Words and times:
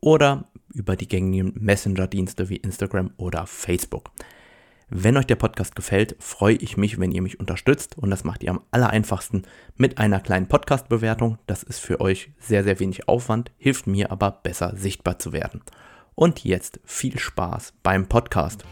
oder 0.00 0.44
über 0.72 0.94
die 0.94 1.08
gängigen 1.08 1.54
Messenger-Dienste 1.56 2.48
wie 2.48 2.58
Instagram 2.58 3.10
oder 3.16 3.48
Facebook. 3.48 4.12
Wenn 4.88 5.16
euch 5.16 5.26
der 5.26 5.34
Podcast 5.34 5.74
gefällt, 5.74 6.14
freue 6.20 6.54
ich 6.54 6.76
mich, 6.76 7.00
wenn 7.00 7.10
ihr 7.10 7.22
mich 7.22 7.40
unterstützt 7.40 7.98
und 7.98 8.10
das 8.10 8.22
macht 8.22 8.44
ihr 8.44 8.50
am 8.50 8.60
allereinfachsten 8.70 9.42
mit 9.76 9.98
einer 9.98 10.20
kleinen 10.20 10.46
Podcast-Bewertung. 10.46 11.38
Das 11.48 11.64
ist 11.64 11.80
für 11.80 12.00
euch 12.00 12.30
sehr, 12.38 12.62
sehr 12.62 12.78
wenig 12.78 13.08
Aufwand, 13.08 13.50
hilft 13.58 13.88
mir 13.88 14.12
aber 14.12 14.30
besser 14.30 14.76
sichtbar 14.76 15.18
zu 15.18 15.32
werden. 15.32 15.62
Und 16.20 16.44
jetzt 16.44 16.80
viel 16.84 17.18
Spaß 17.18 17.72
beim 17.82 18.06
Podcast. 18.06 18.62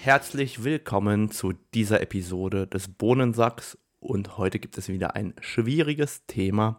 Herzlich 0.00 0.62
willkommen 0.62 1.32
zu 1.32 1.54
dieser 1.74 2.00
Episode 2.00 2.68
des 2.68 2.86
Bohnensacks 2.86 3.76
und 3.98 4.38
heute 4.38 4.60
gibt 4.60 4.78
es 4.78 4.88
wieder 4.88 5.16
ein 5.16 5.34
schwieriges 5.40 6.26
Thema. 6.28 6.78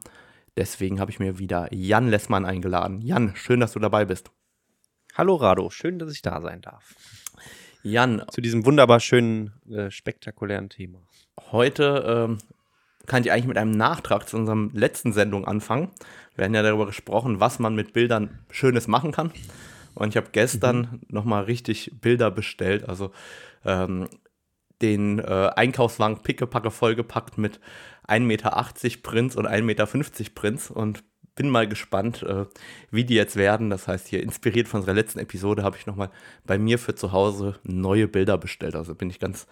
Deswegen 0.55 1.01
habe 1.01 1.11
ich 1.11 1.19
mir 1.19 1.39
wieder 1.39 1.67
Jan 1.73 2.07
Lessmann 2.07 2.45
eingeladen. 2.45 3.01
Jan, 3.01 3.35
schön, 3.35 3.59
dass 3.59 3.73
du 3.73 3.79
dabei 3.79 4.05
bist. 4.05 4.31
Hallo 5.13 5.35
Rado, 5.35 5.69
schön, 5.69 5.99
dass 5.99 6.13
ich 6.13 6.21
da 6.21 6.39
sein 6.39 6.61
darf. 6.61 6.95
Jan. 7.85 8.23
Zu 8.31 8.41
diesem 8.41 8.65
wunderbar 8.65 8.99
schönen, 8.99 9.53
äh, 9.69 9.91
spektakulären 9.91 10.69
Thema. 10.69 11.03
Heute 11.51 12.27
ähm, 12.27 12.37
kann 13.05 13.21
ich 13.23 13.31
eigentlich 13.31 13.45
mit 13.45 13.59
einem 13.59 13.77
Nachtrag 13.77 14.27
zu 14.27 14.37
unserem 14.37 14.71
letzten 14.73 15.13
Sendung 15.13 15.45
anfangen. 15.45 15.91
Wir 16.35 16.45
haben 16.45 16.55
ja 16.55 16.63
darüber 16.63 16.87
gesprochen, 16.87 17.39
was 17.39 17.59
man 17.59 17.75
mit 17.75 17.93
Bildern 17.93 18.39
Schönes 18.49 18.87
machen 18.87 19.11
kann. 19.11 19.31
Und 19.93 20.09
ich 20.09 20.17
habe 20.17 20.29
gestern 20.31 20.77
mhm. 20.77 21.01
nochmal 21.09 21.43
richtig 21.43 21.91
Bilder 22.01 22.31
bestellt. 22.31 22.89
Also 22.89 23.11
ähm, 23.63 24.09
den 24.81 25.19
äh, 25.19 25.51
Einkaufswagen 25.55 26.23
pickepacke 26.23 26.71
vollgepackt 26.71 27.37
mit 27.37 27.59
1,80 28.07 28.19
Meter 28.21 28.67
Prinz 29.03 29.35
und 29.35 29.47
1,50 29.47 29.61
Meter 29.61 29.87
Prinz 30.33 30.71
und 30.71 31.03
bin 31.35 31.49
mal 31.49 31.67
gespannt, 31.67 32.23
äh, 32.23 32.45
wie 32.91 33.03
die 33.03 33.15
jetzt 33.15 33.35
werden. 33.35 33.69
Das 33.69 33.87
heißt, 33.87 34.07
hier 34.07 34.23
inspiriert 34.23 34.67
von 34.67 34.79
unserer 34.79 34.95
letzten 34.95 35.19
Episode 35.19 35.63
habe 35.63 35.77
ich 35.77 35.85
nochmal 35.85 36.09
bei 36.45 36.57
mir 36.57 36.79
für 36.79 36.95
zu 36.95 37.11
Hause 37.11 37.59
neue 37.63 38.07
Bilder 38.07 38.37
bestellt. 38.37 38.75
Also 38.75 38.95
bin 38.95 39.09
ich 39.09 39.19
ganz 39.19 39.47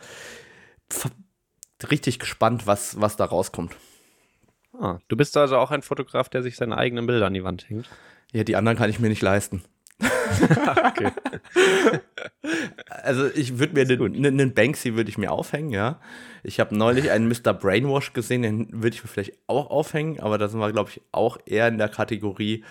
richtig 1.90 2.20
gespannt, 2.20 2.66
was, 2.66 3.00
was 3.00 3.18
da 3.18 3.26
rauskommt. 3.26 3.76
Ah, 4.80 5.00
du 5.08 5.16
bist 5.16 5.38
also 5.38 5.58
auch 5.58 5.72
ein 5.72 5.82
Fotograf, 5.82 6.30
der 6.30 6.42
sich 6.42 6.56
seine 6.56 6.78
eigenen 6.78 7.06
Bilder 7.06 7.28
an 7.28 7.34
die 7.34 7.44
Wand 7.44 7.70
hängt. 7.70 7.90
Ja, 8.32 8.44
die 8.44 8.56
anderen 8.56 8.78
kann 8.78 8.90
ich 8.90 9.00
mir 9.00 9.10
nicht 9.10 9.22
leisten. 9.22 9.64
Okay. 10.86 11.12
also 12.88 13.28
ich 13.28 13.60
würde 13.60 13.74
mir 13.74 13.82
einen 13.82 14.36
ne, 14.36 14.48
Banksy 14.48 14.96
würde 14.96 15.10
ich 15.10 15.18
mir 15.18 15.32
aufhängen, 15.32 15.70
ja. 15.70 16.00
Ich 16.44 16.60
habe 16.60 16.78
neulich 16.78 17.12
einen 17.12 17.28
Mr. 17.28 17.54
Brainwash 17.54 18.14
gesehen, 18.14 18.42
den 18.42 18.68
würde 18.72 18.96
ich 18.96 19.04
mir 19.04 19.10
vielleicht 19.10 19.38
auch 19.48 19.70
aufhängen, 19.70 20.20
aber 20.20 20.38
da 20.38 20.48
sind 20.48 20.60
wir, 20.60 20.72
glaube 20.72 20.90
ich, 20.90 21.02
auch 21.12 21.38
eher 21.46 21.68
in 21.68 21.78
der 21.78 21.90
Kategorie 21.90 22.64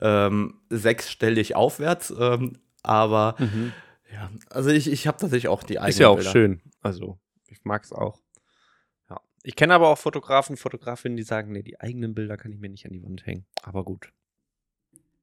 ähm, 0.00 0.60
sechsstellig 0.70 1.56
aufwärts. 1.56 2.12
Ähm, 2.18 2.58
aber 2.82 3.36
mhm. 3.38 3.72
ja, 4.12 4.30
also 4.50 4.70
ich, 4.70 4.90
ich 4.90 5.06
habe 5.06 5.18
tatsächlich 5.18 5.48
auch 5.48 5.62
die 5.62 5.78
eigenen 5.78 5.90
Ist 5.90 5.98
ja 5.98 6.08
auch 6.08 6.16
Bilder. 6.16 6.30
schön. 6.30 6.62
Also 6.80 7.18
ich 7.48 7.64
mag 7.64 7.84
es 7.84 7.92
auch. 7.92 8.18
Ja. 9.10 9.20
Ich 9.42 9.56
kenne 9.56 9.74
aber 9.74 9.88
auch 9.88 9.98
Fotografen, 9.98 10.56
Fotografinnen, 10.56 11.16
die 11.16 11.22
sagen, 11.22 11.52
nee, 11.52 11.62
die 11.62 11.80
eigenen 11.80 12.14
Bilder 12.14 12.36
kann 12.36 12.52
ich 12.52 12.58
mir 12.58 12.70
nicht 12.70 12.86
an 12.86 12.92
die 12.92 13.02
Wand 13.02 13.26
hängen. 13.26 13.46
Aber 13.62 13.84
gut. 13.84 14.12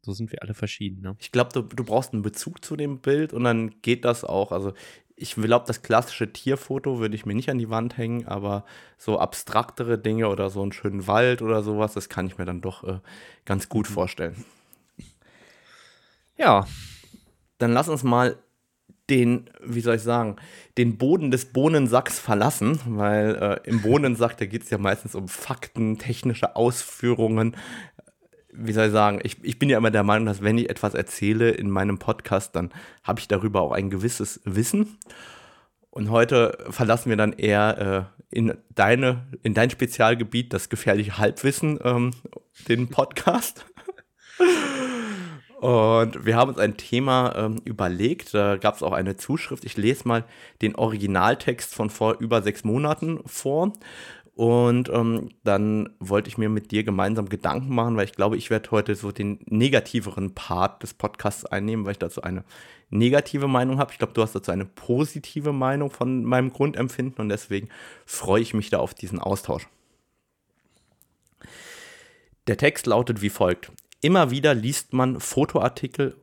So 0.06 0.14
sind 0.14 0.32
wir 0.32 0.44
alle 0.44 0.54
verschieden. 0.54 1.02
Ne? 1.02 1.16
Ich 1.20 1.32
glaube, 1.32 1.50
du, 1.52 1.64
du 1.64 1.84
brauchst 1.84 2.14
einen 2.14 2.22
Bezug 2.22 2.64
zu 2.64 2.76
dem 2.76 3.00
Bild 3.00 3.34
und 3.34 3.44
dann 3.44 3.82
geht 3.82 4.06
das 4.06 4.24
auch. 4.24 4.52
Also 4.52 4.74
ich 5.16 5.34
glaube, 5.34 5.66
das 5.66 5.82
klassische 5.82 6.32
Tierfoto 6.32 7.00
würde 7.00 7.16
ich 7.16 7.26
mir 7.26 7.34
nicht 7.34 7.50
an 7.50 7.58
die 7.58 7.72
Wand 7.72 7.98
hängen, 7.98 8.28
aber 8.28 8.66
so 9.00 9.18
abstraktere 9.18 9.98
Dinge 9.98 10.28
oder 10.28 10.52
so 10.52 10.62
einen 10.62 10.74
schönen 10.74 11.08
Wald 11.08 11.42
oder 11.42 11.64
sowas, 11.64 11.94
das 11.94 12.08
kann 12.08 12.28
ich 12.28 12.38
mir 12.38 12.46
dann 12.46 12.62
doch 12.62 12.84
äh, 12.84 13.00
ganz 13.46 13.68
gut 13.68 13.90
mhm. 13.90 13.94
vorstellen. 13.94 14.46
Ja, 16.38 16.68
dann 17.58 17.74
lass 17.74 17.90
uns 17.90 18.04
mal 18.04 18.38
den, 19.10 19.50
wie 19.64 19.82
soll 19.82 19.96
ich 19.96 20.02
sagen, 20.02 20.36
den 20.78 20.98
Boden 20.98 21.32
des 21.32 21.46
Bohnensacks 21.46 22.20
verlassen, 22.20 22.80
weil 22.86 23.36
äh, 23.36 23.70
im 23.70 23.82
Bohnensack, 23.84 24.38
da 24.38 24.46
geht 24.46 24.64
es 24.64 24.70
ja 24.70 24.78
meistens 24.78 25.16
um 25.16 25.28
Fakten, 25.28 25.98
technische 25.98 26.56
Ausführungen, 26.56 27.56
wie 28.58 28.74
soll 28.74 28.88
ich 28.88 28.92
sagen, 28.92 29.20
ich, 29.24 29.44
ich 29.44 29.60
bin 29.60 29.70
ja 29.70 29.78
immer 29.78 29.92
der 29.92 30.04
Meinung, 30.04 30.26
dass 30.26 30.42
wenn 30.42 30.58
ich 30.58 30.70
etwas 30.70 30.94
erzähle 30.94 31.52
in 31.52 31.70
meinem 31.70 32.00
Podcast, 32.00 32.56
dann 32.56 32.72
habe 33.04 33.20
ich 33.20 33.28
darüber 33.28 33.62
auch 33.62 33.72
ein 33.72 33.90
gewisses 33.90 34.42
Wissen. 34.46 34.98
Und 35.90 36.10
heute 36.10 36.58
verlassen 36.70 37.10
wir 37.10 37.18
dann 37.18 37.34
eher 37.34 38.10
äh, 38.32 38.38
in, 38.38 38.54
deine, 38.74 39.28
in 39.44 39.54
dein 39.54 39.70
Spezialgebiet, 39.70 40.52
das 40.52 40.70
gefährliche 40.70 41.18
Halbwissen, 41.18 41.80
ähm, 41.84 42.12
den 42.68 42.90
Podcast. 42.90 43.66
Und 45.62 46.26
wir 46.26 46.36
haben 46.36 46.50
uns 46.50 46.60
ein 46.60 46.78
Thema 46.78 47.34
ähm, 47.36 47.62
überlegt. 47.64 48.34
Da 48.34 48.58
gab 48.58 48.76
es 48.76 48.84
auch 48.84 48.92
eine 48.92 49.16
Zuschrift. 49.16 49.64
Ich 49.64 49.78
lese 49.78 50.08
mal 50.08 50.26
den 50.62 50.76
Originaltext 50.76 51.74
von 51.74 51.90
vor 51.90 52.18
über 52.20 52.42
sechs 52.42 52.64
Monaten 52.64 53.22
vor. 53.26 53.74
Und 54.35 54.90
ähm, 54.90 55.29
dann 55.46 55.96
wollte 56.00 56.28
ich 56.28 56.38
mir 56.38 56.50
mit 56.50 56.72
dir 56.72 56.84
gemeinsam 56.84 57.29
Gedanken 57.29 57.73
machen, 57.73 57.96
weil 57.96 58.03
ich 58.03 58.12
glaube, 58.12 58.35
ich 58.35 58.50
werde 58.50 58.69
heute 58.72 58.96
so 58.96 59.13
den 59.13 59.40
negativeren 59.46 60.35
Part 60.35 60.84
des 60.84 60.94
Podcasts 60.94 61.46
einnehmen, 61.46 61.85
weil 61.85 61.94
ich 61.94 62.00
dazu 62.00 62.22
eine 62.22 62.44
negative 62.90 63.47
Meinung 63.47 63.79
habe. 63.79 63.94
Ich 63.94 63.97
glaube, 63.97 64.12
du 64.12 64.22
hast 64.22 64.35
dazu 64.35 64.51
eine 64.51 64.66
positive 64.66 65.53
Meinung 65.53 65.90
von 65.90 66.25
meinem 66.25 66.51
Grundempfinden 66.51 67.22
und 67.22 67.29
deswegen 67.29 67.69
freue 68.06 68.41
ich 68.41 68.53
mich 68.53 68.69
da 68.69 68.79
auf 68.79 68.94
diesen 68.94 69.19
Austausch. 69.19 69.69
Der 72.47 72.57
Text 72.57 72.88
lautet 72.88 73.22
wie 73.22 73.29
folgt. 73.29 73.72
Immer 74.02 74.31
wieder 74.31 74.53
liest 74.53 74.91
man 74.91 75.22
Fotoartikel 75.22 76.17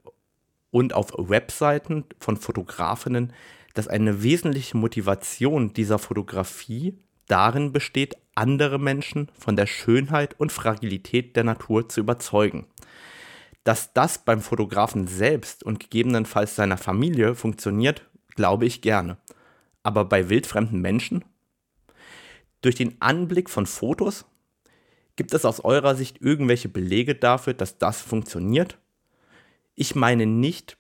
und 0.71 0.93
auf 0.93 1.13
Webseiten 1.17 2.05
von 2.21 2.37
Fotografinnen, 2.37 3.33
dass 3.73 3.89
eine 3.89 4.23
wesentliche 4.23 4.77
Motivation 4.77 5.73
dieser 5.73 5.99
Fotografie 5.99 6.99
darin 7.27 7.73
besteht, 7.73 8.17
andere 8.35 8.79
Menschen 8.79 9.31
von 9.39 9.57
der 9.57 9.67
Schönheit 9.67 10.39
und 10.39 10.53
Fragilität 10.53 11.37
der 11.37 11.45
Natur 11.45 11.89
zu 11.89 12.01
überzeugen. 12.01 12.67
Dass 13.65 13.93
das 13.93 14.25
beim 14.25 14.41
Fotografen 14.41 15.07
selbst 15.07 15.63
und 15.63 15.79
gegebenenfalls 15.81 16.57
seiner 16.57 16.79
Familie 16.79 17.35
funktioniert, 17.35 18.09
glaube 18.35 18.67
ich 18.67 18.81
gerne. 18.81 19.19
Aber 19.83 20.05
bei 20.05 20.29
wildfremden 20.29 20.81
Menschen? 20.81 21.25
Durch 22.61 22.75
den 22.75 23.01
Anblick 23.01 23.51
von 23.51 23.67
Fotos? 23.67 24.25
Gibt 25.17 25.35
es 25.35 25.45
aus 25.45 25.61
eurer 25.61 25.95
Sicht 25.95 26.23
irgendwelche 26.23 26.69
Belege 26.69 27.15
dafür, 27.15 27.55
dass 27.55 27.79
das 27.79 28.01
funktioniert? 28.01 28.79
Ich 29.75 29.95
meine 29.95 30.27
nicht 30.27 30.79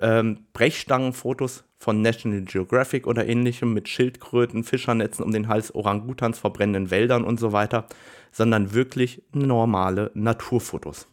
ähm, 0.00 0.46
Brechstangenfotos 0.52 1.64
von 1.78 2.00
National 2.00 2.42
Geographic 2.42 3.06
oder 3.06 3.26
ähnlichem 3.26 3.72
mit 3.72 3.88
Schildkröten, 3.88 4.64
Fischernetzen 4.64 5.24
um 5.24 5.32
den 5.32 5.48
Hals, 5.48 5.74
Orangutans, 5.74 6.38
verbrennenden 6.38 6.90
Wäldern 6.90 7.24
und 7.24 7.38
so 7.38 7.52
weiter, 7.52 7.86
sondern 8.32 8.72
wirklich 8.74 9.22
normale 9.32 10.10
Naturfotos. 10.14 11.06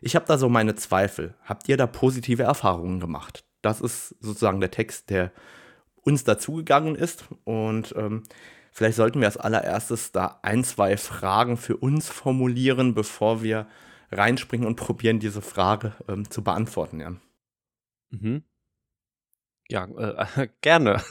Ich 0.00 0.16
habe 0.16 0.24
da 0.26 0.38
so 0.38 0.48
meine 0.48 0.74
Zweifel. 0.74 1.34
Habt 1.44 1.68
ihr 1.68 1.76
da 1.76 1.86
positive 1.86 2.42
Erfahrungen 2.42 3.00
gemacht? 3.00 3.44
Das 3.62 3.80
ist 3.80 4.14
sozusagen 4.20 4.60
der 4.60 4.70
Text, 4.70 5.10
der 5.10 5.32
uns 6.02 6.24
dazugegangen 6.24 6.94
ist. 6.94 7.24
Und 7.44 7.94
ähm, 7.96 8.22
vielleicht 8.72 8.96
sollten 8.96 9.20
wir 9.20 9.26
als 9.26 9.36
allererstes 9.36 10.12
da 10.12 10.38
ein, 10.42 10.64
zwei 10.64 10.96
Fragen 10.96 11.58
für 11.58 11.76
uns 11.76 12.08
formulieren, 12.08 12.94
bevor 12.94 13.42
wir 13.42 13.66
reinspringen 14.10 14.66
und 14.66 14.76
probieren, 14.76 15.20
diese 15.20 15.42
Frage 15.42 15.92
ähm, 16.08 16.28
zu 16.30 16.42
beantworten, 16.42 17.00
Jan. 17.00 17.20
Mhm. 18.10 18.44
Ja, 19.68 19.84
äh, 19.86 20.48
gerne. 20.62 21.02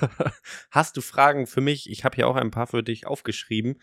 Hast 0.72 0.98
du 0.98 1.01
Fragen 1.01 1.48
für 1.48 1.62
mich? 1.62 1.90
Ich 1.90 2.04
habe 2.04 2.16
hier 2.16 2.28
auch 2.28 2.36
ein 2.36 2.51
paar 2.51 2.68
für 2.68 2.84
dich 2.84 3.07
aufgeschrieben. 3.07 3.80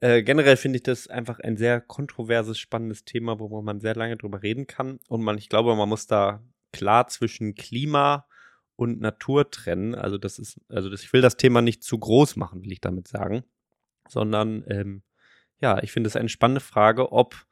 Äh, 0.00 0.22
generell 0.22 0.56
finde 0.56 0.76
ich 0.76 0.82
das 0.82 1.08
einfach 1.08 1.38
ein 1.40 1.56
sehr 1.56 1.80
kontroverses, 1.80 2.58
spannendes 2.58 3.04
Thema, 3.04 3.38
wo 3.38 3.62
man 3.62 3.80
sehr 3.80 3.94
lange 3.94 4.16
drüber 4.16 4.42
reden 4.42 4.66
kann. 4.66 5.00
Und 5.08 5.22
man, 5.22 5.38
ich 5.38 5.48
glaube, 5.48 5.74
man 5.74 5.88
muss 5.88 6.06
da 6.06 6.42
klar 6.72 7.08
zwischen 7.08 7.54
Klima 7.54 8.26
und 8.76 9.00
Natur 9.00 9.50
trennen. 9.50 9.94
Also 9.94 10.18
das 10.18 10.38
ist, 10.38 10.60
also 10.68 10.90
das, 10.90 11.02
ich 11.02 11.12
will 11.12 11.22
das 11.22 11.36
Thema 11.36 11.62
nicht 11.62 11.82
zu 11.82 11.98
groß 11.98 12.36
machen, 12.36 12.62
will 12.62 12.72
ich 12.72 12.80
damit 12.80 13.08
sagen, 13.08 13.44
sondern 14.08 14.64
ähm, 14.68 15.02
ja, 15.60 15.82
ich 15.82 15.92
finde 15.92 16.08
es 16.08 16.16
eine 16.16 16.28
spannende 16.28 16.60
Frage, 16.60 17.12
ob 17.12 17.46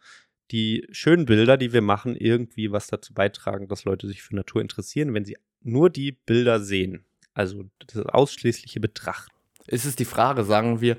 die 0.50 0.87
schönen 0.91 1.26
Bilder, 1.26 1.56
die 1.56 1.73
wir 1.73 1.82
machen, 1.82 2.17
irgendwie 2.17 2.70
was 2.70 2.87
dazu 2.87 3.14
beitragen, 3.14 3.69
dass 3.69 3.85
Leute 3.85 4.06
sich 4.06 4.23
für 4.23 4.37
Natur 4.37 4.61
interessieren, 4.61 5.14
wenn 5.14 5.25
sie 5.25 5.37
nur 5.62 5.91
die 5.91 6.12
Bilder 6.12 6.61
sehen. 6.61 7.05
Also 7.32 7.64
das 7.87 8.05
ausschließliche 8.06 8.81
Betrachten. 8.81 9.32
Ist 9.67 9.87
es 9.87 9.96
die 9.96 10.05
Frage, 10.05 10.44
sagen 10.44 10.81
wir, 10.81 10.99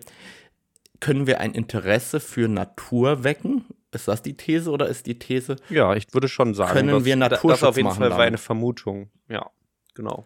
können 0.99 1.27
wir 1.27 1.39
ein 1.39 1.53
Interesse 1.53 2.19
für 2.19 2.47
Natur 2.47 3.23
wecken? 3.23 3.65
Ist 3.91 4.07
das 4.07 4.21
die 4.21 4.35
These 4.35 4.71
oder 4.71 4.87
ist 4.87 5.05
die 5.05 5.17
These? 5.19 5.55
Ja, 5.69 5.95
ich 5.95 6.13
würde 6.13 6.27
schon 6.27 6.53
sagen, 6.53 6.73
können 6.73 6.89
dass, 6.89 7.05
wir 7.05 7.15
Naturschutz 7.15 7.59
das 7.59 7.63
auf 7.63 7.77
jeden 7.77 7.87
machen 7.87 7.99
Fall 7.99 8.11
war 8.11 8.19
eine 8.19 8.37
Vermutung. 8.37 9.09
Ja, 9.29 9.49
genau. 9.93 10.25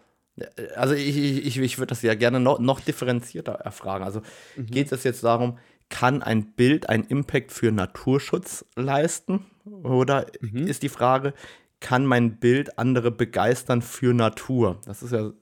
Also 0.74 0.94
ich, 0.94 1.16
ich, 1.16 1.58
ich 1.58 1.78
würde 1.78 1.90
das 1.90 2.02
ja 2.02 2.14
gerne 2.14 2.40
noch, 2.40 2.58
noch 2.58 2.80
differenzierter 2.80 3.52
erfragen. 3.52 4.04
Also 4.04 4.22
geht 4.56 4.90
es 4.90 5.04
jetzt 5.04 5.22
darum, 5.22 5.58
kann 5.90 6.22
ein 6.22 6.52
Bild 6.52 6.88
einen 6.88 7.04
Impact 7.04 7.52
für 7.52 7.70
Naturschutz 7.70 8.64
leisten? 8.76 9.44
Oder 9.64 10.26
Mhm. 10.40 10.66
ist 10.66 10.82
die 10.82 10.88
Frage, 10.88 11.34
kann 11.80 12.04
mein 12.04 12.36
Bild 12.38 12.78
andere 12.78 13.10
begeistern 13.10 13.82
für 13.82 14.12
Natur? 14.14 14.80
Das 14.86 15.02
ist 15.02 15.12
ja, 15.12 15.32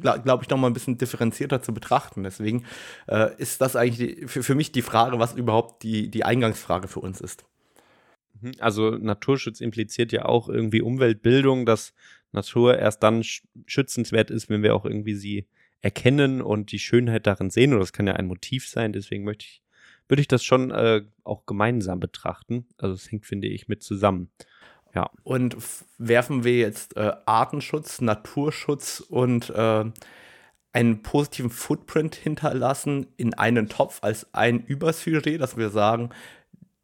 glaube 0.00 0.20
glaub 0.22 0.42
ich, 0.42 0.48
noch 0.48 0.58
mal 0.58 0.66
ein 0.68 0.72
bisschen 0.72 0.98
differenzierter 0.98 1.62
zu 1.62 1.72
betrachten. 1.72 2.22
Deswegen 2.24 2.64
äh, 3.06 3.30
ist 3.38 3.60
das 3.60 3.76
eigentlich 3.76 4.16
die, 4.16 4.26
für, 4.26 4.42
für 4.42 4.54
mich 4.54 4.72
die 4.72 4.82
Frage, 4.82 5.18
was 5.18 5.34
überhaupt 5.34 5.82
die, 5.82 6.08
die 6.10 6.24
Eingangsfrage 6.24 6.88
für 6.88 7.00
uns 7.00 7.20
ist. 7.20 7.44
Mhm. 8.40 8.52
Also 8.58 8.90
Naturschutz 8.90 9.60
impliziert 9.60 10.12
ja 10.12 10.24
auch 10.24 10.48
irgendwie 10.48 10.82
Umweltbildung, 10.82 11.66
dass 11.66 11.94
Natur 12.32 12.78
erst 12.78 13.02
dann 13.02 13.22
sch 13.22 13.42
schützenswert 13.66 14.30
ist, 14.30 14.48
wenn 14.50 14.62
wir 14.62 14.74
auch 14.74 14.84
irgendwie 14.84 15.14
sie 15.14 15.46
erkennen 15.80 16.42
und 16.42 16.72
die 16.72 16.78
Schönheit 16.80 17.26
darin 17.26 17.50
sehen. 17.50 17.72
Oder 17.72 17.80
das 17.80 17.92
kann 17.92 18.06
ja 18.06 18.14
ein 18.14 18.26
Motiv 18.26 18.68
sein. 18.68 18.92
Deswegen 18.92 19.24
möchte 19.24 19.44
ich, 19.44 19.62
würde 20.08 20.20
ich 20.20 20.28
das 20.28 20.44
schon 20.44 20.70
äh, 20.70 21.02
auch 21.24 21.46
gemeinsam 21.46 22.00
betrachten. 22.00 22.66
Also 22.78 22.94
es 22.94 23.10
hängt, 23.10 23.26
finde 23.26 23.48
ich, 23.48 23.68
mit 23.68 23.82
zusammen. 23.82 24.30
Ja. 24.94 25.10
Und 25.24 25.56
werfen 25.98 26.44
wir 26.44 26.56
jetzt 26.56 26.96
äh, 26.96 27.12
Artenschutz, 27.26 28.00
Naturschutz 28.00 29.00
und 29.00 29.50
äh, 29.50 29.84
einen 30.72 31.02
positiven 31.02 31.50
Footprint 31.50 32.14
hinterlassen 32.14 33.06
in 33.16 33.34
einen 33.34 33.68
Topf 33.68 33.98
als 34.02 34.32
ein 34.34 34.60
Übersujet, 34.60 35.40
dass 35.40 35.56
wir 35.56 35.70
sagen, 35.70 36.10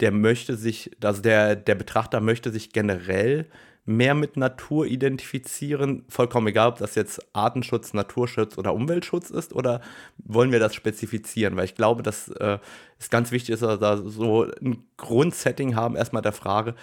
der 0.01 0.13
möchte 0.13 0.57
sich, 0.57 0.91
also 1.03 1.23
der, 1.23 1.57
der 1.57 1.75
Betrachter 1.75 2.21
möchte 2.21 2.51
sich 2.51 2.73
generell 2.73 3.47
mehr 3.85 4.15
mit 4.15 4.37
Natur 4.37 4.87
identifizieren, 4.87 6.05
vollkommen 6.09 6.47
egal, 6.47 6.69
ob 6.69 6.79
das 6.79 6.95
jetzt 6.95 7.35
Artenschutz, 7.35 7.95
Naturschutz 7.95 8.57
oder 8.57 8.75
Umweltschutz 8.75 9.31
ist, 9.31 9.53
oder 9.53 9.81
wollen 10.19 10.53
wir 10.53 10.61
das 10.61 10.75
spezifizieren? 10.75 11.57
Weil 11.57 11.65
ich 11.65 11.75
glaube, 11.75 12.03
dass 12.03 12.29
äh, 12.29 12.59
es 12.99 13.11
ganz 13.11 13.33
wichtig 13.33 13.55
ist, 13.55 13.63
dass 13.63 13.71
wir 13.71 13.79
da 13.79 13.97
so 13.97 14.45
ein 14.45 14.85
Grundsetting 14.97 15.75
haben, 15.75 15.97
erstmal 15.97 16.23
der 16.23 16.33
Frage, 16.33 16.77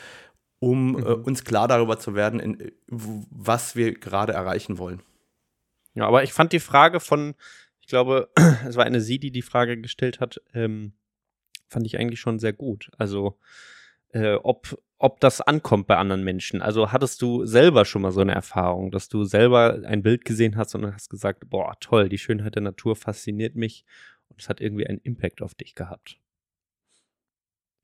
um 0.60 0.98
äh, 0.98 1.13
uns 1.13 1.46
klar 1.46 1.69
darüber 1.69 2.00
zu 2.00 2.16
werden, 2.16 2.40
in, 2.42 2.72
was 2.88 3.78
wir 3.78 3.94
gerade 3.94 4.34
erreichen 4.34 4.78
wollen. 4.78 5.01
Ja, 5.94 6.06
aber 6.06 6.24
ich 6.24 6.34
fand 6.34 6.51
die 6.51 6.60
Frage 6.60 7.00
von, 7.00 7.34
ich 7.80 7.88
glaube, 7.88 8.30
es 8.68 8.75
war 8.75 8.86
eine 8.86 9.00
Sie, 9.00 9.19
die 9.19 9.31
die 9.31 9.42
Frage 9.42 9.80
gestellt 9.80 10.19
hat, 10.19 10.42
ähm, 10.54 10.94
fand 11.69 11.86
ich 11.86 11.98
eigentlich 11.98 12.19
schon 12.19 12.40
sehr 12.40 12.54
gut. 12.54 12.92
Also, 12.98 13.38
äh, 14.12 14.34
ob, 14.34 14.78
ob 15.00 15.22
das 15.22 15.42
ankommt 15.42 15.88
bei 15.88 15.96
anderen 15.98 16.24
Menschen. 16.24 16.62
Also, 16.62 16.92
hattest 16.92 17.22
du 17.22 17.46
selber 17.46 17.86
schon 17.86 18.01
mal 18.01 18.12
so 18.12 18.19
eine 18.19 18.36
Erfahrung, 18.36 18.92
dass 18.92 19.07
du 19.07 19.24
selber 19.24 19.80
ein 19.86 20.04
Bild 20.04 20.25
gesehen 20.25 20.57
hast 20.57 20.75
und 20.75 20.94
hast 20.94 21.10
gesagt, 21.10 21.50
boah, 21.50 21.75
toll, 21.80 22.10
die 22.10 22.18
Schönheit 22.18 22.56
der 22.56 22.62
Natur 22.62 22.96
fasziniert 22.96 23.56
mich 23.56 23.86
und 24.28 24.42
es 24.42 24.50
hat 24.50 24.62
irgendwie 24.62 24.86
einen 24.86 25.00
Impact 25.00 25.42
auf 25.42 25.56
dich 25.56 25.74
gehabt? 25.74 26.19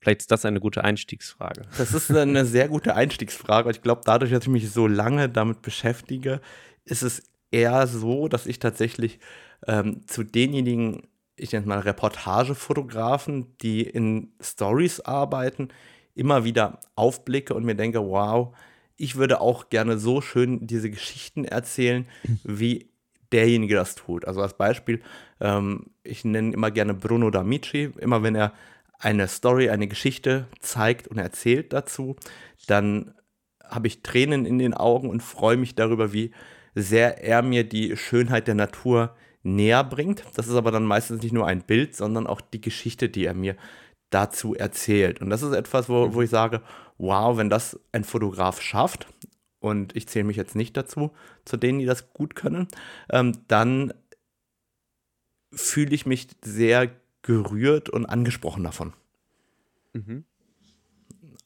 Vielleicht 0.00 0.20
ist 0.20 0.30
das 0.30 0.44
eine 0.44 0.60
gute 0.60 0.84
Einstiegsfrage. 0.84 1.62
Das 1.78 1.92
ist 1.94 2.10
eine 2.10 2.44
sehr 2.44 2.68
gute 2.68 2.94
Einstiegsfrage. 2.94 3.70
Ich 3.70 3.82
glaube, 3.82 4.02
dadurch, 4.04 4.30
dass 4.30 4.42
ich 4.42 4.48
mich 4.48 4.70
so 4.70 4.86
lange 4.86 5.28
damit 5.28 5.62
beschäftige, 5.62 6.40
ist 6.84 7.02
es 7.02 7.24
eher 7.50 7.86
so, 7.86 8.28
dass 8.28 8.46
ich 8.46 8.58
tatsächlich 8.58 9.18
ähm, 9.66 10.06
zu 10.06 10.22
denjenigen, 10.22 11.08
ich 11.34 11.50
nenne 11.52 11.62
es 11.62 11.66
mal 11.66 11.78
Reportagefotografen, 11.78 13.56
die 13.58 13.82
in 13.82 14.32
Stories 14.40 15.00
arbeiten, 15.00 15.68
immer 16.16 16.44
wieder 16.44 16.80
aufblicke 16.94 17.54
und 17.54 17.64
mir 17.64 17.74
denke, 17.74 18.00
wow, 18.00 18.54
ich 18.96 19.16
würde 19.16 19.40
auch 19.40 19.68
gerne 19.68 19.98
so 19.98 20.20
schön 20.20 20.66
diese 20.66 20.90
Geschichten 20.90 21.44
erzählen, 21.44 22.06
wie 22.44 22.90
derjenige 23.32 23.74
das 23.74 23.94
tut. 23.94 24.24
Also 24.24 24.40
als 24.40 24.54
Beispiel, 24.54 25.02
ähm, 25.40 25.86
ich 26.02 26.24
nenne 26.24 26.52
immer 26.52 26.70
gerne 26.70 26.94
Bruno 26.94 27.28
D'Amici, 27.28 27.96
immer 27.98 28.22
wenn 28.22 28.34
er 28.34 28.52
eine 28.98 29.28
Story, 29.28 29.68
eine 29.68 29.88
Geschichte 29.88 30.46
zeigt 30.60 31.08
und 31.08 31.18
erzählt 31.18 31.72
dazu, 31.72 32.16
dann 32.66 33.12
habe 33.62 33.88
ich 33.88 34.02
Tränen 34.02 34.46
in 34.46 34.58
den 34.58 34.74
Augen 34.74 35.10
und 35.10 35.22
freue 35.22 35.56
mich 35.56 35.74
darüber, 35.74 36.12
wie 36.12 36.30
sehr 36.74 37.22
er 37.22 37.42
mir 37.42 37.64
die 37.64 37.96
Schönheit 37.96 38.46
der 38.46 38.54
Natur 38.54 39.14
näher 39.42 39.84
bringt. 39.84 40.24
Das 40.34 40.48
ist 40.48 40.54
aber 40.54 40.70
dann 40.70 40.84
meistens 40.84 41.22
nicht 41.22 41.32
nur 41.32 41.46
ein 41.46 41.62
Bild, 41.62 41.94
sondern 41.94 42.26
auch 42.26 42.40
die 42.40 42.60
Geschichte, 42.60 43.08
die 43.08 43.24
er 43.24 43.34
mir 43.34 43.56
dazu 44.10 44.54
erzählt. 44.54 45.20
Und 45.20 45.30
das 45.30 45.42
ist 45.42 45.52
etwas, 45.52 45.88
wo, 45.88 46.14
wo 46.14 46.22
ich 46.22 46.30
sage, 46.30 46.62
wow, 46.98 47.36
wenn 47.36 47.50
das 47.50 47.78
ein 47.92 48.04
Fotograf 48.04 48.60
schafft, 48.60 49.06
und 49.58 49.96
ich 49.96 50.06
zähle 50.06 50.24
mich 50.24 50.36
jetzt 50.36 50.54
nicht 50.54 50.76
dazu, 50.76 51.10
zu 51.44 51.56
denen, 51.56 51.78
die 51.78 51.86
das 51.86 52.12
gut 52.12 52.36
können, 52.36 52.68
ähm, 53.10 53.32
dann 53.48 53.92
fühle 55.52 55.94
ich 55.94 56.06
mich 56.06 56.28
sehr 56.42 56.90
gerührt 57.22 57.88
und 57.88 58.06
angesprochen 58.06 58.64
davon. 58.64 58.92
Mhm. 59.92 60.24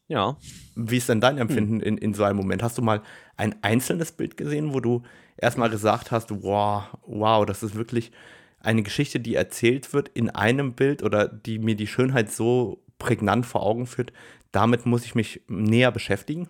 Ja. 0.09 0.37
Wie 0.75 0.97
ist 0.97 1.09
denn 1.09 1.21
dein 1.21 1.39
Empfinden 1.39 1.81
in, 1.81 1.97
in 1.97 2.15
so 2.15 2.25
einem 2.25 2.37
Moment? 2.37 2.63
Hast 2.63 2.77
du 2.77 2.83
mal 2.83 3.03
ein 3.37 3.55
einzelnes 3.63 4.13
Bild 4.13 4.37
gesehen, 4.37 4.75
wo 4.75 4.81
du 4.81 5.03
erstmal 5.37 5.71
gesagt 5.71 6.11
hast, 6.11 6.31
wow, 6.43 6.85
wow, 7.07 7.47
das 7.47 7.63
ist 7.63 7.77
wirklich 7.77 8.11
eine 8.61 8.83
Geschichte, 8.83 9.21
die 9.21 9.35
erzählt 9.35 9.93
wird 9.93 10.09
in 10.09 10.31
einem 10.31 10.75
Bild 10.75 11.03
oder 11.03 11.29
die 11.29 11.59
mir 11.59 11.75
die 11.75 11.87
Schönheit 11.87 12.31
so 12.31 12.83
prägnant 12.99 13.47
vor 13.47 13.63
Augen 13.63 13.87
führt, 13.87 14.13
damit 14.53 14.87
muss 14.87 15.05
ich 15.05 15.15
mich 15.15 15.43
näher 15.49 15.93
beschäftigen? 15.93 16.49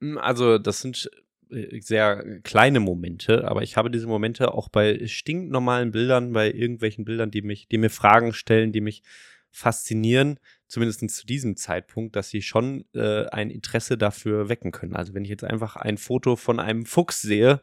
Mm, 0.00 0.18
Also, 0.18 0.58
das 0.58 0.80
sind 0.80 1.10
äh, 1.50 1.80
sehr 1.80 2.40
kleine 2.42 2.80
Momente, 2.80 3.46
aber 3.48 3.62
ich 3.62 3.76
habe 3.76 3.90
diese 3.90 4.06
Momente 4.06 4.52
auch 4.52 4.68
bei 4.68 5.06
stinknormalen 5.06 5.90
Bildern, 5.90 6.32
bei 6.32 6.50
irgendwelchen 6.50 7.04
Bildern, 7.04 7.30
die 7.30 7.42
mich, 7.42 7.68
die 7.68 7.78
mir 7.78 7.90
Fragen 7.90 8.32
stellen, 8.32 8.72
die 8.72 8.80
mich 8.80 9.02
faszinieren, 9.50 10.38
zumindest 10.68 11.08
zu 11.10 11.26
diesem 11.26 11.56
Zeitpunkt, 11.56 12.14
dass 12.14 12.28
sie 12.28 12.42
schon 12.42 12.84
äh, 12.94 13.26
ein 13.28 13.50
Interesse 13.50 13.96
dafür 13.96 14.48
wecken 14.48 14.70
können. 14.70 14.94
Also 14.94 15.14
wenn 15.14 15.24
ich 15.24 15.30
jetzt 15.30 15.44
einfach 15.44 15.76
ein 15.76 15.96
Foto 15.96 16.36
von 16.36 16.60
einem 16.60 16.84
Fuchs 16.84 17.22
sehe 17.22 17.62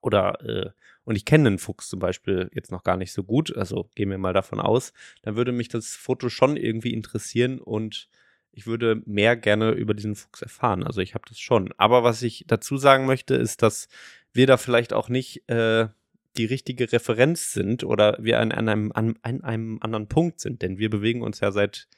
oder 0.00 0.40
äh, 0.40 0.70
und 1.04 1.16
ich 1.16 1.24
kenne 1.24 1.48
einen 1.48 1.58
Fuchs 1.58 1.88
zum 1.88 1.98
Beispiel 1.98 2.50
jetzt 2.54 2.70
noch 2.70 2.84
gar 2.84 2.96
nicht 2.96 3.12
so 3.12 3.24
gut, 3.24 3.56
also 3.56 3.88
gehen 3.94 4.10
wir 4.10 4.18
mal 4.18 4.32
davon 4.32 4.60
aus, 4.60 4.92
dann 5.22 5.36
würde 5.36 5.52
mich 5.52 5.68
das 5.68 5.94
Foto 5.94 6.28
schon 6.28 6.56
irgendwie 6.56 6.92
interessieren 6.92 7.58
und 7.58 8.08
ich 8.52 8.66
würde 8.66 9.02
mehr 9.06 9.36
gerne 9.36 9.70
über 9.72 9.94
diesen 9.94 10.16
Fuchs 10.16 10.42
erfahren. 10.42 10.82
Also 10.82 11.00
ich 11.00 11.14
habe 11.14 11.24
das 11.28 11.38
schon. 11.38 11.72
Aber 11.76 12.02
was 12.02 12.22
ich 12.22 12.44
dazu 12.46 12.76
sagen 12.76 13.06
möchte, 13.06 13.34
ist, 13.34 13.62
dass 13.62 13.88
wir 14.32 14.46
da 14.46 14.56
vielleicht 14.56 14.92
auch 14.92 15.08
nicht 15.08 15.48
äh, 15.48 15.88
die 16.36 16.44
richtige 16.46 16.92
Referenz 16.92 17.52
sind 17.52 17.84
oder 17.84 18.16
wir 18.20 18.40
an, 18.40 18.52
an, 18.52 18.68
einem, 18.68 18.92
an, 18.92 19.18
an 19.22 19.42
einem 19.42 19.78
anderen 19.80 20.08
Punkt 20.08 20.40
sind. 20.40 20.62
Denn 20.62 20.78
wir 20.78 20.90
bewegen 20.90 21.22
uns 21.22 21.40
ja 21.40 21.52
seit 21.52 21.88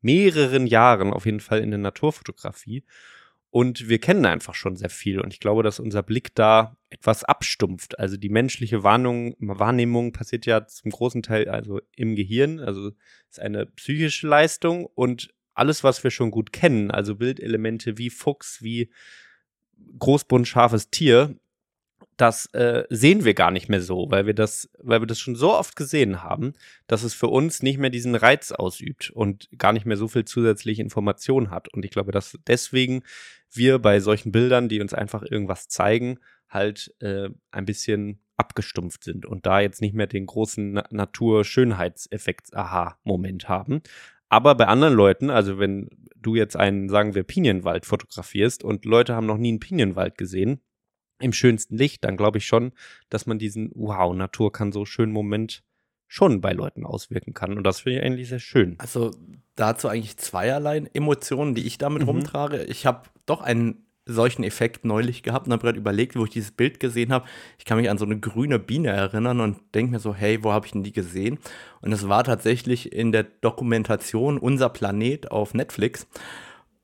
mehreren 0.00 0.66
Jahren 0.66 1.12
auf 1.12 1.26
jeden 1.26 1.40
Fall 1.40 1.60
in 1.60 1.70
der 1.70 1.78
Naturfotografie. 1.78 2.84
Und 3.52 3.86
wir 3.90 3.98
kennen 3.98 4.24
einfach 4.24 4.54
schon 4.54 4.76
sehr 4.76 4.88
viel. 4.88 5.20
Und 5.20 5.34
ich 5.34 5.38
glaube, 5.38 5.62
dass 5.62 5.78
unser 5.78 6.02
Blick 6.02 6.34
da 6.34 6.78
etwas 6.88 7.22
abstumpft. 7.22 7.98
Also 7.98 8.16
die 8.16 8.30
menschliche 8.30 8.82
Warnung, 8.82 9.36
Wahrnehmung 9.40 10.12
passiert 10.12 10.46
ja 10.46 10.66
zum 10.66 10.90
großen 10.90 11.22
Teil 11.22 11.50
also 11.50 11.82
im 11.94 12.16
Gehirn. 12.16 12.60
Also 12.60 12.92
ist 13.28 13.40
eine 13.40 13.66
psychische 13.66 14.26
Leistung 14.26 14.86
und 14.86 15.34
alles, 15.52 15.84
was 15.84 16.02
wir 16.02 16.10
schon 16.10 16.30
gut 16.30 16.54
kennen, 16.54 16.90
also 16.90 17.16
Bildelemente 17.16 17.98
wie 17.98 18.08
Fuchs, 18.08 18.62
wie 18.62 18.90
großbunt 19.98 20.48
scharfes 20.48 20.88
Tier, 20.88 21.36
das 22.16 22.46
äh, 22.54 22.84
sehen 22.88 23.26
wir 23.26 23.34
gar 23.34 23.50
nicht 23.50 23.68
mehr 23.68 23.82
so, 23.82 24.10
weil 24.10 24.26
wir 24.26 24.34
das, 24.34 24.70
weil 24.78 25.02
wir 25.02 25.06
das 25.06 25.18
schon 25.18 25.36
so 25.36 25.54
oft 25.54 25.76
gesehen 25.76 26.22
haben, 26.22 26.54
dass 26.86 27.02
es 27.02 27.12
für 27.12 27.26
uns 27.26 27.62
nicht 27.62 27.78
mehr 27.78 27.90
diesen 27.90 28.14
Reiz 28.14 28.50
ausübt 28.50 29.10
und 29.10 29.50
gar 29.58 29.74
nicht 29.74 29.84
mehr 29.84 29.98
so 29.98 30.08
viel 30.08 30.24
zusätzliche 30.24 30.80
Information 30.80 31.50
hat. 31.50 31.68
Und 31.68 31.84
ich 31.84 31.90
glaube, 31.90 32.12
dass 32.12 32.38
deswegen 32.46 33.02
wir 33.54 33.78
bei 33.78 34.00
solchen 34.00 34.32
Bildern, 34.32 34.68
die 34.68 34.80
uns 34.80 34.94
einfach 34.94 35.22
irgendwas 35.22 35.68
zeigen, 35.68 36.18
halt 36.48 36.92
äh, 37.00 37.28
ein 37.50 37.64
bisschen 37.64 38.20
abgestumpft 38.36 39.04
sind 39.04 39.24
und 39.26 39.46
da 39.46 39.60
jetzt 39.60 39.80
nicht 39.80 39.94
mehr 39.94 40.06
den 40.06 40.26
großen 40.26 40.72
Na 40.72 40.84
Natur-Schönheitseffekts-Aha-Moment 40.90 43.48
haben. 43.48 43.82
Aber 44.28 44.54
bei 44.54 44.66
anderen 44.66 44.94
Leuten, 44.94 45.30
also 45.30 45.58
wenn 45.58 45.88
du 46.16 46.34
jetzt 46.34 46.56
einen, 46.56 46.88
sagen 46.88 47.14
wir, 47.14 47.22
Pinienwald 47.22 47.86
fotografierst 47.86 48.64
und 48.64 48.84
Leute 48.84 49.14
haben 49.14 49.26
noch 49.26 49.38
nie 49.38 49.50
einen 49.50 49.60
Pinienwald 49.60 50.16
gesehen, 50.16 50.60
im 51.20 51.32
schönsten 51.32 51.76
Licht, 51.76 52.04
dann 52.04 52.16
glaube 52.16 52.38
ich 52.38 52.46
schon, 52.46 52.72
dass 53.08 53.26
man 53.26 53.38
diesen 53.38 53.70
Wow, 53.74 54.14
Natur 54.14 54.52
kann 54.52 54.72
so 54.72 54.84
schönen 54.84 55.12
Moment 55.12 55.62
schon 56.12 56.42
bei 56.42 56.52
Leuten 56.52 56.84
auswirken 56.84 57.32
kann. 57.32 57.56
Und 57.56 57.64
das 57.64 57.80
finde 57.80 57.98
ich 57.98 58.04
eigentlich 58.04 58.28
sehr 58.28 58.38
schön. 58.38 58.74
Also 58.76 59.12
dazu 59.56 59.88
eigentlich 59.88 60.18
zweierlei 60.18 60.84
Emotionen, 60.92 61.54
die 61.54 61.66
ich 61.66 61.78
damit 61.78 62.02
mhm. 62.02 62.08
rumtrage. 62.08 62.64
Ich 62.64 62.84
habe 62.84 63.04
doch 63.24 63.40
einen 63.40 63.86
solchen 64.04 64.44
Effekt 64.44 64.84
neulich 64.84 65.22
gehabt 65.22 65.46
und 65.46 65.54
habe 65.54 65.62
gerade 65.62 65.78
überlegt, 65.78 66.14
wo 66.14 66.24
ich 66.24 66.30
dieses 66.30 66.50
Bild 66.50 66.80
gesehen 66.80 67.14
habe. 67.14 67.24
Ich 67.58 67.64
kann 67.64 67.78
mich 67.78 67.88
an 67.88 67.96
so 67.96 68.04
eine 68.04 68.20
grüne 68.20 68.58
Biene 68.58 68.88
erinnern 68.88 69.40
und 69.40 69.56
denke 69.74 69.92
mir 69.92 70.00
so, 70.00 70.14
hey, 70.14 70.44
wo 70.44 70.52
habe 70.52 70.66
ich 70.66 70.72
denn 70.72 70.82
die 70.82 70.92
gesehen? 70.92 71.38
Und 71.80 71.92
es 71.92 72.06
war 72.06 72.24
tatsächlich 72.24 72.92
in 72.92 73.10
der 73.10 73.22
Dokumentation 73.22 74.36
Unser 74.36 74.68
Planet 74.68 75.30
auf 75.30 75.54
Netflix. 75.54 76.06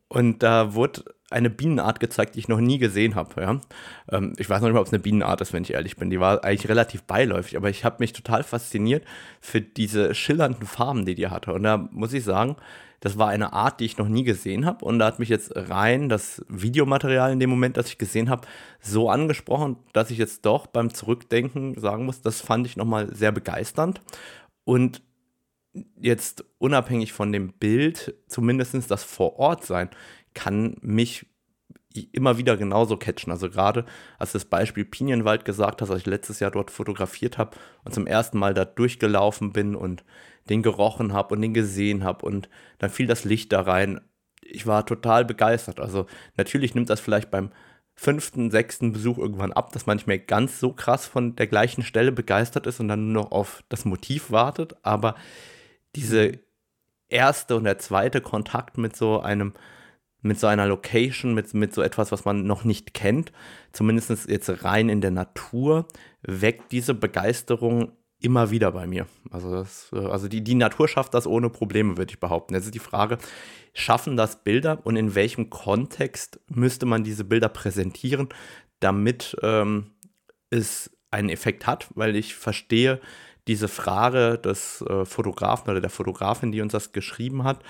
Und 0.09 0.43
da 0.43 0.75
wurde 0.75 1.05
eine 1.31 1.50
Bienenart 1.50 2.00
gezeigt, 2.00 2.35
die 2.35 2.38
ich 2.38 2.49
noch 2.49 2.61
nie 2.61 2.79
gesehen 2.79 3.15
habe. 3.15 3.41
Ja? 3.41 3.61
Ähm, 4.11 4.33
ich 4.38 4.49
weiß 4.49 4.61
noch 4.61 4.69
nicht 4.69 4.75
mal, 4.75 4.81
ob 4.81 4.87
es 4.87 4.93
eine 4.93 5.03
Bienenart 5.03 5.41
ist, 5.43 5.53
wenn 5.53 5.62
ich 5.62 5.75
ehrlich 5.75 5.97
bin. 5.97 6.09
Die 6.09 6.21
war 6.21 6.43
eigentlich 6.43 6.69
relativ 6.69 7.03
beiläufig, 7.03 7.57
aber 7.57 7.69
ich 7.69 7.85
habe 7.85 7.97
mich 7.99 8.15
total 8.15 8.43
fasziniert 8.43 9.05
für 9.41 9.61
diese 9.61 10.15
schillernden 10.15 10.67
Farben, 10.67 11.05
die 11.05 11.15
die 11.15 11.29
hatte. 11.29 11.53
Und 11.53 11.65
da 11.65 11.88
muss 11.93 12.15
ich 12.15 12.25
sagen, 12.25 12.57
das 13.00 13.19
war 13.19 13.29
eine 13.29 13.53
Art, 13.53 13.79
die 13.79 13.85
ich 13.85 13.99
noch 13.99 14.09
nie 14.09 14.25
gesehen 14.25 14.65
habe. 14.65 14.85
Und 14.85 14.99
da 14.99 15.07
hat 15.07 15.19
mich 15.19 15.29
jetzt 15.29 15.53
rein 15.55 16.09
das 16.09 16.45
Videomaterial 16.49 17.31
in 17.31 17.41
dem 17.41 17.50
Moment, 17.50 17.77
das 17.77 17.88
ich 17.88 17.99
gesehen 17.99 18.31
habe, 18.31 18.49
so 18.81 19.11
angesprochen, 19.11 19.77
dass 19.93 20.11
ich 20.11 20.19
jetzt 20.19 20.47
doch 20.47 20.67
beim 20.67 20.93
Zurückdenken 20.93 21.79
sagen 21.79 22.07
muss, 22.07 22.23
das 22.23 22.41
fand 22.41 22.67
ich 22.67 22.77
nochmal 22.77 23.15
sehr 23.15 23.33
begeisternd. 23.33 24.00
Und 24.65 25.03
jetzt 26.00 26.44
unabhängig 26.58 27.12
von 27.12 27.32
dem 27.32 27.52
Bild, 27.52 28.14
zumindest 28.28 28.90
das 28.90 29.04
Vor-Ort-Sein, 29.04 29.90
kann 30.35 30.76
mich 30.80 31.26
immer 32.12 32.38
wieder 32.38 32.56
genauso 32.56 32.97
catchen. 32.97 33.32
Also 33.32 33.50
gerade 33.50 33.85
als 34.18 34.32
das 34.32 34.44
Beispiel 34.44 34.85
Pinienwald 34.85 35.44
gesagt 35.44 35.82
hast, 35.82 35.90
als 35.90 36.00
ich 36.00 36.06
letztes 36.06 36.40
Jahr 36.40 36.50
dort 36.50 36.70
fotografiert 36.70 37.38
habe 37.38 37.56
und 37.85 37.94
zum 37.94 38.06
ersten 38.06 38.38
Mal 38.38 38.54
da 38.54 38.64
durchgelaufen 38.64 39.52
bin 39.52 39.75
und 39.75 40.04
den 40.49 40.62
gerochen 40.62 41.12
habe 41.12 41.35
und 41.35 41.42
den 41.42 41.54
gesehen 41.54 42.04
habe 42.04 42.25
und 42.25 42.49
dann 42.78 42.90
fiel 42.90 43.06
das 43.06 43.25
Licht 43.25 43.52
da 43.52 43.62
rein. 43.62 44.00
Ich 44.42 44.66
war 44.66 44.87
total 44.87 45.25
begeistert. 45.25 45.80
Also 45.80 46.06
natürlich 46.37 46.75
nimmt 46.75 46.90
das 46.90 47.00
vielleicht 47.00 47.30
beim 47.30 47.50
fünften, 47.94 48.50
sechsten 48.50 48.92
Besuch 48.92 49.18
irgendwann 49.18 49.52
ab, 49.52 49.73
dass 49.73 49.87
man 49.87 49.97
nicht 49.97 50.06
mehr 50.06 50.20
ganz 50.20 50.61
so 50.61 50.73
krass 50.73 51.06
von 51.06 51.35
der 51.35 51.49
gleichen 51.49 51.82
Stelle 51.82 52.12
begeistert 52.12 52.66
ist 52.66 52.78
und 52.80 52.88
dann 52.88 53.12
nur 53.12 53.25
noch 53.25 53.32
auf 53.32 53.64
das 53.68 53.85
Motiv 53.85 54.30
wartet. 54.30 54.76
Aber 54.82 55.16
diese 55.99 56.33
erste 57.09 57.57
und 57.57 57.64
der 57.64 57.78
zweite 57.78 58.21
Kontakt 58.21 58.78
mit 58.78 58.97
so 58.97 59.21
einem 59.21 59.52
mit 60.21 60.40
so 60.40 60.49
einer 60.49 60.67
Location, 60.67 61.33
mit, 61.33 61.55
mit 61.55 61.73
so 61.73 61.81
etwas, 61.81 62.11
was 62.11 62.25
man 62.25 62.45
noch 62.45 62.64
nicht 62.64 62.93
kennt, 62.93 63.33
zumindest 63.73 64.28
jetzt 64.28 64.64
rein 64.64 64.88
in 64.88 65.00
der 65.00 65.12
Natur, 65.12 65.87
weckt 66.23 66.73
diese 66.73 66.93
Begeisterung 66.93 67.93
immer 68.21 68.50
wieder 68.50 68.73
bei 68.73 68.87
mir. 68.87 69.07
Also, 69.31 69.52
das, 69.52 69.90
äh, 69.93 69.99
also 69.99 70.26
die, 70.26 70.43
die 70.43 70.57
Natur 70.57 70.88
schafft 70.88 71.14
das 71.14 71.26
ohne 71.26 71.50
Probleme, 71.50 71.97
würde 71.97 72.11
ich 72.11 72.19
behaupten. 72.19 72.55
Jetzt 72.55 72.64
ist 72.64 72.75
die 72.75 72.81
Frage, 72.81 73.19
schaffen 73.75 74.17
das 74.17 74.43
Bilder 74.43 74.81
und 74.85 74.97
in 74.97 75.14
welchem 75.14 75.50
Kontext 75.50 76.40
müsste 76.49 76.85
man 76.85 77.05
diese 77.05 77.25
Bilder 77.25 77.49
präsentieren, 77.49 78.28
damit 78.81 79.37
ähm, 79.43 79.93
es 80.50 80.90
einen 81.12 81.28
Effekt 81.28 81.67
hat, 81.67 81.88
weil 81.95 82.17
ich 82.17 82.35
verstehe 82.35 83.00
diese 83.49 83.69
Frage 83.69 84.38
des 84.38 84.83
äh, 84.83 85.05
Fotografen 85.05 85.71
oder 85.71 85.81
der 85.81 85.90
Fotografin, 85.90 86.52
die 86.52 86.61
uns 86.61 86.73
das 86.73 86.93
geschrieben 86.93 87.45
hat, 87.45 87.64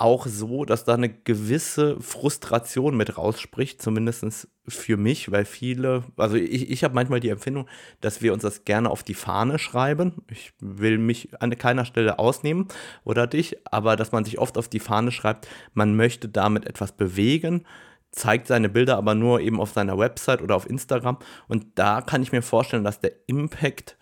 auch 0.00 0.26
so, 0.26 0.64
dass 0.64 0.84
da 0.84 0.94
eine 0.94 1.10
gewisse 1.10 2.00
Frustration 2.00 2.96
mit 2.96 3.18
rausspricht, 3.18 3.82
zumindest 3.82 4.48
für 4.66 4.96
mich, 4.96 5.30
weil 5.30 5.44
viele, 5.44 6.04
also 6.16 6.36
ich, 6.36 6.70
ich 6.70 6.84
habe 6.84 6.94
manchmal 6.94 7.20
die 7.20 7.28
Empfindung, 7.28 7.68
dass 8.00 8.22
wir 8.22 8.32
uns 8.32 8.42
das 8.42 8.64
gerne 8.64 8.88
auf 8.88 9.02
die 9.02 9.14
Fahne 9.14 9.58
schreiben. 9.58 10.22
Ich 10.30 10.54
will 10.58 10.96
mich 10.96 11.28
an 11.42 11.56
keiner 11.58 11.84
Stelle 11.84 12.18
ausnehmen 12.18 12.68
oder 13.04 13.26
dich, 13.26 13.58
aber 13.70 13.96
dass 13.96 14.10
man 14.10 14.24
sich 14.24 14.38
oft 14.38 14.56
auf 14.56 14.68
die 14.68 14.80
Fahne 14.80 15.12
schreibt, 15.12 15.46
man 15.74 15.94
möchte 15.94 16.30
damit 16.30 16.64
etwas 16.64 16.92
bewegen, 16.92 17.66
zeigt 18.12 18.46
seine 18.46 18.68
Bilder 18.68 18.96
aber 18.96 19.14
nur 19.14 19.40
eben 19.40 19.60
auf 19.60 19.72
seiner 19.72 19.98
Website 19.98 20.42
oder 20.42 20.56
auf 20.56 20.68
Instagram. 20.68 21.18
Und 21.48 21.66
da 21.76 22.00
kann 22.00 22.22
ich 22.22 22.32
mir 22.32 22.42
vorstellen, 22.42 22.84
dass 22.84 23.00
der 23.00 23.12
Impact 23.26 23.96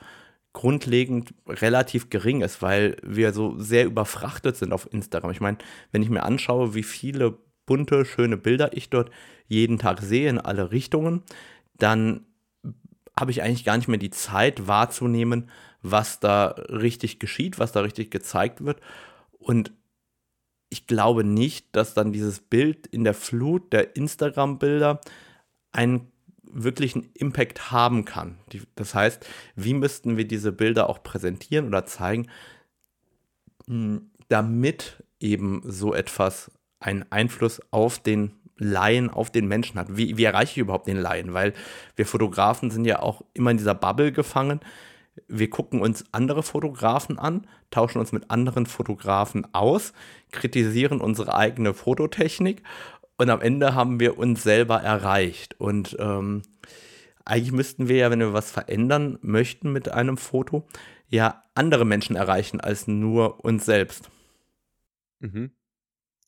grundlegend 0.52 1.34
relativ 1.46 2.10
gering 2.10 2.40
ist, 2.40 2.62
weil 2.62 2.96
wir 3.02 3.32
so 3.32 3.58
sehr 3.58 3.84
überfrachtet 3.84 4.56
sind 4.56 4.72
auf 4.72 4.92
Instagram. 4.92 5.30
Ich 5.30 5.40
meine, 5.40 5.58
wenn 5.92 6.02
ich 6.02 6.10
mir 6.10 6.24
anschaue, 6.24 6.74
wie 6.74 6.82
viele 6.82 7.38
bunte, 7.66 8.04
schöne 8.04 8.36
Bilder 8.36 8.76
ich 8.76 8.90
dort 8.90 9.10
jeden 9.46 9.78
Tag 9.78 10.00
sehe 10.00 10.28
in 10.28 10.38
alle 10.38 10.72
Richtungen, 10.72 11.22
dann 11.76 12.26
habe 13.18 13.30
ich 13.30 13.42
eigentlich 13.42 13.64
gar 13.64 13.76
nicht 13.76 13.88
mehr 13.88 13.98
die 13.98 14.10
Zeit 14.10 14.66
wahrzunehmen, 14.66 15.50
was 15.82 16.18
da 16.18 16.54
richtig 16.68 17.18
geschieht, 17.20 17.58
was 17.58 17.72
da 17.72 17.80
richtig 17.80 18.10
gezeigt 18.10 18.64
wird. 18.64 18.80
Und 19.38 19.72
ich 20.70 20.86
glaube 20.86 21.24
nicht, 21.24 21.66
dass 21.72 21.94
dann 21.94 22.12
dieses 22.12 22.40
Bild 22.40 22.86
in 22.86 23.04
der 23.04 23.14
Flut 23.14 23.72
der 23.72 23.96
Instagram-Bilder 23.96 25.00
einen 25.72 26.12
wirklichen 26.42 27.10
Impact 27.14 27.70
haben 27.70 28.04
kann. 28.04 28.38
Das 28.74 28.94
heißt, 28.94 29.26
wie 29.54 29.74
müssten 29.74 30.16
wir 30.16 30.26
diese 30.26 30.52
Bilder 30.52 30.88
auch 30.88 31.02
präsentieren 31.02 31.66
oder 31.66 31.86
zeigen, 31.86 32.28
hm, 33.66 34.10
damit 34.28 35.02
eben 35.20 35.62
so 35.64 35.94
etwas 35.94 36.50
einen 36.80 37.04
Einfluss 37.10 37.60
auf 37.70 37.98
den 37.98 38.32
Laien, 38.56 39.08
auf 39.08 39.30
den 39.30 39.46
Menschen 39.46 39.78
hat. 39.78 39.96
Wie, 39.96 40.16
wie 40.16 40.24
erreiche 40.24 40.52
ich 40.52 40.58
überhaupt 40.58 40.88
den 40.88 40.96
Laien? 40.96 41.32
Weil 41.32 41.54
wir 41.96 42.06
Fotografen 42.06 42.70
sind 42.70 42.84
ja 42.84 43.00
auch 43.00 43.22
immer 43.34 43.50
in 43.50 43.56
dieser 43.56 43.74
Bubble 43.74 44.12
gefangen. 44.12 44.60
Wir 45.26 45.50
gucken 45.50 45.80
uns 45.80 46.04
andere 46.12 46.42
Fotografen 46.42 47.18
an, 47.18 47.46
tauschen 47.70 47.98
uns 47.98 48.12
mit 48.12 48.30
anderen 48.30 48.66
Fotografen 48.66 49.52
aus, 49.54 49.92
kritisieren 50.30 51.00
unsere 51.00 51.34
eigene 51.34 51.74
Fototechnik 51.74 52.62
und 53.16 53.30
am 53.30 53.40
Ende 53.40 53.74
haben 53.74 54.00
wir 54.00 54.16
uns 54.18 54.42
selber 54.42 54.76
erreicht. 54.76 55.60
Und 55.60 55.96
ähm, 55.98 56.42
eigentlich 57.24 57.52
müssten 57.52 57.88
wir 57.88 57.96
ja, 57.96 58.10
wenn 58.10 58.20
wir 58.20 58.32
was 58.32 58.50
verändern 58.50 59.18
möchten 59.22 59.72
mit 59.72 59.90
einem 59.90 60.16
Foto, 60.16 60.66
ja 61.08 61.42
andere 61.54 61.84
Menschen 61.84 62.16
erreichen 62.16 62.60
als 62.60 62.86
nur 62.86 63.44
uns 63.44 63.64
selbst. 63.64 64.10
Mhm. 65.20 65.50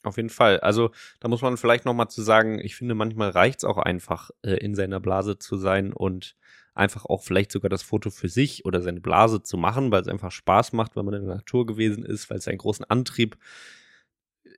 Auf 0.03 0.17
jeden 0.17 0.31
Fall. 0.31 0.61
Also 0.61 0.91
da 1.21 1.29
muss 1.29 1.43
man 1.43 1.57
vielleicht 1.57 1.85
noch 1.85 1.95
mal 1.95 2.09
zu 2.09 2.23
sagen, 2.23 2.59
ich 2.59 2.75
finde, 2.75 2.95
manchmal 2.95 3.31
reicht 3.31 3.59
es 3.59 3.65
auch 3.65 3.79
einfach, 3.79 4.31
äh, 4.43 4.55
in 4.55 4.75
seiner 4.75 4.99
Blase 4.99 5.39
zu 5.39 5.57
sein 5.57 5.93
und 5.93 6.37
einfach 6.75 7.05
auch 7.07 7.23
vielleicht 7.23 7.53
sogar 7.53 7.69
das 7.69 7.83
Foto 7.83 8.11
für 8.11 8.29
sich 8.29 8.65
oder 8.65 8.83
seine 8.83 9.01
Blase 9.01 9.43
zu 9.43 9.57
machen, 9.57 9.91
weil 9.91 10.03
es 10.03 10.09
einfach 10.09 10.31
Spaß 10.31 10.73
macht, 10.73 10.97
wenn 10.97 11.05
man 11.05 11.15
in 11.15 11.27
der 11.27 11.37
Natur 11.37 11.67
gewesen 11.67 12.05
ist, 12.05 12.31
weil 12.31 12.39
es 12.39 12.49
einen 12.49 12.59
großen 12.59 12.85
Antrieb 12.87 13.37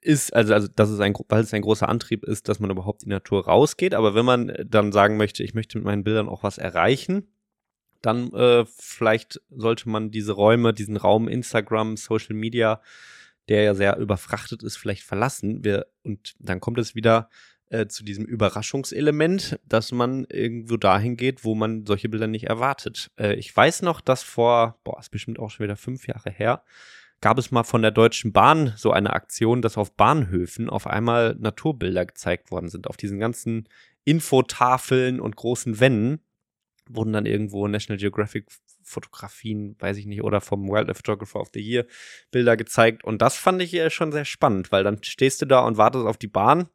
ist, 0.01 0.35
also, 0.35 0.53
also 0.55 0.69
dass 0.69 0.91
es 0.91 1.01
ein, 1.01 1.15
weil 1.29 1.43
es 1.43 1.55
ein 1.55 1.63
großer 1.63 1.89
Antrieb 1.89 2.25
ist, 2.25 2.49
dass 2.49 2.61
man 2.61 2.71
überhaupt 2.71 3.03
in 3.03 3.11
die 3.11 3.15
Natur 3.15 3.45
rausgeht. 3.47 3.95
Aber 3.95 4.15
wenn 4.15 4.25
man 4.25 4.53
dann 4.67 4.93
sagen 4.93 5.17
möchte, 5.17 5.43
ich 5.43 5.55
möchte 5.55 5.79
mit 5.79 5.85
meinen 5.85 6.05
Bildern 6.05 6.29
auch 6.29 6.43
was 6.43 6.59
erreichen, 6.59 7.29
dann 8.03 8.33
äh, 8.33 8.65
vielleicht 8.67 9.41
sollte 9.51 9.89
man 9.89 10.11
diese 10.11 10.33
Räume, 10.33 10.75
diesen 10.75 10.97
Raum 10.97 11.29
Instagram, 11.29 11.97
Social 11.97 12.35
Media, 12.35 12.83
der 13.49 13.63
ja 13.63 13.75
sehr 13.75 13.97
überfrachtet 13.97 14.63
ist, 14.63 14.77
vielleicht 14.77 15.03
verlassen. 15.03 15.65
Wir, 15.65 15.87
und 16.03 16.35
dann 16.41 16.61
kommt 16.61 16.79
es 16.79 16.95
wieder 16.95 17.29
äh, 17.73 17.89
zu 17.89 18.05
diesem 18.05 18.27
Überraschungselement, 18.27 19.59
dass 19.67 19.93
man 19.93 20.27
irgendwo 20.27 20.77
dahin 20.77 21.17
geht, 21.17 21.43
wo 21.43 21.55
man 21.55 21.87
solche 21.87 22.11
Bilder 22.11 22.27
nicht 22.27 22.45
erwartet. 22.45 23.11
Äh, 23.19 23.35
ich 23.37 23.57
weiß 23.57 23.81
noch, 23.81 24.03
dass 24.03 24.23
vor, 24.23 24.79
boah, 24.85 25.01
ist 25.01 25.11
bestimmt 25.11 25.39
auch 25.39 25.51
schon 25.51 25.65
wieder 25.65 25.77
fünf 25.77 26.07
Jahre 26.07 26.31
her, 26.31 26.65
gab 27.23 27.39
es 27.39 27.51
mal 27.51 27.65
von 27.65 27.81
der 27.81 27.91
Deutschen 27.91 28.33
Bahn 28.33 28.75
so 28.77 28.93
eine 28.93 29.15
Aktion, 29.15 29.63
dass 29.63 29.79
auf 29.79 29.97
Bahnhöfen 29.97 30.69
auf 30.69 30.87
einmal 30.87 31.35
Naturbilder 31.39 32.05
gezeigt 32.05 32.51
worden 32.51 32.69
sind. 32.69 32.89
Auf 32.89 32.99
diesen 32.99 33.19
ganzen 33.19 33.69
Infotafeln 34.05 35.19
und 35.19 35.37
großen 35.37 35.81
Wänden 35.81 36.21
wurden 36.91 37.15
dann 37.15 37.25
irgendwo 37.25 37.67
National 37.69 37.99
Geographic 37.99 38.49
Fotografien, 38.83 39.77
weiß 39.79 39.97
ich 39.97 40.05
nicht, 40.05 40.23
oder 40.23 40.43
vom 40.43 40.69
Wildlife 40.69 40.99
Photographer 40.99 41.41
of 41.41 41.51
the 41.55 41.61
Year 41.61 41.87
Bilder 42.33 42.59
gezeigt. 42.59 43.03
Und 43.03 43.23
das 43.23 43.37
fand 43.37 43.63
ich 43.63 43.95
schon 43.95 44.13
sehr 44.13 44.27
spannend, 44.27 44.73
weil 44.73 44.85
dann 44.85 45.03
stehst 45.03 45.41
du 45.41 45.47
da 45.47 45.61
und 45.61 45.79
wartest 45.79 46.05
auf 46.05 46.19
die 46.19 46.27
Bahn. 46.27 46.69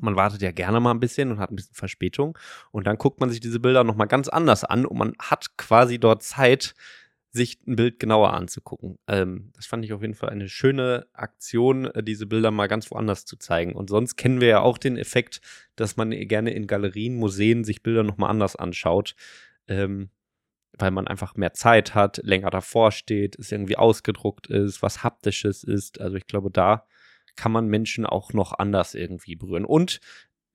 Man 0.00 0.16
wartet 0.16 0.42
ja 0.42 0.52
gerne 0.52 0.80
mal 0.80 0.90
ein 0.90 1.00
bisschen 1.00 1.30
und 1.30 1.38
hat 1.38 1.50
ein 1.50 1.56
bisschen 1.56 1.74
Verspätung. 1.74 2.38
Und 2.70 2.86
dann 2.86 2.96
guckt 2.96 3.20
man 3.20 3.30
sich 3.30 3.40
diese 3.40 3.60
Bilder 3.60 3.84
nochmal 3.84 4.06
ganz 4.08 4.28
anders 4.28 4.64
an 4.64 4.86
und 4.86 4.98
man 4.98 5.14
hat 5.20 5.56
quasi 5.56 5.98
dort 5.98 6.22
Zeit, 6.22 6.74
sich 7.32 7.60
ein 7.66 7.76
Bild 7.76 8.00
genauer 8.00 8.32
anzugucken. 8.34 8.98
Ähm, 9.06 9.52
das 9.54 9.66
fand 9.66 9.84
ich 9.84 9.92
auf 9.92 10.02
jeden 10.02 10.14
Fall 10.14 10.30
eine 10.30 10.48
schöne 10.48 11.06
Aktion, 11.12 11.86
äh, 11.86 12.02
diese 12.02 12.26
Bilder 12.26 12.50
mal 12.50 12.66
ganz 12.66 12.90
woanders 12.90 13.24
zu 13.24 13.36
zeigen. 13.36 13.74
Und 13.74 13.88
sonst 13.88 14.16
kennen 14.16 14.40
wir 14.40 14.48
ja 14.48 14.60
auch 14.60 14.78
den 14.78 14.96
Effekt, 14.96 15.40
dass 15.76 15.96
man 15.96 16.10
gerne 16.10 16.50
in 16.52 16.66
Galerien, 16.66 17.14
Museen 17.14 17.62
sich 17.62 17.82
Bilder 17.82 18.02
nochmal 18.02 18.30
anders 18.30 18.56
anschaut. 18.56 19.14
ähm, 19.68 20.10
weil 20.78 20.90
man 20.90 21.06
einfach 21.06 21.36
mehr 21.36 21.52
Zeit 21.52 21.94
hat, 21.94 22.20
länger 22.22 22.50
davor 22.50 22.92
steht, 22.92 23.38
es 23.38 23.52
irgendwie 23.52 23.76
ausgedruckt 23.76 24.46
ist, 24.46 24.82
was 24.82 25.02
haptisches 25.02 25.62
ist. 25.64 26.00
Also 26.00 26.16
ich 26.16 26.26
glaube, 26.26 26.50
da 26.50 26.86
kann 27.36 27.52
man 27.52 27.66
Menschen 27.66 28.06
auch 28.06 28.32
noch 28.32 28.52
anders 28.58 28.94
irgendwie 28.94 29.36
berühren. 29.36 29.64
Und 29.64 30.00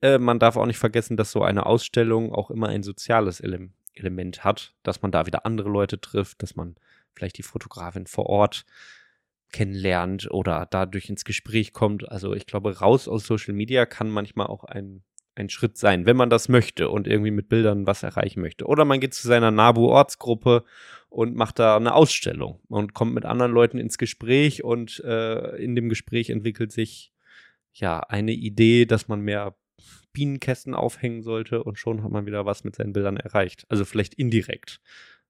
äh, 0.02 0.18
man 0.18 0.38
darf 0.38 0.56
auch 0.56 0.66
nicht 0.66 0.78
vergessen, 0.78 1.16
dass 1.16 1.32
so 1.32 1.42
eine 1.42 1.66
Ausstellung 1.66 2.32
auch 2.32 2.50
immer 2.50 2.68
ein 2.68 2.82
soziales 2.82 3.40
Ele 3.40 3.70
Element 3.94 4.44
hat, 4.44 4.74
dass 4.82 5.00
man 5.00 5.10
da 5.10 5.24
wieder 5.24 5.46
andere 5.46 5.70
Leute 5.70 5.98
trifft, 5.98 6.42
dass 6.42 6.54
man 6.54 6.76
vielleicht 7.14 7.38
die 7.38 7.42
Fotografin 7.42 8.06
vor 8.06 8.26
Ort 8.26 8.66
kennenlernt 9.52 10.30
oder 10.30 10.66
dadurch 10.70 11.08
ins 11.08 11.24
Gespräch 11.24 11.72
kommt. 11.72 12.08
Also 12.10 12.34
ich 12.34 12.46
glaube, 12.46 12.78
raus 12.78 13.08
aus 13.08 13.26
Social 13.26 13.54
Media 13.54 13.86
kann 13.86 14.10
manchmal 14.10 14.48
auch 14.48 14.64
ein, 14.64 15.02
ein 15.36 15.48
Schritt 15.50 15.76
sein, 15.76 16.06
wenn 16.06 16.16
man 16.16 16.30
das 16.30 16.48
möchte 16.48 16.88
und 16.88 17.06
irgendwie 17.06 17.30
mit 17.30 17.48
Bildern 17.48 17.86
was 17.86 18.02
erreichen 18.02 18.40
möchte. 18.40 18.66
Oder 18.66 18.84
man 18.84 19.00
geht 19.00 19.14
zu 19.14 19.28
seiner 19.28 19.50
NABU-Ortsgruppe 19.50 20.64
und 21.08 21.36
macht 21.36 21.58
da 21.58 21.76
eine 21.76 21.94
Ausstellung 21.94 22.60
und 22.68 22.94
kommt 22.94 23.14
mit 23.14 23.24
anderen 23.24 23.52
Leuten 23.52 23.78
ins 23.78 23.98
Gespräch 23.98 24.64
und 24.64 25.00
äh, 25.04 25.56
in 25.56 25.76
dem 25.76 25.88
Gespräch 25.88 26.30
entwickelt 26.30 26.72
sich 26.72 27.12
ja 27.72 28.00
eine 28.00 28.32
Idee, 28.32 28.86
dass 28.86 29.08
man 29.08 29.20
mehr 29.20 29.54
Bienenkästen 30.12 30.74
aufhängen 30.74 31.22
sollte 31.22 31.62
und 31.62 31.78
schon 31.78 32.02
hat 32.02 32.10
man 32.10 32.26
wieder 32.26 32.46
was 32.46 32.64
mit 32.64 32.74
seinen 32.74 32.94
Bildern 32.94 33.18
erreicht. 33.18 33.66
Also 33.68 33.84
vielleicht 33.84 34.14
indirekt. 34.14 34.80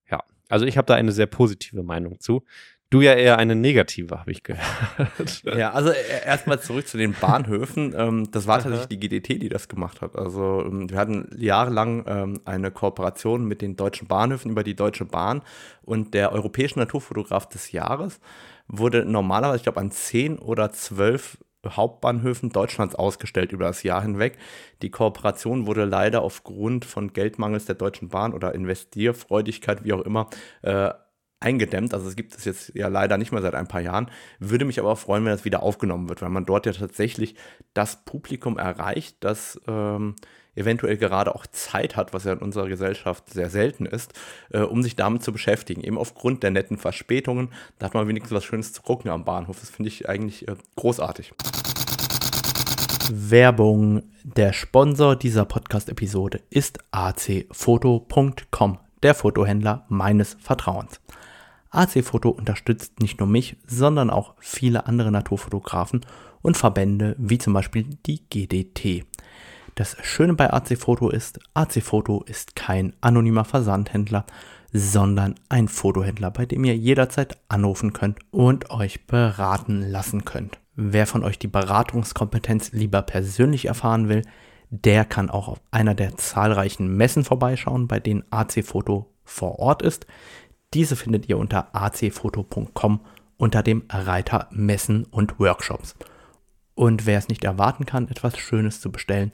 Ja, 0.08 0.22
also 0.48 0.64
ich 0.64 0.78
habe 0.78 0.86
da 0.86 0.94
eine 0.94 1.10
sehr 1.10 1.26
positive 1.26 1.82
Meinung 1.82 2.20
zu. 2.20 2.44
Du 2.90 3.00
ja 3.00 3.14
eher 3.14 3.36
eine 3.36 3.56
negative, 3.56 4.20
habe 4.20 4.30
ich 4.30 4.44
gehört. 4.44 5.42
Ja, 5.44 5.72
also 5.72 5.90
äh, 5.90 6.24
erstmal 6.24 6.60
zurück 6.60 6.86
zu 6.86 6.96
den 6.98 7.14
Bahnhöfen. 7.14 7.94
Ähm, 7.96 8.30
das 8.30 8.46
war 8.46 8.58
tatsächlich 8.58 8.88
die 8.88 9.00
GDT, 9.00 9.40
die 9.40 9.48
das 9.48 9.68
gemacht 9.68 10.00
hat. 10.00 10.16
Also 10.16 10.62
ähm, 10.66 10.90
wir 10.90 10.98
hatten 10.98 11.30
jahrelang 11.36 12.04
ähm, 12.06 12.40
eine 12.44 12.70
Kooperation 12.70 13.46
mit 13.46 13.62
den 13.62 13.76
deutschen 13.76 14.06
Bahnhöfen 14.06 14.50
über 14.50 14.62
die 14.62 14.76
Deutsche 14.76 15.04
Bahn 15.04 15.42
und 15.82 16.14
der 16.14 16.32
europäische 16.32 16.78
Naturfotograf 16.78 17.48
des 17.48 17.72
Jahres 17.72 18.20
wurde 18.68 19.04
normalerweise, 19.04 19.56
ich 19.56 19.62
glaube, 19.62 19.80
an 19.80 19.90
zehn 19.92 20.38
oder 20.38 20.72
zwölf 20.72 21.38
Hauptbahnhöfen 21.66 22.50
Deutschlands 22.50 22.94
ausgestellt 22.94 23.52
über 23.52 23.64
das 23.64 23.82
Jahr 23.82 24.02
hinweg. 24.02 24.36
Die 24.82 24.90
Kooperation 24.90 25.66
wurde 25.66 25.84
leider 25.84 26.22
aufgrund 26.22 26.84
von 26.84 27.12
Geldmangels 27.12 27.64
der 27.64 27.76
Deutschen 27.76 28.08
Bahn 28.08 28.34
oder 28.34 28.54
Investierfreudigkeit, 28.54 29.84
wie 29.84 29.92
auch 29.92 30.02
immer, 30.02 30.28
äh, 30.62 30.90
eingedämmt. 31.40 31.94
Also 31.94 32.08
es 32.08 32.16
gibt 32.16 32.34
es 32.34 32.44
jetzt 32.44 32.72
ja 32.74 32.88
leider 32.88 33.18
nicht 33.18 33.32
mehr 33.32 33.42
seit 33.42 33.54
ein 33.54 33.68
paar 33.68 33.80
Jahren. 33.80 34.10
Würde 34.38 34.64
mich 34.64 34.80
aber 34.80 34.96
freuen, 34.96 35.24
wenn 35.24 35.32
das 35.32 35.44
wieder 35.44 35.62
aufgenommen 35.62 36.08
wird, 36.08 36.22
weil 36.22 36.30
man 36.30 36.46
dort 36.46 36.66
ja 36.66 36.72
tatsächlich 36.72 37.34
das 37.74 38.04
Publikum 38.04 38.58
erreicht, 38.58 39.16
das 39.20 39.60
ähm, 39.66 40.16
eventuell 40.54 40.96
gerade 40.96 41.34
auch 41.34 41.46
Zeit 41.46 41.96
hat, 41.96 42.14
was 42.14 42.24
ja 42.24 42.32
in 42.32 42.38
unserer 42.38 42.68
Gesellschaft 42.68 43.30
sehr 43.30 43.50
selten 43.50 43.86
ist, 43.86 44.14
äh, 44.50 44.60
um 44.60 44.82
sich 44.82 44.96
damit 44.96 45.22
zu 45.22 45.32
beschäftigen. 45.32 45.82
Eben 45.82 45.98
aufgrund 45.98 46.42
der 46.42 46.50
netten 46.50 46.78
Verspätungen. 46.78 47.50
Da 47.78 47.86
hat 47.86 47.94
man 47.94 48.08
wenigstens 48.08 48.34
was 48.34 48.44
Schönes 48.44 48.72
zu 48.72 48.82
gucken 48.82 49.10
am 49.10 49.24
Bahnhof. 49.24 49.60
Das 49.60 49.70
finde 49.70 49.88
ich 49.88 50.08
eigentlich 50.08 50.48
äh, 50.48 50.56
großartig. 50.76 51.34
Werbung. 53.12 54.02
Der 54.24 54.52
Sponsor 54.52 55.14
dieser 55.14 55.44
Podcast-Episode 55.44 56.40
ist 56.50 56.80
acfoto.com, 56.90 58.78
der 59.04 59.14
Fotohändler 59.14 59.84
meines 59.88 60.36
Vertrauens. 60.40 61.00
AC 61.76 62.04
Foto 62.04 62.30
unterstützt 62.30 63.00
nicht 63.00 63.18
nur 63.18 63.28
mich, 63.28 63.56
sondern 63.66 64.10
auch 64.10 64.34
viele 64.38 64.86
andere 64.86 65.10
Naturfotografen 65.10 66.06
und 66.42 66.56
Verbände 66.56 67.14
wie 67.18 67.38
zum 67.38 67.52
Beispiel 67.52 67.84
die 68.06 68.22
GDT. 68.28 69.04
Das 69.74 69.96
Schöne 70.02 70.34
bei 70.34 70.52
AC 70.52 70.78
Foto 70.78 71.10
ist, 71.10 71.38
AC 71.52 71.82
Foto 71.82 72.22
ist 72.22 72.56
kein 72.56 72.94
anonymer 73.02 73.44
Versandhändler, 73.44 74.24
sondern 74.72 75.34
ein 75.48 75.68
Fotohändler, 75.68 76.30
bei 76.30 76.46
dem 76.46 76.64
ihr 76.64 76.76
jederzeit 76.76 77.38
anrufen 77.48 77.92
könnt 77.92 78.18
und 78.30 78.70
euch 78.70 79.06
beraten 79.06 79.82
lassen 79.82 80.24
könnt. 80.24 80.58
Wer 80.76 81.06
von 81.06 81.24
euch 81.24 81.38
die 81.38 81.46
Beratungskompetenz 81.46 82.72
lieber 82.72 83.02
persönlich 83.02 83.66
erfahren 83.66 84.08
will, 84.08 84.22
der 84.70 85.04
kann 85.04 85.30
auch 85.30 85.48
auf 85.48 85.60
einer 85.70 85.94
der 85.94 86.16
zahlreichen 86.16 86.96
Messen 86.96 87.24
vorbeischauen, 87.24 87.86
bei 87.86 88.00
denen 88.00 88.24
AC 88.30 88.64
Foto 88.64 89.12
vor 89.24 89.58
Ort 89.58 89.82
ist. 89.82 90.06
Diese 90.76 90.94
findet 90.94 91.30
ihr 91.30 91.38
unter 91.38 91.74
acfoto.com 91.74 93.00
unter 93.38 93.62
dem 93.62 93.84
Reiter 93.88 94.46
Messen 94.50 95.04
und 95.04 95.40
Workshops. 95.40 95.96
Und 96.74 97.06
wer 97.06 97.16
es 97.16 97.28
nicht 97.28 97.44
erwarten 97.44 97.86
kann, 97.86 98.08
etwas 98.08 98.36
Schönes 98.36 98.82
zu 98.82 98.92
bestellen, 98.92 99.32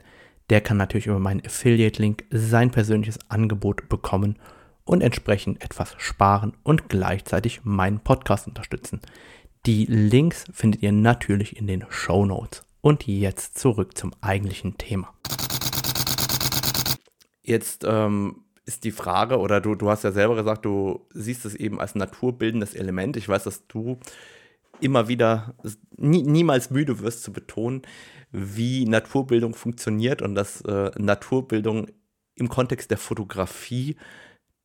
der 0.49 0.61
kann 0.61 0.77
natürlich 0.77 1.07
über 1.07 1.19
meinen 1.19 1.45
Affiliate-Link 1.45 2.23
sein 2.29 2.71
persönliches 2.71 3.19
Angebot 3.27 3.89
bekommen 3.89 4.39
und 4.85 5.01
entsprechend 5.01 5.61
etwas 5.61 5.95
sparen 5.97 6.53
und 6.63 6.87
gleichzeitig 6.87 7.65
meinen 7.65 7.99
Podcast 7.99 8.47
unterstützen. 8.47 9.01
Die 9.65 9.83
Links 9.83 10.45
findet 10.53 10.81
ihr 10.81 10.93
natürlich 10.93 11.57
in 11.57 11.67
den 11.67 11.83
Show 11.89 12.25
Notes. 12.25 12.63
Und 12.79 13.05
jetzt 13.05 13.59
zurück 13.59 13.97
zum 13.97 14.13
eigentlichen 14.21 14.77
Thema. 14.77 15.13
Jetzt 17.41 17.83
ähm, 17.85 18.43
ist 18.65 18.83
die 18.83 18.91
Frage, 18.91 19.39
oder 19.39 19.59
du, 19.61 19.75
du 19.75 19.89
hast 19.89 20.03
ja 20.03 20.11
selber 20.11 20.35
gesagt, 20.35 20.65
du 20.65 21.05
siehst 21.13 21.45
es 21.45 21.55
eben 21.55 21.79
als 21.79 21.95
naturbildendes 21.95 22.75
Element. 22.75 23.17
Ich 23.17 23.27
weiß, 23.27 23.43
dass 23.43 23.67
du 23.67 23.97
immer 24.79 25.07
wieder 25.07 25.55
nie, 25.97 26.23
niemals 26.23 26.69
müde 26.69 26.99
wirst 26.99 27.23
zu 27.23 27.33
betonen, 27.33 27.81
wie 28.31 28.85
Naturbildung 28.85 29.53
funktioniert 29.53 30.21
und 30.21 30.35
dass 30.35 30.61
äh, 30.61 30.91
Naturbildung 30.97 31.87
im 32.35 32.49
Kontext 32.49 32.89
der 32.89 32.97
Fotografie 32.97 33.95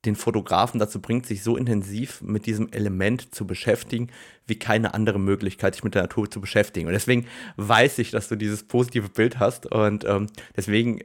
den 0.04 0.14
Fotografen 0.16 0.78
dazu 0.78 1.00
bringt, 1.00 1.26
sich 1.26 1.42
so 1.42 1.56
intensiv 1.56 2.22
mit 2.22 2.46
diesem 2.46 2.70
Element 2.72 3.34
zu 3.34 3.46
beschäftigen, 3.46 4.10
wie 4.46 4.58
keine 4.58 4.94
andere 4.94 5.18
Möglichkeit, 5.18 5.74
sich 5.74 5.84
mit 5.84 5.94
der 5.94 6.02
Natur 6.02 6.30
zu 6.30 6.40
beschäftigen. 6.40 6.86
Und 6.86 6.92
deswegen 6.92 7.26
weiß 7.56 7.98
ich, 7.98 8.12
dass 8.12 8.28
du 8.28 8.36
dieses 8.36 8.62
positive 8.62 9.08
Bild 9.08 9.40
hast 9.40 9.66
und 9.66 10.04
ähm, 10.04 10.28
deswegen 10.56 11.00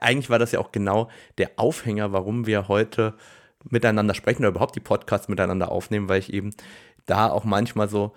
eigentlich 0.00 0.30
war 0.30 0.38
das 0.38 0.52
ja 0.52 0.60
auch 0.60 0.72
genau 0.72 1.08
der 1.38 1.52
Aufhänger, 1.56 2.12
warum 2.12 2.46
wir 2.46 2.68
heute 2.68 3.14
miteinander 3.68 4.14
sprechen 4.14 4.42
oder 4.42 4.50
überhaupt 4.50 4.76
die 4.76 4.80
Podcasts 4.80 5.28
miteinander 5.28 5.70
aufnehmen, 5.70 6.08
weil 6.08 6.20
ich 6.20 6.32
eben 6.32 6.54
da 7.06 7.30
auch 7.30 7.44
manchmal 7.44 7.88
so 7.88 8.12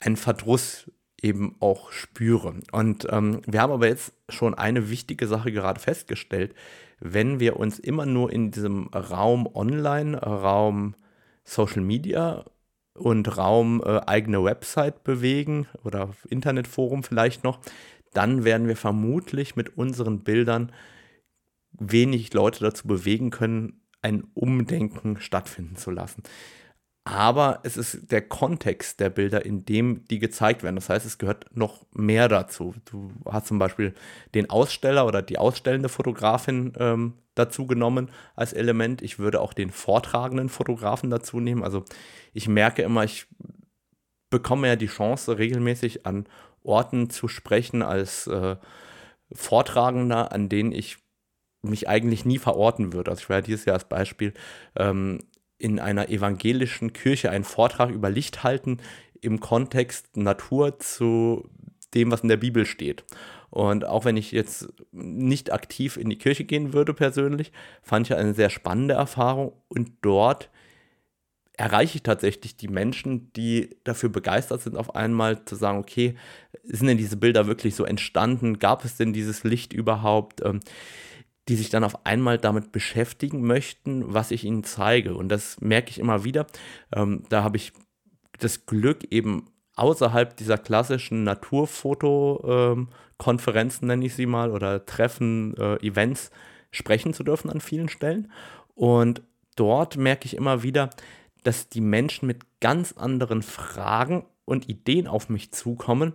einen 0.00 0.16
Verdruss 0.16 0.90
eben 1.20 1.56
auch 1.60 1.90
spüre. 1.90 2.54
Und 2.72 3.06
ähm, 3.10 3.42
wir 3.46 3.60
haben 3.60 3.72
aber 3.72 3.88
jetzt 3.88 4.12
schon 4.28 4.54
eine 4.54 4.88
wichtige 4.90 5.26
Sache 5.26 5.52
gerade 5.52 5.80
festgestellt. 5.80 6.54
Wenn 7.00 7.40
wir 7.40 7.56
uns 7.56 7.78
immer 7.78 8.06
nur 8.06 8.32
in 8.32 8.50
diesem 8.50 8.88
Raum 8.88 9.48
Online, 9.52 10.18
Raum 10.18 10.94
Social 11.44 11.82
Media 11.82 12.44
und 12.94 13.36
Raum 13.36 13.82
äh, 13.84 14.00
eigene 14.06 14.44
Website 14.44 15.04
bewegen 15.04 15.66
oder 15.84 16.10
Internetforum 16.28 17.02
vielleicht 17.02 17.44
noch, 17.44 17.60
dann 18.12 18.44
werden 18.44 18.68
wir 18.68 18.76
vermutlich 18.76 19.56
mit 19.56 19.76
unseren 19.76 20.20
Bildern 20.20 20.72
wenig 21.78 22.32
Leute 22.34 22.64
dazu 22.64 22.86
bewegen 22.86 23.30
können, 23.30 23.80
ein 24.02 24.24
Umdenken 24.34 25.20
stattfinden 25.20 25.76
zu 25.76 25.90
lassen. 25.90 26.22
Aber 27.04 27.60
es 27.62 27.78
ist 27.78 28.12
der 28.12 28.20
Kontext 28.20 29.00
der 29.00 29.08
Bilder, 29.08 29.46
in 29.46 29.64
dem 29.64 30.04
die 30.08 30.18
gezeigt 30.18 30.62
werden. 30.62 30.76
Das 30.76 30.90
heißt, 30.90 31.06
es 31.06 31.16
gehört 31.16 31.46
noch 31.56 31.86
mehr 31.94 32.28
dazu. 32.28 32.74
Du 32.84 33.10
hast 33.24 33.46
zum 33.46 33.58
Beispiel 33.58 33.94
den 34.34 34.50
Aussteller 34.50 35.06
oder 35.06 35.22
die 35.22 35.38
ausstellende 35.38 35.88
Fotografin 35.88 36.74
ähm, 36.78 37.14
dazu 37.34 37.66
genommen 37.66 38.10
als 38.36 38.52
Element. 38.52 39.00
Ich 39.00 39.18
würde 39.18 39.40
auch 39.40 39.54
den 39.54 39.70
vortragenden 39.70 40.50
Fotografen 40.50 41.08
dazu 41.08 41.40
nehmen. 41.40 41.64
Also 41.64 41.84
ich 42.34 42.46
merke 42.46 42.82
immer, 42.82 43.04
ich 43.04 43.26
bekomme 44.28 44.68
ja 44.68 44.76
die 44.76 44.86
Chance, 44.86 45.38
regelmäßig 45.38 46.04
an 46.04 46.26
Orten 46.62 47.08
zu 47.08 47.26
sprechen 47.26 47.80
als 47.82 48.26
äh, 48.26 48.56
Vortragender, 49.32 50.32
an 50.32 50.50
denen 50.50 50.72
ich 50.72 50.98
mich 51.62 51.88
eigentlich 51.88 52.24
nie 52.24 52.38
verorten 52.38 52.92
würde. 52.92 53.10
Also 53.10 53.22
ich 53.22 53.28
werde 53.28 53.46
dieses 53.46 53.64
Jahr 53.64 53.74
als 53.74 53.88
Beispiel 53.88 54.32
ähm, 54.76 55.18
in 55.58 55.80
einer 55.80 56.08
evangelischen 56.08 56.92
Kirche 56.92 57.30
einen 57.30 57.44
Vortrag 57.44 57.90
über 57.90 58.10
Licht 58.10 58.44
halten 58.44 58.78
im 59.20 59.40
Kontext 59.40 60.16
Natur 60.16 60.78
zu 60.78 61.48
dem, 61.94 62.10
was 62.10 62.20
in 62.20 62.28
der 62.28 62.36
Bibel 62.36 62.64
steht. 62.64 63.04
Und 63.50 63.84
auch 63.84 64.04
wenn 64.04 64.16
ich 64.16 64.30
jetzt 64.30 64.68
nicht 64.92 65.52
aktiv 65.52 65.96
in 65.96 66.10
die 66.10 66.18
Kirche 66.18 66.44
gehen 66.44 66.72
würde 66.72 66.94
persönlich, 66.94 67.50
fand 67.82 68.06
ich 68.06 68.14
eine 68.14 68.34
sehr 68.34 68.50
spannende 68.50 68.94
Erfahrung 68.94 69.52
und 69.68 69.92
dort 70.02 70.50
erreiche 71.56 71.96
ich 71.96 72.02
tatsächlich 72.04 72.56
die 72.56 72.68
Menschen, 72.68 73.32
die 73.32 73.76
dafür 73.82 74.10
begeistert 74.10 74.62
sind, 74.62 74.76
auf 74.76 74.94
einmal 74.94 75.44
zu 75.44 75.56
sagen, 75.56 75.78
okay, 75.78 76.14
sind 76.62 76.86
denn 76.86 76.98
diese 76.98 77.16
Bilder 77.16 77.48
wirklich 77.48 77.74
so 77.74 77.84
entstanden? 77.84 78.60
Gab 78.60 78.84
es 78.84 78.96
denn 78.96 79.12
dieses 79.12 79.42
Licht 79.42 79.72
überhaupt? 79.72 80.40
Die 81.48 81.56
sich 81.56 81.70
dann 81.70 81.84
auf 81.84 82.06
einmal 82.06 82.38
damit 82.38 82.72
beschäftigen 82.72 83.46
möchten, 83.46 84.12
was 84.12 84.30
ich 84.30 84.44
ihnen 84.44 84.64
zeige. 84.64 85.14
Und 85.14 85.30
das 85.30 85.60
merke 85.60 85.90
ich 85.90 85.98
immer 85.98 86.24
wieder. 86.24 86.46
Ähm, 86.94 87.22
da 87.28 87.42
habe 87.42 87.56
ich 87.56 87.72
das 88.38 88.66
Glück, 88.66 89.04
eben 89.10 89.46
außerhalb 89.76 90.36
dieser 90.36 90.58
klassischen 90.58 91.24
Naturfoto-Konferenzen, 91.24 93.84
ähm, 93.84 93.88
nenne 93.88 94.06
ich 94.06 94.14
sie 94.14 94.26
mal, 94.26 94.50
oder 94.50 94.84
Treffen, 94.84 95.56
äh, 95.56 95.76
Events 95.76 96.30
sprechen 96.70 97.14
zu 97.14 97.22
dürfen 97.22 97.50
an 97.50 97.60
vielen 97.60 97.88
Stellen. 97.88 98.30
Und 98.74 99.22
dort 99.56 99.96
merke 99.96 100.26
ich 100.26 100.36
immer 100.36 100.62
wieder, 100.62 100.90
dass 101.44 101.68
die 101.68 101.80
Menschen 101.80 102.26
mit 102.26 102.60
ganz 102.60 102.92
anderen 102.92 103.42
Fragen 103.42 104.26
und 104.44 104.68
Ideen 104.68 105.06
auf 105.06 105.28
mich 105.28 105.52
zukommen, 105.52 106.14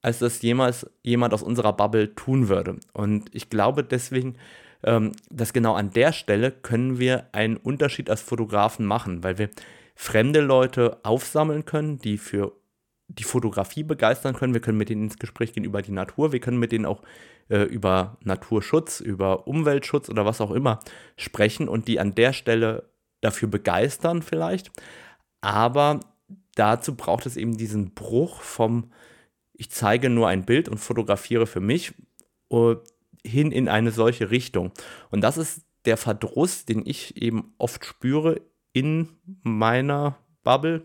als 0.00 0.18
das 0.18 0.42
jemals 0.42 0.90
jemand 1.02 1.34
aus 1.34 1.42
unserer 1.42 1.72
Bubble 1.72 2.14
tun 2.14 2.48
würde. 2.48 2.78
Und 2.92 3.34
ich 3.34 3.50
glaube 3.50 3.84
deswegen, 3.84 4.36
dass 4.84 5.52
genau 5.52 5.74
an 5.74 5.90
der 5.90 6.12
Stelle 6.12 6.50
können 6.50 6.98
wir 6.98 7.28
einen 7.32 7.56
Unterschied 7.56 8.10
als 8.10 8.20
Fotografen 8.20 8.84
machen, 8.84 9.24
weil 9.24 9.38
wir 9.38 9.48
fremde 9.94 10.40
Leute 10.40 10.98
aufsammeln 11.04 11.64
können, 11.64 11.98
die 11.98 12.18
für 12.18 12.52
die 13.08 13.24
Fotografie 13.24 13.82
begeistern 13.82 14.34
können. 14.34 14.54
Wir 14.54 14.60
können 14.60 14.78
mit 14.78 14.88
denen 14.88 15.04
ins 15.04 15.18
Gespräch 15.18 15.52
gehen 15.52 15.64
über 15.64 15.82
die 15.82 15.92
Natur. 15.92 16.32
Wir 16.32 16.40
können 16.40 16.58
mit 16.58 16.72
denen 16.72 16.86
auch 16.86 17.02
äh, 17.48 17.62
über 17.62 18.18
Naturschutz, 18.22 19.00
über 19.00 19.46
Umweltschutz 19.46 20.08
oder 20.08 20.24
was 20.24 20.40
auch 20.40 20.50
immer 20.50 20.80
sprechen 21.16 21.68
und 21.68 21.88
die 21.88 22.00
an 22.00 22.14
der 22.14 22.32
Stelle 22.32 22.90
dafür 23.20 23.48
begeistern 23.48 24.22
vielleicht. 24.22 24.70
Aber 25.40 26.00
dazu 26.54 26.94
braucht 26.94 27.26
es 27.26 27.36
eben 27.36 27.56
diesen 27.56 27.94
Bruch 27.94 28.40
vom, 28.40 28.90
ich 29.52 29.70
zeige 29.70 30.10
nur 30.10 30.28
ein 30.28 30.44
Bild 30.44 30.68
und 30.68 30.78
fotografiere 30.78 31.46
für 31.46 31.60
mich, 31.60 31.94
uh, 32.50 32.76
hin 33.26 33.52
in 33.52 33.68
eine 33.68 33.90
solche 33.90 34.30
Richtung. 34.30 34.72
Und 35.10 35.22
das 35.22 35.36
ist 35.36 35.62
der 35.84 35.96
Verdruss, 35.96 36.64
den 36.64 36.84
ich 36.86 37.20
eben 37.20 37.54
oft 37.58 37.84
spüre 37.84 38.40
in 38.72 39.08
meiner 39.42 40.18
Bubble. 40.42 40.82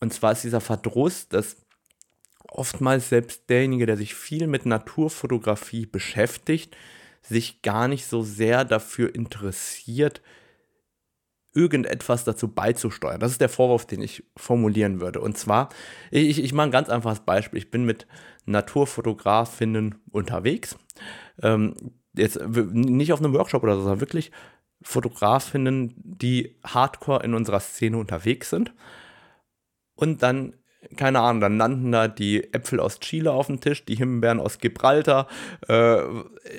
Und 0.00 0.12
zwar 0.12 0.32
ist 0.32 0.44
dieser 0.44 0.60
Verdruss, 0.60 1.28
dass 1.28 1.56
oftmals 2.48 3.08
selbst 3.08 3.48
derjenige, 3.50 3.86
der 3.86 3.96
sich 3.96 4.14
viel 4.14 4.46
mit 4.46 4.66
Naturfotografie 4.66 5.86
beschäftigt, 5.86 6.76
sich 7.22 7.62
gar 7.62 7.88
nicht 7.88 8.06
so 8.06 8.22
sehr 8.22 8.64
dafür 8.64 9.14
interessiert, 9.14 10.22
irgendetwas 11.56 12.24
dazu 12.24 12.48
beizusteuern. 12.48 13.18
Das 13.18 13.32
ist 13.32 13.40
der 13.40 13.48
Vorwurf, 13.48 13.86
den 13.86 14.02
ich 14.02 14.24
formulieren 14.36 15.00
würde. 15.00 15.20
Und 15.20 15.38
zwar, 15.38 15.70
ich, 16.10 16.42
ich 16.42 16.52
mache 16.52 16.68
ein 16.68 16.72
ganz 16.72 16.88
einfaches 16.88 17.20
Beispiel. 17.20 17.58
Ich 17.58 17.70
bin 17.70 17.84
mit 17.84 18.06
Naturfotografinnen 18.44 19.96
unterwegs. 20.10 20.76
Ähm, 21.42 21.74
jetzt 22.14 22.38
nicht 22.46 23.12
auf 23.12 23.20
einem 23.20 23.32
Workshop 23.32 23.62
oder 23.62 23.74
so, 23.74 23.82
sondern 23.82 24.00
wirklich 24.00 24.30
Fotografinnen, 24.82 25.94
die 25.96 26.56
hardcore 26.64 27.24
in 27.24 27.34
unserer 27.34 27.60
Szene 27.60 27.96
unterwegs 27.96 28.50
sind. 28.50 28.74
Und 29.94 30.22
dann 30.22 30.54
keine 30.96 31.20
Ahnung, 31.20 31.40
dann 31.40 31.58
landen 31.58 31.92
da 31.92 32.08
die 32.08 32.52
Äpfel 32.52 32.80
aus 32.80 33.00
Chile 33.00 33.32
auf 33.32 33.46
dem 33.46 33.60
Tisch, 33.60 33.84
die 33.84 33.96
Himbeeren 33.96 34.40
aus 34.40 34.58
Gibraltar, 34.58 35.26
äh, 35.68 35.98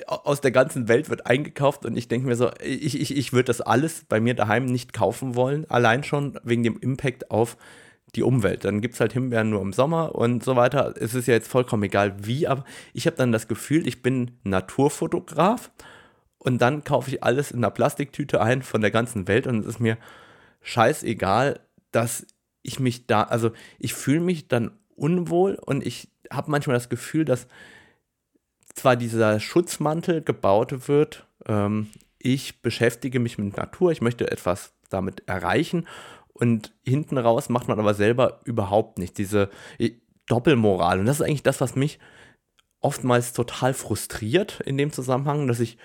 aus 0.06 0.40
der 0.40 0.50
ganzen 0.50 0.88
Welt 0.88 1.10
wird 1.10 1.26
eingekauft 1.26 1.84
und 1.84 1.96
ich 1.96 2.08
denke 2.08 2.26
mir 2.26 2.36
so, 2.36 2.50
ich, 2.62 3.00
ich, 3.00 3.16
ich 3.16 3.32
würde 3.32 3.44
das 3.44 3.60
alles 3.60 4.04
bei 4.08 4.20
mir 4.20 4.34
daheim 4.34 4.66
nicht 4.66 4.92
kaufen 4.92 5.34
wollen, 5.34 5.64
allein 5.70 6.04
schon 6.04 6.38
wegen 6.42 6.62
dem 6.62 6.78
Impact 6.78 7.30
auf 7.30 7.56
die 8.14 8.22
Umwelt. 8.22 8.64
Dann 8.64 8.80
gibt 8.80 8.94
es 8.94 9.00
halt 9.00 9.12
Himbeeren 9.12 9.50
nur 9.50 9.60
im 9.60 9.72
Sommer 9.72 10.14
und 10.14 10.42
so 10.42 10.56
weiter. 10.56 10.94
Es 10.98 11.14
ist 11.14 11.28
ja 11.28 11.34
jetzt 11.34 11.48
vollkommen 11.48 11.82
egal 11.82 12.14
wie, 12.26 12.46
aber 12.46 12.64
ich 12.94 13.06
habe 13.06 13.16
dann 13.16 13.32
das 13.32 13.48
Gefühl, 13.48 13.86
ich 13.86 14.02
bin 14.02 14.32
Naturfotograf 14.44 15.70
und 16.38 16.62
dann 16.62 16.84
kaufe 16.84 17.10
ich 17.10 17.22
alles 17.22 17.50
in 17.50 17.58
einer 17.58 17.70
Plastiktüte 17.70 18.40
ein 18.40 18.62
von 18.62 18.80
der 18.80 18.90
ganzen 18.90 19.28
Welt 19.28 19.46
und 19.46 19.60
es 19.60 19.66
ist 19.66 19.80
mir 19.80 19.98
scheißegal, 20.62 21.60
dass 21.92 22.26
ich 22.68 22.78
mich 22.78 23.06
da, 23.06 23.22
also 23.22 23.50
ich 23.78 23.94
fühle 23.94 24.20
mich 24.20 24.48
dann 24.48 24.70
unwohl 24.94 25.54
und 25.54 25.84
ich 25.86 26.10
habe 26.30 26.50
manchmal 26.50 26.76
das 26.76 26.88
Gefühl, 26.88 27.24
dass 27.24 27.48
zwar 28.74 28.96
dieser 28.96 29.40
Schutzmantel 29.40 30.22
gebaut 30.22 30.88
wird, 30.88 31.26
ähm, 31.46 31.88
ich 32.18 32.62
beschäftige 32.62 33.20
mich 33.20 33.38
mit 33.38 33.56
Natur, 33.56 33.90
ich 33.90 34.00
möchte 34.00 34.30
etwas 34.30 34.72
damit 34.90 35.26
erreichen 35.26 35.86
und 36.38 36.72
hinten 36.86 37.18
raus 37.18 37.48
macht 37.48 37.68
man 37.68 37.78
aber 37.78 37.94
selber 37.94 38.40
überhaupt 38.44 38.98
nicht. 38.98 39.18
Diese 39.18 39.50
Doppelmoral. 40.26 41.00
Und 41.00 41.06
das 41.06 41.20
ist 41.20 41.26
eigentlich 41.26 41.42
das, 41.42 41.60
was 41.60 41.74
mich 41.74 41.98
oftmals 42.80 43.32
total 43.32 43.74
frustriert 43.74 44.60
in 44.60 44.76
dem 44.78 44.92
Zusammenhang, 44.92 45.48
dass 45.48 45.58
ich 45.58 45.78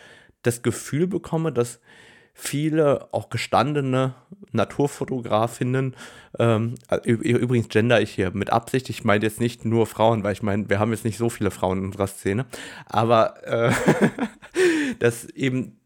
das 0.43 0.61
Gefühl 0.61 1.07
bekomme, 1.07 1.51
dass 1.51 1.79
viele 2.33 3.07
auch 3.11 3.29
gestandene 3.29 4.15
Naturfotografinnen, 4.51 5.95
ähm, 6.39 6.75
übrigens 7.03 7.69
gender 7.69 8.01
ich 8.01 8.11
hier 8.11 8.31
mit 8.31 8.51
Absicht, 8.51 8.89
ich 8.89 9.03
meine 9.03 9.23
jetzt 9.23 9.39
nicht 9.39 9.65
nur 9.65 9.85
Frauen, 9.85 10.23
weil 10.23 10.33
ich 10.33 10.43
meine, 10.43 10.69
wir 10.69 10.79
haben 10.79 10.91
jetzt 10.91 11.05
nicht 11.05 11.17
so 11.17 11.29
viele 11.29 11.51
Frauen 11.51 11.79
in 11.79 11.85
unserer 11.85 12.07
Szene, 12.07 12.45
aber 12.85 13.43
äh, 13.45 13.71
dass 14.99 15.25
eben 15.25 15.79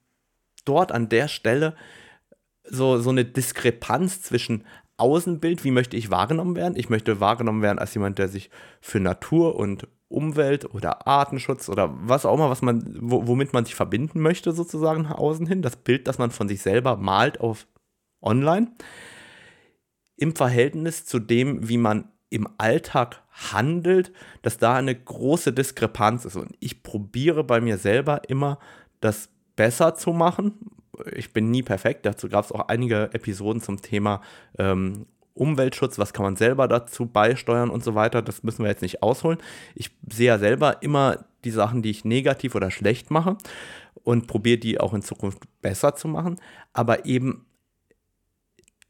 dort 0.63 0.91
an 0.91 1.09
der 1.09 1.27
Stelle 1.27 1.75
so, 2.63 2.97
so 2.97 3.09
eine 3.09 3.25
Diskrepanz 3.25 4.21
zwischen 4.21 4.65
Außenbild, 4.97 5.63
wie 5.63 5.71
möchte 5.71 5.95
ich 5.95 6.09
wahrgenommen 6.09 6.55
werden? 6.55 6.75
Ich 6.75 6.89
möchte 6.89 7.19
wahrgenommen 7.19 7.61
werden 7.61 7.79
als 7.79 7.93
jemand, 7.93 8.17
der 8.17 8.27
sich 8.27 8.49
für 8.81 8.99
Natur 8.99 9.55
und 9.55 9.87
Umwelt 10.09 10.73
oder 10.73 11.07
Artenschutz 11.07 11.69
oder 11.69 11.93
was 11.99 12.25
auch 12.25 12.33
immer, 12.33 12.49
was 12.49 12.61
man, 12.61 12.97
womit 13.01 13.53
man 13.53 13.65
sich 13.65 13.75
verbinden 13.75 14.21
möchte, 14.21 14.51
sozusagen 14.53 15.03
nach 15.03 15.17
außen 15.17 15.45
hin. 15.45 15.61
Das 15.61 15.75
Bild, 15.75 16.07
das 16.07 16.17
man 16.17 16.31
von 16.31 16.47
sich 16.47 16.61
selber 16.61 16.95
malt 16.95 17.39
auf 17.41 17.67
online. 18.21 18.71
Im 20.15 20.35
Verhältnis 20.35 21.05
zu 21.05 21.19
dem, 21.19 21.67
wie 21.67 21.77
man 21.77 22.11
im 22.29 22.47
Alltag 22.57 23.23
handelt, 23.51 24.11
dass 24.41 24.57
da 24.57 24.75
eine 24.75 24.95
große 24.95 25.53
Diskrepanz 25.53 26.25
ist. 26.25 26.35
Und 26.35 26.55
ich 26.59 26.83
probiere 26.83 27.43
bei 27.43 27.61
mir 27.61 27.77
selber 27.77 28.29
immer, 28.29 28.59
das 28.99 29.29
besser 29.55 29.95
zu 29.95 30.11
machen, 30.11 30.53
ich 31.13 31.33
bin 31.33 31.51
nie 31.51 31.63
perfekt. 31.63 32.05
Dazu 32.05 32.29
gab 32.29 32.45
es 32.45 32.51
auch 32.51 32.67
einige 32.69 33.13
Episoden 33.13 33.61
zum 33.61 33.81
Thema 33.81 34.21
ähm, 34.57 35.05
Umweltschutz, 35.37 35.97
was 35.97 36.13
kann 36.13 36.23
man 36.23 36.35
selber 36.35 36.67
dazu 36.67 37.05
beisteuern 37.05 37.69
und 37.69 37.83
so 37.83 37.95
weiter. 37.95 38.21
Das 38.21 38.43
müssen 38.43 38.63
wir 38.63 38.69
jetzt 38.69 38.81
nicht 38.81 39.03
ausholen. 39.03 39.37
Ich 39.75 39.91
sehe 40.11 40.27
ja 40.27 40.37
selber 40.37 40.81
immer 40.81 41.25
die 41.43 41.51
Sachen, 41.51 41.81
die 41.81 41.91
ich 41.91 42.05
negativ 42.05 42.55
oder 42.55 42.71
schlecht 42.71 43.11
mache 43.11 43.37
und 44.03 44.27
probiere 44.27 44.57
die 44.57 44.79
auch 44.79 44.93
in 44.93 45.01
Zukunft 45.01 45.43
besser 45.61 45.95
zu 45.95 46.07
machen. 46.07 46.39
Aber 46.73 47.05
eben 47.05 47.45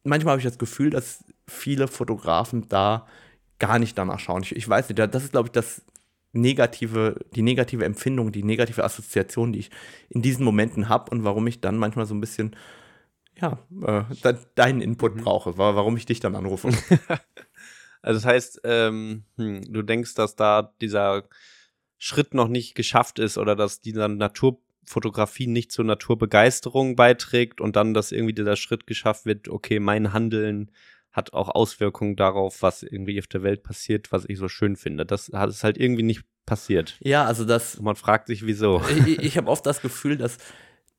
manchmal 0.03 0.33
habe 0.33 0.39
ich 0.39 0.47
das 0.47 0.57
Gefühl, 0.57 0.89
dass 0.89 1.23
viele 1.47 1.87
Fotografen 1.87 2.67
da 2.69 3.05
gar 3.59 3.79
nicht 3.79 3.97
danach 3.97 4.19
schauen. 4.19 4.43
Ich, 4.43 4.55
ich 4.55 4.67
weiß 4.67 4.89
nicht, 4.89 4.99
das 4.99 5.23
ist, 5.23 5.31
glaube 5.31 5.47
ich, 5.47 5.51
das 5.51 5.81
negative, 6.33 7.15
die 7.35 7.41
negative 7.41 7.85
Empfindung, 7.85 8.31
die 8.31 8.43
negative 8.43 8.83
Assoziation, 8.83 9.53
die 9.53 9.59
ich 9.59 9.71
in 10.09 10.21
diesen 10.21 10.45
Momenten 10.45 10.89
habe 10.89 11.11
und 11.11 11.23
warum 11.23 11.47
ich 11.47 11.61
dann 11.61 11.77
manchmal 11.77 12.05
so 12.05 12.13
ein 12.13 12.21
bisschen, 12.21 12.55
ja, 13.39 13.59
äh, 13.81 14.33
deinen 14.55 14.81
Input 14.81 15.15
mhm. 15.15 15.21
brauche, 15.21 15.57
warum 15.57 15.97
ich 15.97 16.05
dich 16.05 16.19
dann 16.19 16.35
anrufe. 16.35 16.69
also 18.01 18.17
das 18.19 18.25
heißt, 18.25 18.61
ähm, 18.63 19.23
hm, 19.37 19.61
du 19.71 19.81
denkst, 19.81 20.15
dass 20.15 20.35
da 20.35 20.73
dieser 20.81 21.23
Schritt 21.97 22.33
noch 22.33 22.47
nicht 22.47 22.75
geschafft 22.75 23.19
ist 23.19 23.37
oder 23.37 23.55
dass 23.55 23.81
dieser 23.81 24.07
Naturfotografie 24.07 25.47
nicht 25.47 25.71
zur 25.71 25.85
Naturbegeisterung 25.85 26.95
beiträgt 26.95 27.61
und 27.61 27.75
dann, 27.75 27.93
dass 27.93 28.11
irgendwie 28.11 28.33
dieser 28.33 28.55
Schritt 28.55 28.87
geschafft 28.87 29.25
wird, 29.25 29.49
okay, 29.49 29.79
mein 29.79 30.13
Handeln 30.13 30.71
hat 31.11 31.33
auch 31.33 31.49
Auswirkungen 31.49 32.15
darauf, 32.15 32.61
was 32.61 32.83
irgendwie 32.83 33.19
auf 33.19 33.27
der 33.27 33.41
Welt 33.41 33.63
passiert, 33.63 34.11
was 34.11 34.25
ich 34.27 34.37
so 34.37 34.47
schön 34.47 34.75
finde. 34.75 35.05
Das 35.05 35.31
hat 35.33 35.49
es 35.49 35.63
halt 35.63 35.77
irgendwie 35.77 36.03
nicht 36.03 36.23
passiert. 36.45 36.95
Ja, 36.99 37.25
also 37.25 37.43
das. 37.43 37.75
Und 37.75 37.85
man 37.85 37.95
fragt 37.95 38.27
sich, 38.27 38.45
wieso. 38.45 38.81
Ich, 39.05 39.19
ich 39.19 39.37
habe 39.37 39.49
oft 39.49 39.65
das 39.65 39.81
Gefühl, 39.81 40.17
dass 40.17 40.37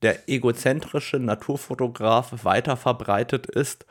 der 0.03 0.29
egozentrische 0.29 1.19
Naturfotograf 1.19 2.45
weiter 2.45 2.77
verbreitet 2.77 3.47
ist 3.47 3.87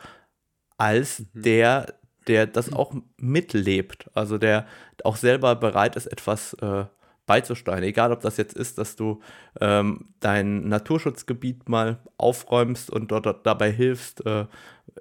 als 0.78 1.20
mhm. 1.20 1.42
der, 1.42 1.94
der 2.28 2.48
das 2.48 2.72
auch 2.72 2.94
mitlebt. 3.18 4.10
Also 4.14 4.38
der 4.38 4.66
auch 5.04 5.18
selber 5.18 5.56
bereit 5.56 5.96
ist, 5.96 6.08
etwas 6.08 6.54
äh, 6.56 6.86
beizusteuern. 7.28 7.84
Egal, 7.84 8.12
ob 8.12 8.22
das 8.22 8.38
jetzt 8.38 8.56
ist, 8.56 8.80
dass 8.80 8.96
du 8.96 9.20
ähm, 9.60 10.06
dein 10.20 10.68
Naturschutzgebiet 10.68 11.70
mal 11.70 12.00
aufräumst 12.18 12.90
und 12.90 13.12
dort, 13.12 13.46
dabei 13.46 13.72
hilfst, 13.72 14.26
äh, 14.26 14.46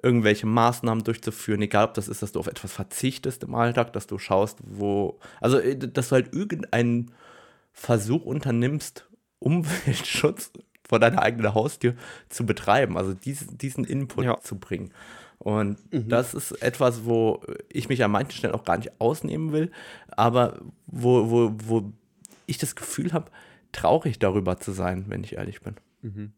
irgendwelche 0.03 0.45
Maßnahmen 0.45 1.03
durchzuführen. 1.03 1.61
Egal, 1.61 1.85
ob 1.85 1.93
das 1.95 2.07
ist, 2.07 2.21
dass 2.21 2.33
du 2.33 2.39
auf 2.39 2.47
etwas 2.47 2.73
verzichtest 2.73 3.43
im 3.43 3.55
Alltag, 3.55 3.93
dass 3.93 4.05
du 4.05 4.19
schaust, 4.19 4.59
wo. 4.61 5.19
Also, 5.41 5.57
äh, 5.57 5.77
dass 5.77 6.09
du 6.09 6.15
halt 6.15 6.33
irgendeinen 6.33 7.11
Versuch 7.71 8.25
unternimmst, 8.25 9.09
Umweltschutz 9.39 10.51
vor 10.87 10.99
deiner 10.99 11.21
eigenen 11.21 11.53
Haustür 11.53 11.95
zu 12.29 12.45
betreiben. 12.45 12.97
Also 12.97 13.13
diesen, 13.13 13.57
diesen 13.57 13.83
Input 13.83 14.25
ja. 14.25 14.39
zu 14.39 14.57
bringen. 14.57 14.91
Und 15.39 15.93
mhm. 15.93 16.09
das 16.09 16.33
ist 16.33 16.51
etwas, 16.63 17.05
wo 17.05 17.41
ich 17.69 17.89
mich 17.89 18.03
an 18.03 18.11
manchen 18.11 18.31
Stellen 18.31 18.55
auch 18.55 18.65
gar 18.65 18.77
nicht 18.77 18.99
ausnehmen 18.99 19.51
will, 19.51 19.71
aber 20.09 20.59
wo, 20.87 21.29
wo, 21.29 21.51
wo 21.63 21.93
ich 22.47 22.57
das 22.57 22.75
Gefühl 22.75 23.13
habe, 23.13 23.29
traurig 23.71 24.17
darüber 24.19 24.59
zu 24.59 24.71
sein, 24.71 25.05
wenn 25.09 25.23
ich 25.23 25.33
ehrlich 25.33 25.61
bin. 25.61 25.75
Mhm. 26.01 26.33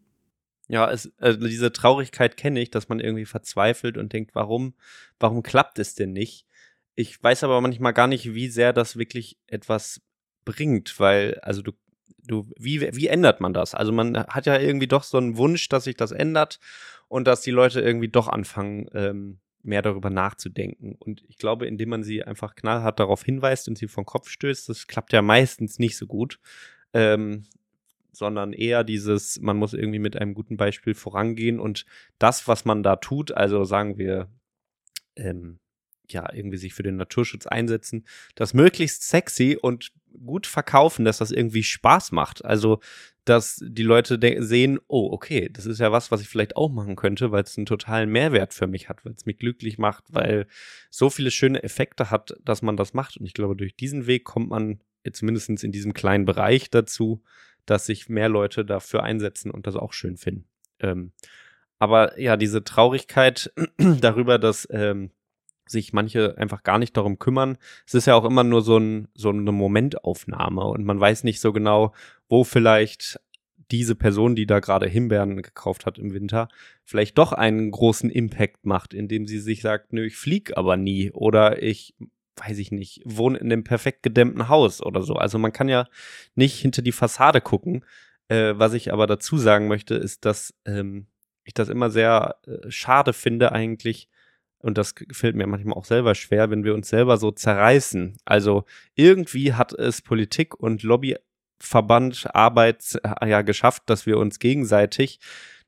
Ja, 0.67 0.91
es, 0.91 1.11
also 1.17 1.47
diese 1.47 1.71
Traurigkeit 1.71 2.37
kenne 2.37 2.59
ich, 2.59 2.69
dass 2.69 2.89
man 2.89 2.99
irgendwie 2.99 3.25
verzweifelt 3.25 3.97
und 3.97 4.13
denkt, 4.13 4.35
warum, 4.35 4.73
warum 5.19 5.41
klappt 5.41 5.79
es 5.79 5.95
denn 5.95 6.13
nicht? 6.13 6.45
Ich 6.95 7.21
weiß 7.23 7.43
aber 7.43 7.61
manchmal 7.61 7.93
gar 7.93 8.07
nicht, 8.07 8.33
wie 8.35 8.49
sehr 8.49 8.73
das 8.73 8.97
wirklich 8.97 9.37
etwas 9.47 10.01
bringt, 10.45 10.99
weil, 10.99 11.39
also 11.41 11.61
du, 11.61 11.71
du, 12.25 12.49
wie, 12.57 12.81
wie 12.81 13.07
ändert 13.07 13.41
man 13.41 13.53
das? 13.53 13.73
Also 13.73 13.91
man 13.91 14.17
hat 14.17 14.45
ja 14.45 14.57
irgendwie 14.59 14.87
doch 14.87 15.03
so 15.03 15.17
einen 15.17 15.37
Wunsch, 15.37 15.69
dass 15.69 15.85
sich 15.85 15.95
das 15.95 16.11
ändert 16.11 16.59
und 17.07 17.27
dass 17.27 17.41
die 17.41 17.51
Leute 17.51 17.81
irgendwie 17.81 18.09
doch 18.09 18.27
anfangen, 18.27 18.87
ähm, 18.93 19.39
mehr 19.61 19.81
darüber 19.81 20.09
nachzudenken. 20.09 20.95
Und 20.99 21.23
ich 21.27 21.37
glaube, 21.37 21.67
indem 21.67 21.89
man 21.89 22.03
sie 22.03 22.23
einfach 22.23 22.55
knallhart 22.55 22.99
darauf 22.99 23.23
hinweist 23.23 23.67
und 23.67 23.77
sie 23.77 23.87
vom 23.87 24.05
Kopf 24.05 24.29
stößt, 24.29 24.69
das 24.69 24.87
klappt 24.87 25.11
ja 25.13 25.21
meistens 25.21 25.79
nicht 25.79 25.97
so 25.97 26.07
gut. 26.07 26.39
Ähm, 26.93 27.45
sondern 28.11 28.53
eher 28.53 28.83
dieses, 28.83 29.39
man 29.39 29.57
muss 29.57 29.73
irgendwie 29.73 29.99
mit 29.99 30.17
einem 30.17 30.33
guten 30.33 30.57
Beispiel 30.57 30.93
vorangehen 30.93 31.59
und 31.59 31.85
das, 32.17 32.47
was 32.47 32.65
man 32.65 32.83
da 32.83 32.97
tut, 32.97 33.31
also 33.31 33.63
sagen 33.63 33.97
wir, 33.97 34.27
ähm, 35.15 35.59
ja, 36.13 36.31
irgendwie 36.33 36.57
sich 36.57 36.73
für 36.73 36.83
den 36.83 36.97
Naturschutz 36.97 37.47
einsetzen, 37.47 38.05
das 38.35 38.53
möglichst 38.53 39.07
sexy 39.07 39.57
und 39.61 39.91
gut 40.25 40.47
verkaufen, 40.47 41.05
dass 41.05 41.19
das 41.19 41.31
irgendwie 41.31 41.63
Spaß 41.63 42.11
macht. 42.11 42.43
Also, 42.43 42.79
dass 43.25 43.63
die 43.63 43.83
Leute 43.83 44.19
sehen, 44.43 44.79
oh, 44.87 45.09
okay, 45.11 45.49
das 45.51 45.65
ist 45.65 45.79
ja 45.79 45.91
was, 45.91 46.09
was 46.09 46.21
ich 46.21 46.27
vielleicht 46.27 46.55
auch 46.55 46.69
machen 46.69 46.95
könnte, 46.95 47.31
weil 47.31 47.43
es 47.43 47.57
einen 47.57 47.67
totalen 47.67 48.09
Mehrwert 48.09 48.53
für 48.53 48.67
mich 48.67 48.89
hat, 48.89 49.05
weil 49.05 49.13
es 49.13 49.25
mich 49.25 49.37
glücklich 49.37 49.77
macht, 49.77 50.05
weil 50.09 50.47
so 50.89 51.09
viele 51.09 51.29
schöne 51.29 51.61
Effekte 51.61 52.09
hat, 52.09 52.35
dass 52.43 52.61
man 52.61 52.75
das 52.75 52.93
macht. 52.93 53.17
Und 53.17 53.25
ich 53.25 53.33
glaube, 53.33 53.55
durch 53.55 53.75
diesen 53.75 54.07
Weg 54.07 54.23
kommt 54.23 54.49
man 54.49 54.79
zumindest 55.11 55.63
in 55.63 55.71
diesem 55.71 55.93
kleinen 55.93 56.25
Bereich 56.25 56.69
dazu, 56.69 57.23
dass 57.65 57.85
sich 57.85 58.09
mehr 58.09 58.29
Leute 58.29 58.65
dafür 58.65 59.03
einsetzen 59.03 59.51
und 59.51 59.67
das 59.67 59.75
auch 59.75 59.93
schön 59.93 60.17
finden. 60.17 60.45
Ähm, 60.79 61.11
aber 61.77 62.19
ja, 62.19 62.35
diese 62.35 62.63
Traurigkeit 62.63 63.53
darüber, 63.77 64.37
dass 64.39 64.67
ähm, 64.71 65.11
sich 65.69 65.93
manche 65.93 66.37
einfach 66.37 66.63
gar 66.63 66.79
nicht 66.79 66.95
darum 66.97 67.19
kümmern. 67.19 67.57
Es 67.85 67.93
ist 67.93 68.07
ja 68.07 68.15
auch 68.15 68.25
immer 68.25 68.43
nur 68.43 68.61
so, 68.61 68.77
ein, 68.77 69.07
so 69.13 69.29
eine 69.29 69.51
Momentaufnahme 69.51 70.63
und 70.63 70.85
man 70.85 70.99
weiß 70.99 71.23
nicht 71.23 71.39
so 71.39 71.53
genau, 71.53 71.93
wo 72.27 72.43
vielleicht 72.43 73.19
diese 73.71 73.95
Person, 73.95 74.35
die 74.35 74.47
da 74.47 74.59
gerade 74.59 74.87
Himbeeren 74.87 75.41
gekauft 75.41 75.85
hat 75.85 75.99
im 75.99 76.13
Winter, 76.13 76.47
vielleicht 76.83 77.17
doch 77.17 77.33
einen 77.33 77.69
großen 77.69 78.09
Impact 78.09 78.65
macht, 78.65 78.93
indem 78.93 79.27
sie 79.27 79.39
sich 79.39 79.61
sagt, 79.61 79.93
nö, 79.93 80.05
ich 80.05 80.17
flieg 80.17 80.57
aber 80.57 80.75
nie 80.75 81.11
oder 81.11 81.61
ich 81.61 81.93
weiß 82.47 82.57
ich 82.57 82.71
nicht, 82.71 83.01
wohne 83.05 83.37
in 83.37 83.51
einem 83.51 83.63
perfekt 83.63 84.03
gedämmten 84.03 84.47
Haus 84.47 84.81
oder 84.81 85.01
so. 85.01 85.15
Also 85.15 85.37
man 85.37 85.51
kann 85.51 85.67
ja 85.67 85.87
nicht 86.35 86.59
hinter 86.59 86.81
die 86.81 86.91
Fassade 86.91 87.41
gucken. 87.41 87.83
Äh, 88.29 88.53
was 88.57 88.73
ich 88.73 88.93
aber 88.93 89.07
dazu 89.07 89.37
sagen 89.37 89.67
möchte, 89.67 89.95
ist, 89.95 90.25
dass 90.25 90.53
ähm, 90.65 91.07
ich 91.43 91.53
das 91.53 91.69
immer 91.69 91.89
sehr 91.89 92.37
äh, 92.47 92.69
schade 92.69 93.13
finde 93.13 93.51
eigentlich, 93.51 94.07
und 94.59 94.77
das 94.77 94.93
fällt 95.11 95.35
mir 95.35 95.47
manchmal 95.47 95.77
auch 95.77 95.85
selber 95.85 96.15
schwer, 96.15 96.49
wenn 96.49 96.63
wir 96.63 96.73
uns 96.73 96.89
selber 96.89 97.17
so 97.17 97.31
zerreißen. 97.31 98.17
Also 98.25 98.65
irgendwie 98.95 99.53
hat 99.53 99.73
es 99.73 100.01
Politik 100.01 100.59
und 100.59 100.83
Lobbyverband 100.83 102.35
Arbeit 102.35 102.99
ja 103.25 103.41
geschafft, 103.41 103.83
dass 103.85 104.05
wir 104.05 104.17
uns 104.17 104.39
gegenseitig 104.39 105.19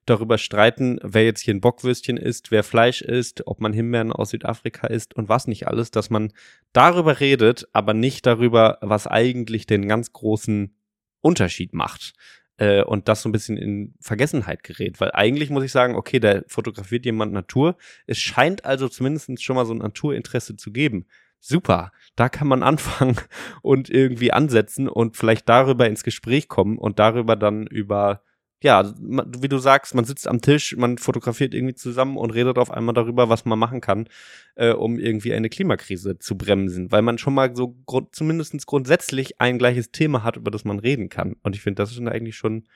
darüber 0.06 0.38
streiten, 0.38 0.99
wer 1.04 1.23
jetzt 1.23 1.41
hier 1.41 1.54
ein 1.54 1.62
Bockwürstchen 1.62 2.17
isst, 2.17 2.51
wer 2.51 2.63
Fleisch 2.63 3.01
isst, 3.01 3.45
ob 3.45 3.62
man 3.62 3.71
Himbeeren 3.71 4.12
aus 4.12 4.32
Südafrika 4.32 4.88
isst 4.88 5.13
und 5.13 5.30
was 5.30 5.47
nicht 5.47 5.67
alles, 5.67 5.91
dass 5.91 6.10
man 6.10 6.34
darüber 6.73 7.19
redet, 7.19 7.67
aber 7.71 7.93
nicht 7.93 8.25
darüber, 8.25 8.80
was 8.82 9.08
eigentlich 9.08 9.67
den 9.67 9.88
ganz 9.88 10.12
großen 10.12 10.75
Unterschied 11.21 11.73
macht 11.73 12.13
äh, 12.62 12.84
und 12.84 13.08
das 13.08 13.24
so 13.24 13.30
ein 13.30 13.32
bisschen 13.32 13.58
in 13.58 13.95
Vergessenheit 14.00 14.63
gerät. 14.63 15.02
Weil 15.02 15.12
eigentlich 15.13 15.50
muss 15.50 15.63
ich 15.63 15.71
sagen, 15.71 15.95
okay, 15.95 16.19
da 16.19 16.41
fotografiert 16.45 17.06
jemand 17.06 17.34
Natur. 17.34 17.76
Es 18.06 18.19
scheint 18.19 18.65
also 18.65 18.88
zumindest 18.88 19.43
schon 19.43 19.56
mal 19.56 19.65
so 19.65 19.74
ein 19.74 19.80
Naturinteresse 19.80 20.56
zu 20.56 20.71
geben. 20.71 21.08
Super, 21.39 21.91
da 22.15 22.30
kann 22.30 22.47
man 22.47 22.62
anfangen 22.71 23.17
und 23.63 23.89
irgendwie 23.89 24.32
ansetzen 24.32 24.88
und 24.88 25.17
vielleicht 25.17 25.50
darüber 25.50 25.88
ins 25.88 26.04
Gespräch 26.04 26.47
kommen 26.50 26.78
und 26.78 27.00
darüber 27.00 27.36
dann 27.36 27.65
über 27.65 28.21
ja, 28.62 28.93
wie 29.00 29.47
du 29.47 29.58
sagst, 29.58 29.95
man 29.95 30.06
sitzt 30.06 30.28
am 30.28 30.41
Tisch, 30.41 30.76
man 30.78 31.00
fotografiert 31.00 31.56
irgendwie 31.56 31.74
zusammen 31.74 32.15
und 32.15 32.30
redet 32.30 32.60
auf 32.60 32.69
einmal 32.69 32.93
darüber, 32.93 33.28
was 33.28 33.43
man 33.43 33.58
machen 33.58 33.82
kann, 33.82 34.08
äh, 34.56 34.71
um 34.71 35.00
irgendwie 35.00 35.34
eine 35.34 35.50
Klimakrise 35.50 36.19
zu 36.19 36.38
bremsen, 36.38 36.91
weil 36.91 37.02
man 37.02 37.17
schon 37.17 37.34
mal 37.34 37.56
so 37.56 37.76
grund 37.88 38.15
zumindest 38.15 38.65
grundsätzlich 38.67 39.41
ein 39.41 39.58
gleiches 39.58 39.91
Thema 39.91 40.24
hat, 40.24 40.38
über 40.38 40.52
das 40.52 40.63
man 40.63 40.78
reden 40.78 41.10
kann. 41.10 41.36
Und 41.41 41.56
ich 41.56 41.62
finde, 41.62 41.82
das 41.82 41.91
ist 41.91 42.00
eigentlich 42.00 42.36
schon 42.36 42.67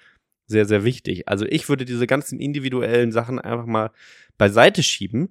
sehr, 0.47 0.65
sehr 0.65 0.83
wichtig. 0.83 1.27
Also 1.27 1.45
ich 1.45 1.69
würde 1.69 1.85
diese 1.85 2.07
ganzen 2.07 2.39
individuellen 2.39 3.11
Sachen 3.11 3.39
einfach 3.39 3.67
mal 3.67 3.91
beiseite 4.37 4.81
schieben, 4.81 5.29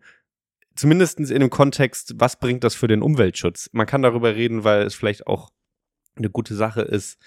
zumindest 0.77 1.19
in 1.19 1.41
dem 1.41 1.51
Kontext, 1.51 2.15
was 2.17 2.39
bringt 2.39 2.63
das 2.63 2.77
für 2.77 2.89
den 2.89 3.03
Umweltschutz? 3.03 3.71
Man 3.73 3.87
kann 3.87 4.03
darüber 4.03 4.35
reden, 4.37 4.63
weil 4.63 4.83
es 4.83 4.95
vielleicht 4.95 5.27
auch 5.27 5.51
eine 6.17 6.31
gute 6.31 6.55
Sache 6.55 6.83
ist, 6.83 7.19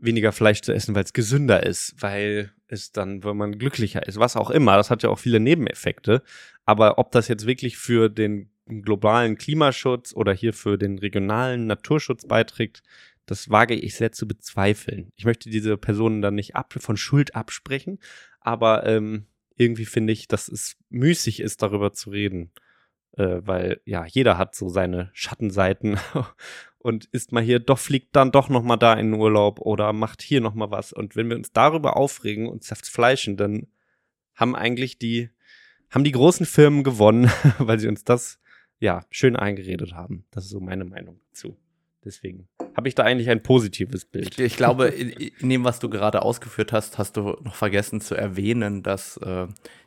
weniger 0.00 0.32
Fleisch 0.32 0.62
zu 0.62 0.72
essen, 0.72 0.94
weil 0.94 1.04
es 1.04 1.12
gesünder 1.12 1.62
ist, 1.64 1.94
weil 1.98 2.52
es 2.68 2.92
dann, 2.92 3.24
wenn 3.24 3.36
man 3.36 3.58
glücklicher 3.58 4.06
ist, 4.06 4.18
was 4.18 4.36
auch 4.36 4.50
immer. 4.50 4.76
Das 4.76 4.90
hat 4.90 5.02
ja 5.02 5.10
auch 5.10 5.18
viele 5.18 5.40
Nebeneffekte. 5.40 6.22
Aber 6.64 6.98
ob 6.98 7.10
das 7.12 7.28
jetzt 7.28 7.46
wirklich 7.46 7.76
für 7.76 8.08
den 8.08 8.50
globalen 8.66 9.36
Klimaschutz 9.36 10.14
oder 10.14 10.32
hier 10.32 10.52
für 10.52 10.78
den 10.78 10.98
regionalen 10.98 11.66
Naturschutz 11.66 12.26
beiträgt, 12.26 12.82
das 13.26 13.50
wage 13.50 13.74
ich 13.74 13.94
sehr 13.94 14.12
zu 14.12 14.26
bezweifeln. 14.26 15.12
Ich 15.16 15.24
möchte 15.24 15.50
diese 15.50 15.76
Personen 15.76 16.22
dann 16.22 16.34
nicht 16.34 16.56
ab, 16.56 16.74
von 16.78 16.96
Schuld 16.96 17.34
absprechen, 17.34 17.98
aber 18.40 18.86
ähm, 18.86 19.26
irgendwie 19.56 19.84
finde 19.84 20.12
ich, 20.12 20.26
dass 20.26 20.48
es 20.48 20.76
müßig 20.88 21.40
ist, 21.40 21.62
darüber 21.62 21.92
zu 21.92 22.10
reden. 22.10 22.50
Äh, 23.16 23.40
weil 23.42 23.80
ja, 23.84 24.04
jeder 24.06 24.38
hat 24.38 24.54
so 24.54 24.68
seine 24.68 25.10
Schattenseiten 25.12 25.98
und 26.78 27.06
ist 27.06 27.32
mal 27.32 27.42
hier, 27.42 27.58
doch 27.58 27.78
fliegt 27.78 28.14
dann 28.16 28.32
doch 28.32 28.48
noch 28.48 28.62
mal 28.62 28.76
da 28.76 28.94
in 28.94 29.12
den 29.12 29.20
Urlaub 29.20 29.60
oder 29.60 29.92
macht 29.92 30.22
hier 30.22 30.40
noch 30.40 30.54
mal 30.54 30.70
was. 30.70 30.92
Und 30.92 31.16
wenn 31.16 31.28
wir 31.28 31.36
uns 31.36 31.52
darüber 31.52 31.96
aufregen 31.96 32.48
und 32.48 32.64
zerfleischen, 32.64 33.36
dann 33.36 33.66
haben 34.34 34.56
eigentlich 34.56 34.98
die, 34.98 35.30
haben 35.90 36.04
die 36.04 36.12
großen 36.12 36.46
Firmen 36.46 36.84
gewonnen, 36.84 37.30
weil 37.58 37.78
sie 37.78 37.88
uns 37.88 38.04
das, 38.04 38.38
ja, 38.78 39.04
schön 39.10 39.36
eingeredet 39.36 39.94
haben. 39.94 40.24
Das 40.30 40.44
ist 40.44 40.50
so 40.50 40.60
meine 40.60 40.84
Meinung 40.84 41.20
dazu. 41.28 41.56
Deswegen 42.04 42.48
habe 42.76 42.88
ich 42.88 42.94
da 42.94 43.04
eigentlich 43.04 43.28
ein 43.28 43.42
positives 43.42 44.04
Bild. 44.04 44.38
Ich, 44.38 44.38
ich 44.38 44.56
glaube, 44.56 44.88
in, 44.88 45.10
in, 45.10 45.48
dem, 45.48 45.64
was 45.64 45.80
du 45.80 45.90
gerade 45.90 46.22
ausgeführt 46.22 46.72
hast, 46.72 46.98
hast 46.98 47.16
du 47.16 47.36
noch 47.42 47.54
vergessen 47.54 48.00
zu 48.00 48.14
erwähnen, 48.14 48.82
dass 48.82 49.16
äh, 49.18 49.46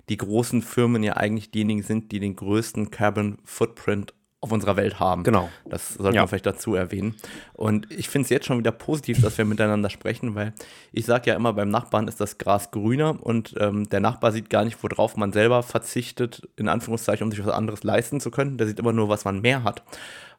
die 0.09 0.17
großen 0.17 0.61
Firmen 0.61 1.03
ja 1.03 1.13
eigentlich 1.13 1.51
diejenigen 1.51 1.81
sind, 1.81 2.11
die 2.11 2.19
den 2.19 2.35
größten 2.35 2.91
Carbon 2.91 3.37
Footprint 3.43 4.13
auf 4.43 4.51
unserer 4.51 4.75
Welt 4.75 4.99
haben. 4.99 5.23
Genau. 5.23 5.49
Das 5.69 5.93
sollte 5.93 6.15
ja. 6.15 6.21
man 6.21 6.27
vielleicht 6.27 6.45
dazu 6.45 6.75
erwähnen. 6.75 7.15
Und 7.53 7.89
ich 7.89 8.09
finde 8.09 8.25
es 8.25 8.29
jetzt 8.29 8.45
schon 8.45 8.59
wieder 8.59 8.73
positiv, 8.73 9.21
dass 9.21 9.37
wir 9.37 9.45
miteinander 9.45 9.89
sprechen, 9.89 10.35
weil 10.35 10.53
ich 10.91 11.05
sage 11.05 11.29
ja 11.29 11.37
immer, 11.37 11.53
beim 11.53 11.69
Nachbarn 11.69 12.09
ist 12.09 12.19
das 12.19 12.37
Gras 12.37 12.69
grüner 12.69 13.23
und 13.23 13.55
ähm, 13.57 13.87
der 13.87 14.01
Nachbar 14.01 14.33
sieht 14.33 14.49
gar 14.49 14.65
nicht, 14.65 14.83
worauf 14.83 15.15
man 15.15 15.31
selber 15.31 15.63
verzichtet, 15.63 16.41
in 16.57 16.67
Anführungszeichen, 16.67 17.23
um 17.23 17.31
sich 17.31 17.43
was 17.45 17.53
anderes 17.53 17.85
leisten 17.85 18.19
zu 18.19 18.31
können. 18.31 18.57
Der 18.57 18.67
sieht 18.67 18.79
immer 18.79 18.91
nur, 18.91 19.07
was 19.07 19.23
man 19.23 19.39
mehr 19.39 19.63
hat. 19.63 19.81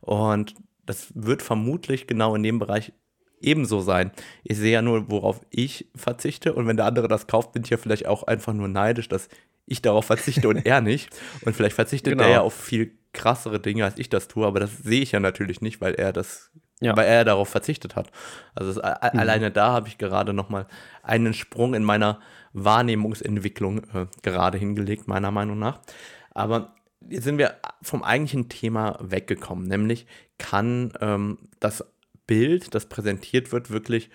Und 0.02 0.54
das 0.86 1.12
wird 1.14 1.42
vermutlich 1.42 2.06
genau 2.06 2.34
in 2.34 2.42
dem 2.42 2.58
Bereich 2.58 2.92
ebenso 3.40 3.80
sein. 3.80 4.10
Ich 4.42 4.56
sehe 4.56 4.72
ja 4.72 4.82
nur, 4.82 5.10
worauf 5.10 5.40
ich 5.50 5.88
verzichte 5.94 6.54
und 6.54 6.66
wenn 6.66 6.76
der 6.76 6.86
andere 6.86 7.08
das 7.08 7.26
kauft, 7.26 7.52
bin 7.52 7.62
ich 7.62 7.70
ja 7.70 7.76
vielleicht 7.76 8.06
auch 8.06 8.22
einfach 8.24 8.52
nur 8.52 8.68
neidisch, 8.68 9.08
dass 9.08 9.28
ich 9.66 9.82
darauf 9.82 10.06
verzichte 10.06 10.48
und 10.48 10.66
er 10.66 10.80
nicht. 10.80 11.08
Und 11.44 11.56
vielleicht 11.56 11.74
verzichtet 11.74 12.12
genau. 12.12 12.24
er 12.24 12.30
ja 12.30 12.40
auf 12.42 12.54
viel 12.54 12.98
krassere 13.14 13.60
Dinge, 13.60 13.84
als 13.84 13.98
ich 13.98 14.10
das 14.10 14.28
tue, 14.28 14.46
aber 14.46 14.60
das 14.60 14.78
sehe 14.78 15.00
ich 15.00 15.12
ja 15.12 15.20
natürlich 15.20 15.60
nicht, 15.60 15.80
weil 15.80 15.94
er 15.94 16.12
das, 16.12 16.50
ja. 16.80 16.96
weil 16.96 17.06
er 17.06 17.24
darauf 17.24 17.48
verzichtet 17.48 17.96
hat. 17.96 18.10
Also 18.54 18.72
es, 18.72 18.76
mhm. 18.76 19.18
alleine 19.18 19.50
da 19.50 19.72
habe 19.72 19.88
ich 19.88 19.96
gerade 19.96 20.32
noch 20.34 20.50
mal 20.50 20.66
einen 21.02 21.32
Sprung 21.32 21.74
in 21.74 21.84
meiner 21.84 22.20
Wahrnehmungsentwicklung 22.52 23.84
äh, 23.94 24.06
gerade 24.22 24.58
hingelegt, 24.58 25.08
meiner 25.08 25.30
Meinung 25.30 25.58
nach. 25.58 25.80
Aber 26.32 26.74
jetzt 27.08 27.24
sind 27.24 27.38
wir 27.38 27.56
vom 27.82 28.02
eigentlichen 28.02 28.48
Thema 28.48 28.98
weggekommen, 29.00 29.66
nämlich 29.66 30.06
kann 30.38 30.92
ähm, 31.00 31.38
das 31.60 31.84
Bild, 32.26 32.74
das 32.74 32.86
präsentiert 32.86 33.52
wird, 33.52 33.70
wirklich 33.70 34.10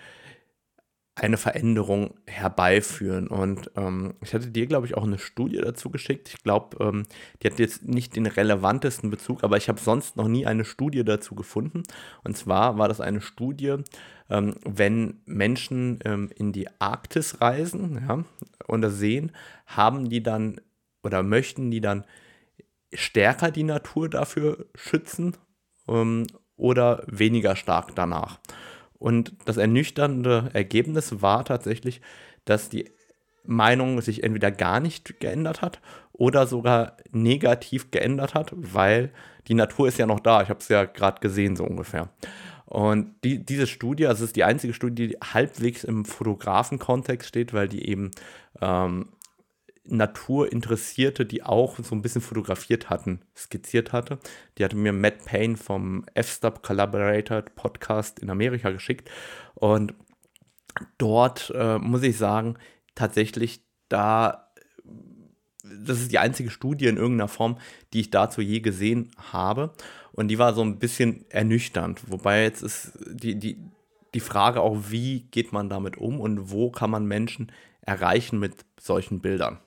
eine 1.14 1.36
Veränderung 1.36 2.14
herbeiführen. 2.26 3.28
Und 3.28 3.70
ähm, 3.76 4.14
ich 4.22 4.32
hatte 4.32 4.48
dir, 4.48 4.66
glaube 4.66 4.86
ich, 4.86 4.96
auch 4.96 5.04
eine 5.04 5.18
Studie 5.18 5.58
dazu 5.58 5.90
geschickt. 5.90 6.28
Ich 6.28 6.42
glaube, 6.42 6.82
ähm, 6.82 7.02
die 7.42 7.48
hat 7.48 7.58
jetzt 7.58 7.86
nicht 7.86 8.16
den 8.16 8.26
relevantesten 8.26 9.10
Bezug, 9.10 9.44
aber 9.44 9.56
ich 9.56 9.68
habe 9.68 9.80
sonst 9.80 10.16
noch 10.16 10.28
nie 10.28 10.46
eine 10.46 10.64
Studie 10.64 11.04
dazu 11.04 11.34
gefunden. 11.34 11.82
Und 12.24 12.36
zwar 12.36 12.78
war 12.78 12.88
das 12.88 13.00
eine 13.00 13.20
Studie, 13.20 13.76
ähm, 14.30 14.54
wenn 14.64 15.20
Menschen 15.26 15.98
ähm, 16.04 16.30
in 16.34 16.52
die 16.52 16.68
Arktis 16.80 17.40
reisen 17.40 18.02
ja, 18.08 18.24
und 18.66 18.80
das 18.80 18.96
sehen, 18.98 19.32
haben 19.66 20.08
die 20.08 20.22
dann 20.22 20.60
oder 21.02 21.22
möchten 21.22 21.70
die 21.70 21.80
dann 21.80 22.04
stärker 22.92 23.50
die 23.50 23.64
Natur 23.64 24.08
dafür 24.08 24.66
schützen 24.74 25.36
ähm, 25.88 26.26
oder 26.56 27.04
weniger 27.06 27.56
stark 27.56 27.94
danach. 27.94 28.40
Und 28.98 29.34
das 29.46 29.56
ernüchternde 29.56 30.50
Ergebnis 30.52 31.22
war 31.22 31.44
tatsächlich, 31.44 32.00
dass 32.44 32.68
die 32.68 32.90
Meinung 33.44 34.00
sich 34.02 34.22
entweder 34.22 34.50
gar 34.50 34.80
nicht 34.80 35.20
geändert 35.20 35.62
hat 35.62 35.80
oder 36.12 36.46
sogar 36.46 36.98
negativ 37.10 37.90
geändert 37.90 38.34
hat, 38.34 38.52
weil 38.54 39.10
die 39.48 39.54
Natur 39.54 39.88
ist 39.88 39.98
ja 39.98 40.06
noch 40.06 40.20
da. 40.20 40.42
Ich 40.42 40.50
habe 40.50 40.60
es 40.60 40.68
ja 40.68 40.84
gerade 40.84 41.20
gesehen, 41.20 41.56
so 41.56 41.64
ungefähr. 41.64 42.10
Und 42.66 43.14
die, 43.24 43.44
diese 43.44 43.66
Studie, 43.66 44.06
also 44.06 44.22
es 44.22 44.28
ist 44.28 44.36
die 44.36 44.44
einzige 44.44 44.74
Studie, 44.74 45.08
die 45.08 45.16
halbwegs 45.16 45.82
im 45.82 46.04
Fotografen-Kontext 46.04 47.26
steht, 47.26 47.52
weil 47.52 47.68
die 47.68 47.88
eben 47.88 48.10
ähm, 48.60 49.08
Naturinteressierte, 49.90 51.26
die 51.26 51.42
auch 51.42 51.78
so 51.78 51.94
ein 51.94 52.02
bisschen 52.02 52.22
fotografiert 52.22 52.90
hatten, 52.90 53.20
skizziert 53.36 53.92
hatte. 53.92 54.18
Die 54.56 54.64
hatte 54.64 54.76
mir 54.76 54.92
Matt 54.92 55.24
Payne 55.24 55.56
vom 55.56 56.04
F-Stub 56.14 56.62
Collaborator 56.62 57.42
Podcast 57.42 58.18
in 58.20 58.30
Amerika 58.30 58.70
geschickt. 58.70 59.10
Und 59.54 59.94
dort 60.98 61.52
äh, 61.54 61.78
muss 61.78 62.02
ich 62.02 62.16
sagen, 62.16 62.56
tatsächlich 62.94 63.62
da 63.88 64.50
das 65.62 66.00
ist 66.00 66.12
die 66.12 66.18
einzige 66.18 66.50
Studie 66.50 66.86
in 66.86 66.96
irgendeiner 66.96 67.28
Form, 67.28 67.58
die 67.92 68.00
ich 68.00 68.10
dazu 68.10 68.40
je 68.40 68.60
gesehen 68.60 69.10
habe. 69.32 69.72
Und 70.12 70.28
die 70.28 70.38
war 70.38 70.54
so 70.54 70.62
ein 70.62 70.78
bisschen 70.78 71.24
ernüchternd. 71.30 72.10
Wobei 72.10 72.42
jetzt 72.42 72.62
ist 72.62 72.92
die, 73.06 73.38
die, 73.38 73.58
die 74.14 74.20
Frage 74.20 74.60
auch, 74.60 74.76
wie 74.88 75.22
geht 75.30 75.52
man 75.52 75.68
damit 75.68 75.96
um 75.96 76.20
und 76.20 76.50
wo 76.50 76.70
kann 76.70 76.90
man 76.90 77.06
Menschen 77.06 77.52
erreichen 77.82 78.38
mit 78.38 78.54
solchen 78.78 79.20
Bildern? 79.20 79.58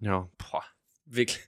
Ja, 0.00 0.28
boah, 0.38 0.64
wirklich, 1.06 1.40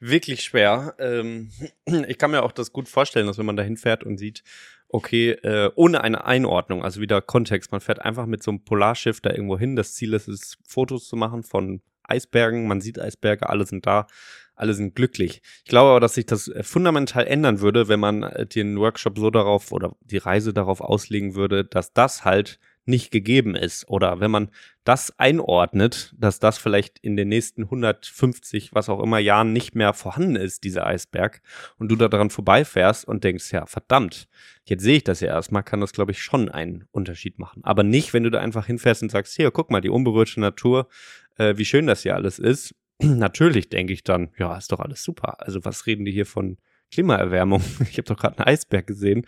wirklich 0.00 0.42
schwer. 0.42 0.94
Ähm, 0.98 1.50
ich 2.08 2.18
kann 2.18 2.30
mir 2.30 2.42
auch 2.42 2.52
das 2.52 2.72
gut 2.72 2.88
vorstellen, 2.88 3.26
dass 3.26 3.38
wenn 3.38 3.46
man 3.46 3.56
da 3.56 3.62
hinfährt 3.62 4.04
und 4.04 4.18
sieht, 4.18 4.42
okay, 4.88 5.30
äh, 5.30 5.70
ohne 5.76 6.02
eine 6.02 6.24
Einordnung, 6.24 6.82
also 6.82 7.00
wieder 7.00 7.22
Kontext, 7.22 7.70
man 7.70 7.80
fährt 7.80 8.00
einfach 8.00 8.26
mit 8.26 8.42
so 8.42 8.50
einem 8.50 8.64
Polarschiff 8.64 9.20
da 9.20 9.30
irgendwo 9.30 9.58
hin. 9.58 9.76
Das 9.76 9.94
Ziel 9.94 10.14
ist 10.14 10.28
es, 10.28 10.58
Fotos 10.66 11.06
zu 11.06 11.16
machen 11.16 11.42
von 11.44 11.80
Eisbergen, 12.02 12.66
man 12.66 12.80
sieht 12.80 13.00
Eisberge, 13.00 13.48
alle 13.48 13.66
sind 13.66 13.86
da, 13.86 14.08
alle 14.56 14.74
sind 14.74 14.96
glücklich. 14.96 15.42
Ich 15.64 15.70
glaube 15.70 15.90
aber, 15.90 16.00
dass 16.00 16.14
sich 16.14 16.26
das 16.26 16.48
äh, 16.48 16.62
fundamental 16.62 17.26
ändern 17.26 17.60
würde, 17.60 17.88
wenn 17.88 18.00
man 18.00 18.24
äh, 18.24 18.46
den 18.46 18.78
Workshop 18.78 19.18
so 19.18 19.30
darauf 19.30 19.70
oder 19.70 19.94
die 20.00 20.18
Reise 20.18 20.52
darauf 20.52 20.80
auslegen 20.80 21.34
würde, 21.36 21.64
dass 21.64 21.92
das 21.92 22.24
halt 22.24 22.58
nicht 22.86 23.10
gegeben 23.10 23.54
ist. 23.54 23.88
Oder 23.88 24.20
wenn 24.20 24.30
man 24.30 24.50
das 24.84 25.18
einordnet, 25.18 26.14
dass 26.18 26.38
das 26.38 26.58
vielleicht 26.58 26.98
in 26.98 27.16
den 27.16 27.28
nächsten 27.28 27.64
150, 27.64 28.74
was 28.74 28.88
auch 28.88 29.02
immer 29.02 29.18
Jahren 29.18 29.52
nicht 29.52 29.74
mehr 29.74 29.92
vorhanden 29.94 30.36
ist, 30.36 30.64
dieser 30.64 30.86
Eisberg, 30.86 31.42
und 31.78 31.88
du 31.88 31.96
da 31.96 32.08
dran 32.08 32.30
vorbeifährst 32.30 33.06
und 33.06 33.24
denkst, 33.24 33.52
ja, 33.52 33.66
verdammt, 33.66 34.28
jetzt 34.64 34.82
sehe 34.82 34.96
ich 34.96 35.04
das 35.04 35.20
ja 35.20 35.28
erstmal, 35.28 35.62
kann 35.62 35.80
das, 35.80 35.92
glaube 35.92 36.12
ich, 36.12 36.22
schon 36.22 36.48
einen 36.48 36.84
Unterschied 36.90 37.38
machen. 37.38 37.62
Aber 37.64 37.82
nicht, 37.82 38.12
wenn 38.12 38.24
du 38.24 38.30
da 38.30 38.40
einfach 38.40 38.66
hinfährst 38.66 39.02
und 39.02 39.10
sagst, 39.10 39.36
hier, 39.36 39.50
guck 39.50 39.70
mal, 39.70 39.80
die 39.80 39.90
unberührte 39.90 40.40
Natur, 40.40 40.88
äh, 41.36 41.56
wie 41.56 41.64
schön 41.64 41.86
das 41.86 42.02
hier 42.02 42.14
alles 42.14 42.38
ist. 42.38 42.74
Natürlich 43.02 43.68
denke 43.68 43.92
ich 43.92 44.04
dann, 44.04 44.30
ja, 44.38 44.56
ist 44.56 44.72
doch 44.72 44.80
alles 44.80 45.02
super. 45.02 45.40
Also 45.40 45.64
was 45.64 45.86
reden 45.86 46.04
die 46.04 46.12
hier 46.12 46.26
von 46.26 46.58
Klimaerwärmung? 46.90 47.62
Ich 47.90 47.98
habe 47.98 48.04
doch 48.04 48.16
gerade 48.16 48.38
einen 48.38 48.48
Eisberg 48.48 48.86
gesehen 48.86 49.26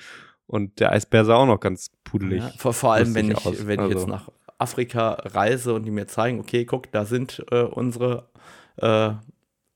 und 0.53 0.81
der 0.81 0.93
Eisbär 0.93 1.25
sah 1.25 1.37
auch 1.37 1.47
noch 1.47 1.61
ganz 1.61 1.91
pudelig. 2.05 2.43
Ja, 2.43 2.53
vor, 2.59 2.75
vor 2.75 2.93
allem, 2.93 3.15
wenn 3.15 3.31
ich, 3.31 3.67
wenn 3.67 3.81
also. 3.81 3.91
ich 3.91 3.97
jetzt 3.97 4.03
also 4.03 4.07
nach 4.07 4.29
Afrika 4.59 5.13
reise 5.25 5.73
und 5.73 5.85
die 5.85 5.91
mir 5.91 6.07
zeigen, 6.07 6.41
okay, 6.41 6.67
guck, 6.67 6.93
da 6.93 7.07
sind 7.07 7.43
äh, 7.51 7.63
unsere 7.63 8.29
äh, 8.77 9.13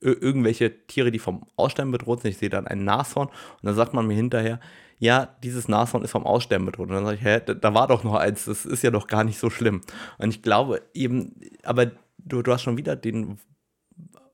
irgendwelche 0.01 0.87
Tiere, 0.87 1.11
die 1.11 1.19
vom 1.19 1.47
Aussterben 1.57 1.93
bedroht 1.93 2.21
sind. 2.21 2.33
Ich 2.33 2.37
sehe 2.37 2.51
dann 2.51 2.67
ein 2.67 2.85
Nashorn 2.85 3.29
und 3.29 3.63
dann 3.63 3.75
sagt 3.75 3.95
man 3.95 4.07
mir 4.07 4.13
hinterher, 4.13 4.61
ja, 4.99 5.35
dieses 5.43 5.67
Nashorn 5.67 6.05
ist 6.05 6.11
vom 6.11 6.27
Aussterben 6.27 6.67
bedroht. 6.67 6.91
Und 6.91 6.95
dann 6.95 7.07
sage 7.07 7.17
ich, 7.17 7.25
hä, 7.25 7.41
da, 7.45 7.55
da 7.55 7.73
war 7.73 7.87
doch 7.87 8.05
noch 8.05 8.15
eins, 8.15 8.45
das 8.45 8.67
ist 8.67 8.83
ja 8.83 8.91
doch 8.91 9.07
gar 9.07 9.25
nicht 9.25 9.39
so 9.39 9.49
schlimm. 9.49 9.81
Und 10.19 10.29
ich 10.29 10.43
glaube 10.43 10.83
eben, 10.93 11.41
aber 11.63 11.87
du, 12.19 12.43
du 12.43 12.53
hast 12.53 12.63
schon 12.63 12.77
wieder 12.77 12.97
den 12.97 13.39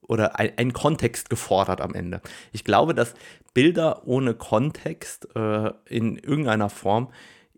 oder 0.03 0.39
einen 0.39 0.73
Kontext 0.73 1.31
gefordert 1.31 1.81
am 1.81 1.95
Ende. 1.95 2.21
Ich 2.53 2.65
glaube, 2.65 2.95
dass 2.95 3.15
Bilder 3.55 4.07
ohne 4.07 4.35
Kontext 4.35 5.29
äh, 5.37 5.73
in 5.87 6.17
irgendeiner 6.17 6.71
Form 6.71 7.09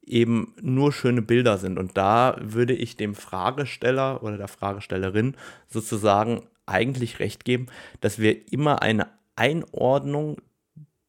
eben 0.06 0.54
nur 0.60 0.92
schöne 0.92 1.22
Bilder 1.22 1.58
sind. 1.58 1.78
Und 1.78 1.96
da 1.96 2.36
würde 2.40 2.74
ich 2.74 2.96
dem 2.96 3.14
Fragesteller 3.14 4.22
oder 4.22 4.36
der 4.36 4.48
Fragestellerin 4.48 5.36
sozusagen 5.68 6.42
eigentlich 6.66 7.20
recht 7.20 7.44
geben, 7.44 7.66
dass 8.00 8.18
wir 8.18 8.52
immer 8.52 8.82
eine 8.82 9.08
Einordnung 9.36 10.36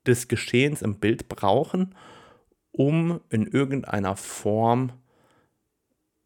des 0.06 0.28
Geschehens 0.28 0.82
im 0.82 1.00
Bild 1.00 1.28
brauchen, 1.30 1.96
um 2.72 3.22
in 3.30 3.48
irgendeiner 3.48 4.16
Form 4.16 4.92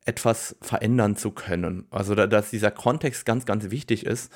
etwas 0.10 0.56
verändern 0.62 1.16
zu 1.16 1.30
können. 1.30 1.86
Also, 1.92 2.16
da, 2.16 2.26
dass 2.26 2.50
dieser 2.50 2.72
Kontext 2.72 3.28
ganz, 3.28 3.46
ganz 3.46 3.70
wichtig 3.70 4.08
ist. 4.08 4.32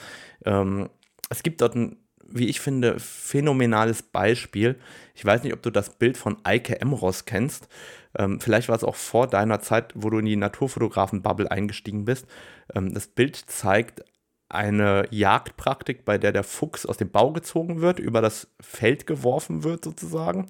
Ähm, 0.45 0.89
es 1.31 1.41
gibt 1.41 1.61
dort 1.61 1.75
ein, 1.75 1.97
wie 2.27 2.47
ich 2.47 2.61
finde, 2.61 2.99
phänomenales 2.99 4.03
Beispiel. 4.03 4.77
Ich 5.15 5.25
weiß 5.25 5.43
nicht, 5.43 5.53
ob 5.53 5.63
du 5.63 5.71
das 5.71 5.97
Bild 5.97 6.15
von 6.15 6.37
Eike 6.43 6.79
Emros 6.79 7.25
kennst. 7.25 7.67
Ähm, 8.15 8.39
vielleicht 8.39 8.69
war 8.69 8.75
es 8.75 8.83
auch 8.83 8.95
vor 8.95 9.25
deiner 9.25 9.61
Zeit, 9.61 9.93
wo 9.95 10.11
du 10.11 10.19
in 10.19 10.25
die 10.25 10.35
Naturfotografen-Bubble 10.35 11.49
eingestiegen 11.49 12.05
bist. 12.05 12.27
Ähm, 12.75 12.93
das 12.93 13.07
Bild 13.07 13.35
zeigt 13.35 14.03
eine 14.49 15.07
Jagdpraktik, 15.09 16.05
bei 16.05 16.19
der 16.19 16.31
der 16.31 16.43
Fuchs 16.43 16.85
aus 16.85 16.97
dem 16.97 17.09
Bau 17.09 17.31
gezogen 17.31 17.81
wird, 17.81 17.97
über 17.97 18.21
das 18.21 18.47
Feld 18.61 19.07
geworfen 19.07 19.63
wird 19.63 19.83
sozusagen 19.83 20.49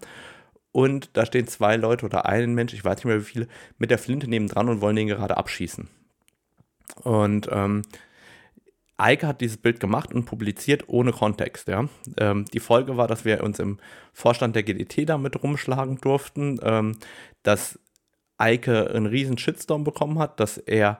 und 0.73 1.11
da 1.13 1.25
stehen 1.25 1.47
zwei 1.47 1.77
Leute 1.77 2.05
oder 2.05 2.25
ein 2.25 2.53
Mensch, 2.53 2.73
ich 2.73 2.83
weiß 2.83 2.97
nicht 2.97 3.05
mehr 3.05 3.19
wie 3.19 3.25
viele, 3.25 3.47
mit 3.77 3.91
der 3.91 3.99
Flinte 3.99 4.27
nebendran 4.27 4.67
und 4.67 4.81
wollen 4.81 4.97
den 4.97 5.07
gerade 5.07 5.37
abschießen. 5.37 5.87
Und 7.03 7.47
ähm, 7.51 7.83
Eike 8.97 9.27
hat 9.27 9.41
dieses 9.41 9.57
Bild 9.57 9.79
gemacht 9.79 10.13
und 10.13 10.25
publiziert 10.25 10.85
ohne 10.87 11.11
Kontext. 11.11 11.67
Ja. 11.67 11.87
Ähm, 12.17 12.45
die 12.53 12.59
Folge 12.59 12.97
war, 12.97 13.07
dass 13.07 13.23
wir 13.23 13.43
uns 13.43 13.59
im 13.59 13.79
Vorstand 14.13 14.55
der 14.55 14.63
GDT 14.63 15.07
damit 15.07 15.41
rumschlagen 15.41 16.01
durften, 16.01 16.59
ähm, 16.63 16.97
dass 17.43 17.79
Eike 18.37 18.89
einen 18.89 19.05
riesen 19.05 19.37
Shitstorm 19.37 19.83
bekommen 19.83 20.17
hat, 20.17 20.39
dass 20.39 20.57
er 20.57 20.99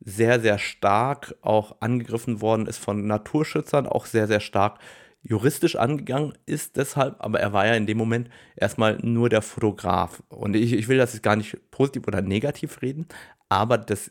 sehr, 0.00 0.40
sehr 0.40 0.58
stark 0.58 1.34
auch 1.42 1.76
angegriffen 1.80 2.40
worden 2.40 2.66
ist 2.66 2.78
von 2.78 3.06
Naturschützern, 3.06 3.86
auch 3.86 4.06
sehr, 4.06 4.26
sehr 4.26 4.40
stark 4.40 4.78
juristisch 5.22 5.76
angegangen 5.76 6.34
ist 6.46 6.76
deshalb, 6.76 7.16
aber 7.18 7.40
er 7.40 7.52
war 7.52 7.66
ja 7.66 7.74
in 7.74 7.86
dem 7.86 7.98
Moment 7.98 8.28
erstmal 8.56 8.98
nur 9.02 9.28
der 9.28 9.42
Fotograf. 9.42 10.22
Und 10.28 10.54
ich, 10.54 10.72
ich 10.72 10.88
will 10.88 10.98
das 10.98 11.12
jetzt 11.12 11.22
gar 11.22 11.36
nicht 11.36 11.56
positiv 11.70 12.06
oder 12.06 12.22
negativ 12.22 12.82
reden, 12.82 13.06
aber 13.48 13.78
das 13.78 14.10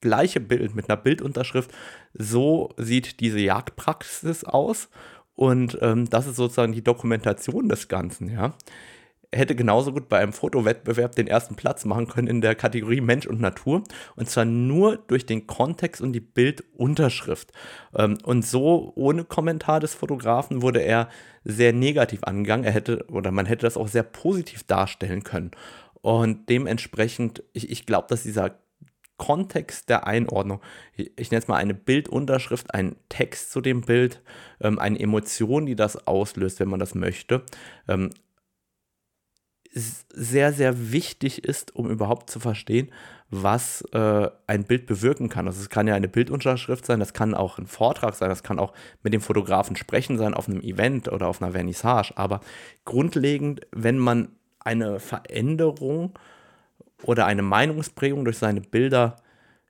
gleiche 0.00 0.40
Bild 0.40 0.74
mit 0.74 0.88
einer 0.88 0.96
Bildunterschrift, 0.96 1.70
so 2.14 2.70
sieht 2.76 3.20
diese 3.20 3.38
Jagdpraxis 3.38 4.44
aus. 4.44 4.88
Und 5.34 5.78
ähm, 5.80 6.08
das 6.10 6.26
ist 6.26 6.36
sozusagen 6.36 6.72
die 6.72 6.84
Dokumentation 6.84 7.68
des 7.68 7.88
Ganzen, 7.88 8.30
ja 8.30 8.54
hätte 9.32 9.54
genauso 9.54 9.92
gut 9.92 10.08
bei 10.08 10.18
einem 10.18 10.32
Fotowettbewerb 10.32 11.14
den 11.14 11.26
ersten 11.26 11.54
Platz 11.54 11.84
machen 11.84 12.08
können 12.08 12.26
in 12.26 12.40
der 12.40 12.54
Kategorie 12.54 13.00
Mensch 13.00 13.26
und 13.26 13.40
Natur. 13.40 13.84
Und 14.16 14.28
zwar 14.28 14.44
nur 14.44 14.96
durch 14.96 15.26
den 15.26 15.46
Kontext 15.46 16.00
und 16.00 16.12
die 16.12 16.20
Bildunterschrift. 16.20 17.52
Ähm, 17.94 18.18
und 18.24 18.44
so 18.44 18.92
ohne 18.96 19.24
Kommentar 19.24 19.80
des 19.80 19.94
Fotografen 19.94 20.62
wurde 20.62 20.80
er 20.80 21.08
sehr 21.44 21.72
negativ 21.72 22.24
angegangen. 22.24 22.64
Er 22.64 22.72
hätte, 22.72 23.06
oder 23.08 23.30
man 23.30 23.46
hätte 23.46 23.66
das 23.66 23.76
auch 23.76 23.88
sehr 23.88 24.02
positiv 24.02 24.64
darstellen 24.64 25.22
können. 25.22 25.52
Und 26.02 26.48
dementsprechend, 26.48 27.42
ich, 27.52 27.70
ich 27.70 27.86
glaube, 27.86 28.08
dass 28.08 28.22
dieser 28.22 28.56
Kontext 29.16 29.90
der 29.90 30.06
Einordnung, 30.06 30.62
ich, 30.96 31.12
ich 31.16 31.30
nenne 31.30 31.42
es 31.42 31.48
mal 31.48 31.56
eine 31.56 31.74
Bildunterschrift, 31.74 32.74
ein 32.74 32.96
Text 33.10 33.52
zu 33.52 33.60
dem 33.60 33.82
Bild, 33.82 34.22
ähm, 34.60 34.78
eine 34.78 34.98
Emotion, 34.98 35.66
die 35.66 35.76
das 35.76 36.06
auslöst, 36.08 36.58
wenn 36.58 36.70
man 36.70 36.80
das 36.80 36.94
möchte, 36.94 37.44
ähm, 37.86 38.10
sehr, 39.72 40.52
sehr 40.52 40.92
wichtig 40.92 41.44
ist, 41.44 41.76
um 41.76 41.88
überhaupt 41.90 42.28
zu 42.28 42.40
verstehen, 42.40 42.90
was 43.30 43.82
äh, 43.92 44.28
ein 44.48 44.64
Bild 44.64 44.86
bewirken 44.86 45.28
kann. 45.28 45.46
Also 45.46 45.60
es 45.60 45.68
kann 45.68 45.86
ja 45.86 45.94
eine 45.94 46.08
Bildunterschrift 46.08 46.84
sein, 46.84 46.98
das 46.98 47.12
kann 47.12 47.34
auch 47.34 47.58
ein 47.58 47.68
Vortrag 47.68 48.14
sein, 48.16 48.28
das 48.28 48.42
kann 48.42 48.58
auch 48.58 48.72
mit 49.04 49.12
dem 49.12 49.20
Fotografen 49.20 49.76
sprechen 49.76 50.18
sein 50.18 50.34
auf 50.34 50.48
einem 50.48 50.60
Event 50.60 51.10
oder 51.12 51.28
auf 51.28 51.40
einer 51.40 51.52
Vernissage. 51.52 52.12
Aber 52.16 52.40
grundlegend, 52.84 53.60
wenn 53.70 53.98
man 53.98 54.30
eine 54.58 54.98
Veränderung 54.98 56.18
oder 57.04 57.26
eine 57.26 57.42
Meinungsprägung 57.42 58.24
durch 58.24 58.38
seine 58.38 58.60
Bilder 58.60 59.16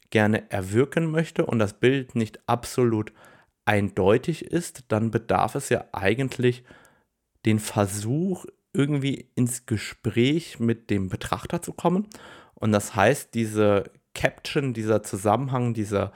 gerne 0.08 0.50
erwirken 0.50 1.10
möchte 1.10 1.44
und 1.44 1.58
das 1.58 1.74
Bild 1.74 2.14
nicht 2.14 2.40
absolut 2.48 3.12
eindeutig 3.66 4.46
ist, 4.46 4.84
dann 4.88 5.10
bedarf 5.10 5.54
es 5.54 5.68
ja 5.68 5.84
eigentlich 5.92 6.64
den 7.44 7.58
Versuch, 7.58 8.46
irgendwie 8.72 9.28
ins 9.34 9.66
Gespräch 9.66 10.60
mit 10.60 10.90
dem 10.90 11.08
Betrachter 11.08 11.62
zu 11.62 11.72
kommen. 11.72 12.06
Und 12.54 12.72
das 12.72 12.94
heißt, 12.94 13.34
diese 13.34 13.90
Caption, 14.14 14.74
dieser 14.74 15.02
Zusammenhang, 15.02 15.74
dieser, 15.74 16.12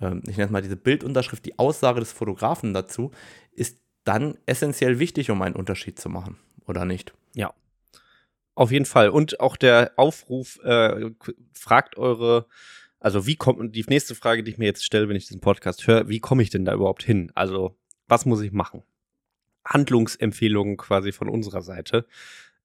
äh, 0.00 0.16
ich 0.26 0.36
nenne 0.36 0.44
es 0.44 0.50
mal 0.50 0.62
diese 0.62 0.76
Bildunterschrift, 0.76 1.44
die 1.44 1.58
Aussage 1.58 2.00
des 2.00 2.12
Fotografen 2.12 2.74
dazu, 2.74 3.10
ist 3.52 3.78
dann 4.04 4.36
essentiell 4.46 4.98
wichtig, 4.98 5.30
um 5.30 5.42
einen 5.42 5.54
Unterschied 5.54 5.98
zu 5.98 6.08
machen, 6.08 6.38
oder 6.66 6.84
nicht? 6.84 7.12
Ja. 7.34 7.52
Auf 8.54 8.70
jeden 8.70 8.84
Fall. 8.84 9.08
Und 9.08 9.40
auch 9.40 9.56
der 9.56 9.92
Aufruf, 9.96 10.58
äh, 10.62 11.10
fragt 11.54 11.96
eure, 11.96 12.46
also 13.00 13.26
wie 13.26 13.36
kommt, 13.36 13.74
die 13.74 13.84
nächste 13.88 14.14
Frage, 14.14 14.42
die 14.42 14.50
ich 14.50 14.58
mir 14.58 14.66
jetzt 14.66 14.84
stelle, 14.84 15.08
wenn 15.08 15.16
ich 15.16 15.26
diesen 15.26 15.40
Podcast 15.40 15.86
höre, 15.86 16.08
wie 16.08 16.20
komme 16.20 16.42
ich 16.42 16.50
denn 16.50 16.64
da 16.64 16.74
überhaupt 16.74 17.02
hin? 17.02 17.32
Also, 17.34 17.76
was 18.08 18.26
muss 18.26 18.42
ich 18.42 18.52
machen? 18.52 18.82
Handlungsempfehlungen 19.64 20.76
quasi 20.76 21.12
von 21.12 21.28
unserer 21.28 21.62
Seite. 21.62 22.06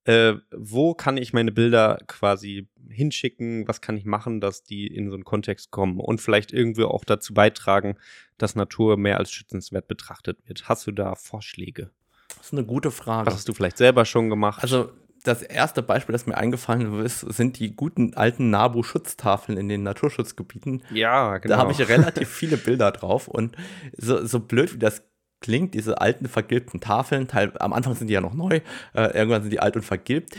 äh, 0.08 0.36
wo 0.56 0.94
kann 0.94 1.18
ich 1.18 1.34
meine 1.34 1.52
Bilder 1.52 2.00
quasi 2.08 2.70
hinschicken, 2.90 3.68
was 3.68 3.82
kann 3.82 3.98
ich 3.98 4.06
machen, 4.06 4.40
dass 4.40 4.64
die 4.64 4.88
in 4.88 5.10
so 5.10 5.16
einen 5.16 5.26
Kontext 5.26 5.70
kommen 5.70 6.00
und 6.00 6.22
vielleicht 6.22 6.54
irgendwie 6.54 6.86
auch 6.86 7.04
dazu 7.04 7.34
beitragen, 7.34 7.98
dass 8.38 8.56
Natur 8.56 8.96
mehr 8.96 9.18
als 9.18 9.32
schützenswert 9.32 9.90
betrachtet 9.90 10.40
wird. 10.48 10.70
Hast 10.70 10.88
du 10.88 10.94
da 10.94 11.16
Vorschläge? 11.16 11.92
Das 12.38 12.48
ist 12.48 12.54
eine 12.54 12.66
gute 12.66 12.90
Frage. 12.90 13.28
Was 13.28 13.36
hast 13.36 13.50
du 13.50 13.54
vielleicht 13.54 13.78
selber 13.78 14.06
schon 14.06 14.30
gemacht? 14.30 14.64
Also 14.64 14.92
das 15.24 15.42
erste 15.42 15.84
Beispiel, 15.84 16.14
das 16.14 16.26
mir 16.26 16.38
eingefallen 16.38 17.04
ist, 17.04 17.20
sind 17.20 17.60
die 17.60 17.76
guten 17.76 18.14
alten 18.14 18.50
NABU-Schutztafeln 18.50 19.58
in 19.58 19.68
den 19.68 19.84
Naturschutzgebieten. 19.84 20.84
Ja, 20.90 21.38
genau. 21.38 21.56
Da 21.56 21.60
habe 21.60 21.74
ich 21.74 21.86
relativ 21.90 22.30
viele 22.30 22.56
Bilder 22.56 22.92
drauf 22.94 23.28
und 23.28 23.58
so, 23.98 24.26
so 24.26 24.40
blöd 24.40 24.74
wie 24.74 24.80
das 24.80 25.04
klingt, 25.40 25.74
diese 25.74 26.02
alten 26.02 26.28
vergilbten 26.28 26.80
Tafeln, 26.80 27.28
teil, 27.28 27.54
am 27.60 27.74
Anfang 27.74 27.96
sind 27.96 28.08
die 28.08 28.14
ja 28.14 28.22
noch 28.22 28.34
neu, 28.34 28.62
äh, 28.94 29.18
irgendwann 29.18 29.42
sind 29.42 29.52
die 29.52 29.60
alt 29.60 29.76
und 29.76 29.84
vergilbt. 29.84 30.36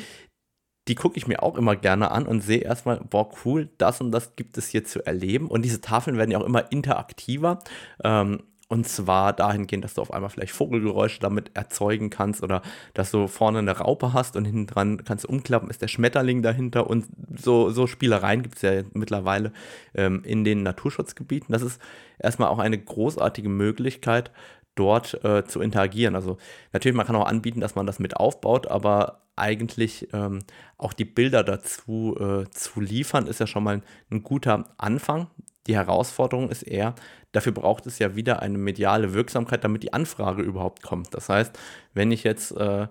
Die 0.88 0.94
gucke 0.94 1.18
ich 1.18 1.26
mir 1.26 1.42
auch 1.42 1.56
immer 1.56 1.76
gerne 1.76 2.10
an 2.10 2.26
und 2.26 2.40
sehe 2.40 2.60
erstmal, 2.60 3.00
boah, 3.10 3.30
cool, 3.44 3.68
das 3.78 4.00
und 4.00 4.10
das 4.10 4.36
gibt 4.36 4.56
es 4.56 4.68
hier 4.68 4.84
zu 4.84 5.04
erleben. 5.04 5.48
Und 5.48 5.62
diese 5.62 5.82
Tafeln 5.82 6.16
werden 6.16 6.30
ja 6.30 6.38
auch 6.38 6.46
immer 6.46 6.72
interaktiver. 6.72 7.58
Ähm, 8.02 8.42
und 8.70 8.86
zwar 8.86 9.32
dahingehend, 9.32 9.82
dass 9.82 9.94
du 9.94 10.02
auf 10.02 10.12
einmal 10.12 10.28
vielleicht 10.28 10.52
Vogelgeräusche 10.52 11.20
damit 11.20 11.50
erzeugen 11.54 12.10
kannst 12.10 12.42
oder 12.42 12.60
dass 12.92 13.10
du 13.10 13.26
vorne 13.26 13.60
eine 13.60 13.78
Raupe 13.78 14.12
hast 14.12 14.36
und 14.36 14.44
hinten 14.44 14.66
dran 14.66 15.04
kannst 15.04 15.24
du 15.24 15.28
umklappen, 15.28 15.70
ist 15.70 15.80
der 15.80 15.88
Schmetterling 15.88 16.42
dahinter 16.42 16.88
und 16.88 17.06
so, 17.34 17.70
so 17.70 17.86
Spielereien 17.86 18.42
gibt 18.42 18.56
es 18.56 18.62
ja 18.62 18.82
mittlerweile 18.92 19.52
ähm, 19.94 20.22
in 20.22 20.44
den 20.44 20.62
Naturschutzgebieten. 20.62 21.50
Das 21.50 21.62
ist 21.62 21.80
erstmal 22.18 22.48
auch 22.48 22.58
eine 22.58 22.78
großartige 22.78 23.48
Möglichkeit, 23.48 24.32
dort 24.78 25.22
äh, 25.24 25.44
zu 25.44 25.60
interagieren. 25.60 26.14
Also 26.14 26.38
natürlich, 26.72 26.96
man 26.96 27.06
kann 27.06 27.16
auch 27.16 27.26
anbieten, 27.26 27.60
dass 27.60 27.74
man 27.74 27.86
das 27.86 27.98
mit 27.98 28.16
aufbaut, 28.16 28.66
aber 28.66 29.22
eigentlich 29.36 30.08
ähm, 30.12 30.40
auch 30.76 30.92
die 30.92 31.04
Bilder 31.04 31.44
dazu 31.44 32.16
äh, 32.18 32.50
zu 32.50 32.80
liefern, 32.80 33.26
ist 33.26 33.40
ja 33.40 33.46
schon 33.46 33.64
mal 33.64 33.82
ein, 34.10 34.22
guter 34.22 34.64
Anfang. 34.78 35.28
Die 35.66 35.76
Herausforderung 35.76 36.50
ist 36.50 36.62
eher, 36.62 36.94
dafür 37.32 37.52
braucht 37.52 37.86
es 37.86 37.98
ja 37.98 38.16
wieder 38.16 38.40
eine 38.42 38.58
mediale 38.58 39.14
Wirksamkeit, 39.14 39.64
damit 39.64 39.82
die 39.82 39.92
Anfrage 39.92 40.42
überhaupt 40.42 40.82
kommt. 40.82 41.14
Das 41.14 41.28
heißt, 41.28 41.58
wenn 41.94 42.10
ich 42.10 42.24
jetzt 42.24 42.52
äh, 42.52 42.88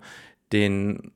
den 0.52 1.12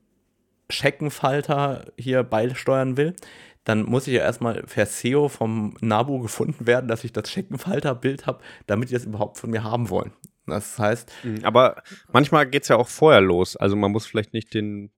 Scheckenfalter 0.69 1.85
hier 1.97 2.23
beisteuern 2.23 2.97
will, 2.97 3.15
dann 3.63 3.83
muss 3.83 4.07
ich 4.07 4.15
ja 4.15 4.21
erstmal 4.21 4.61
per 4.63 4.85
SEO 4.85 5.29
vom 5.29 5.75
NABU 5.79 6.19
gefunden 6.19 6.67
werden, 6.67 6.87
dass 6.87 7.03
ich 7.03 7.13
das 7.13 7.29
Scheckenfalter-Bild 7.29 8.25
habe, 8.25 8.43
damit 8.67 8.89
die 8.89 8.93
das 8.93 9.05
überhaupt 9.05 9.37
von 9.37 9.51
mir 9.51 9.63
haben 9.63 9.89
wollen. 9.89 10.11
Das 10.45 10.77
heißt. 10.77 11.11
Mhm, 11.23 11.39
aber 11.43 11.83
manchmal 12.11 12.47
geht 12.47 12.63
es 12.63 12.69
ja 12.69 12.75
auch 12.75 12.87
vorher 12.87 13.21
los. 13.21 13.55
Also 13.55 13.75
man 13.75 13.91
muss 13.91 14.05
vielleicht 14.05 14.33
nicht 14.33 14.53
den 14.53 14.91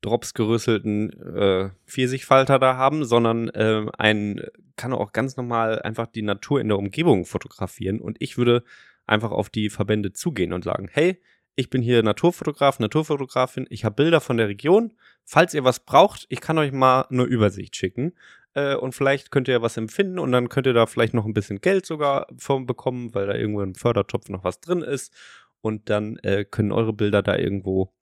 Drops 0.00 0.32
gerüsselten 0.34 1.12
äh, 1.36 1.70
Pfirsichfalter 1.86 2.58
da 2.58 2.76
haben, 2.76 3.04
sondern 3.04 3.48
äh, 3.48 3.86
ein 3.98 4.42
kann 4.76 4.92
auch 4.92 5.12
ganz 5.12 5.36
normal 5.36 5.82
einfach 5.82 6.06
die 6.06 6.22
Natur 6.22 6.60
in 6.60 6.68
der 6.68 6.78
Umgebung 6.78 7.24
fotografieren. 7.24 8.00
Und 8.00 8.16
ich 8.20 8.38
würde 8.38 8.62
einfach 9.06 9.32
auf 9.32 9.50
die 9.50 9.70
Verbände 9.70 10.12
zugehen 10.12 10.52
und 10.52 10.64
sagen, 10.64 10.88
hey, 10.90 11.20
ich 11.56 11.70
bin 11.70 11.82
hier 11.82 12.04
Naturfotograf, 12.04 12.78
Naturfotografin, 12.78 13.66
ich 13.68 13.84
habe 13.84 13.96
Bilder 13.96 14.20
von 14.20 14.36
der 14.36 14.46
Region. 14.46 14.94
Falls 15.24 15.54
ihr 15.54 15.64
was 15.64 15.80
braucht, 15.80 16.26
ich 16.28 16.40
kann 16.40 16.56
euch 16.56 16.70
mal 16.70 17.02
eine 17.10 17.24
Übersicht 17.24 17.74
schicken. 17.74 18.12
Äh, 18.54 18.76
und 18.76 18.94
vielleicht 18.94 19.30
könnt 19.30 19.48
ihr 19.48 19.62
was 19.62 19.76
empfinden 19.76 20.18
und 20.18 20.32
dann 20.32 20.48
könnt 20.48 20.66
ihr 20.66 20.72
da 20.72 20.86
vielleicht 20.86 21.14
noch 21.14 21.24
ein 21.24 21.34
bisschen 21.34 21.60
Geld 21.60 21.86
sogar 21.86 22.26
von 22.36 22.66
bekommen, 22.66 23.14
weil 23.14 23.26
da 23.26 23.34
irgendwo 23.34 23.62
im 23.62 23.74
Fördertopf 23.74 24.28
noch 24.28 24.44
was 24.44 24.60
drin 24.60 24.82
ist. 24.82 25.14
Und 25.60 25.90
dann 25.90 26.16
äh, 26.18 26.44
können 26.44 26.72
eure 26.72 26.92
Bilder 26.92 27.22
da 27.22 27.36
irgendwo 27.36 27.92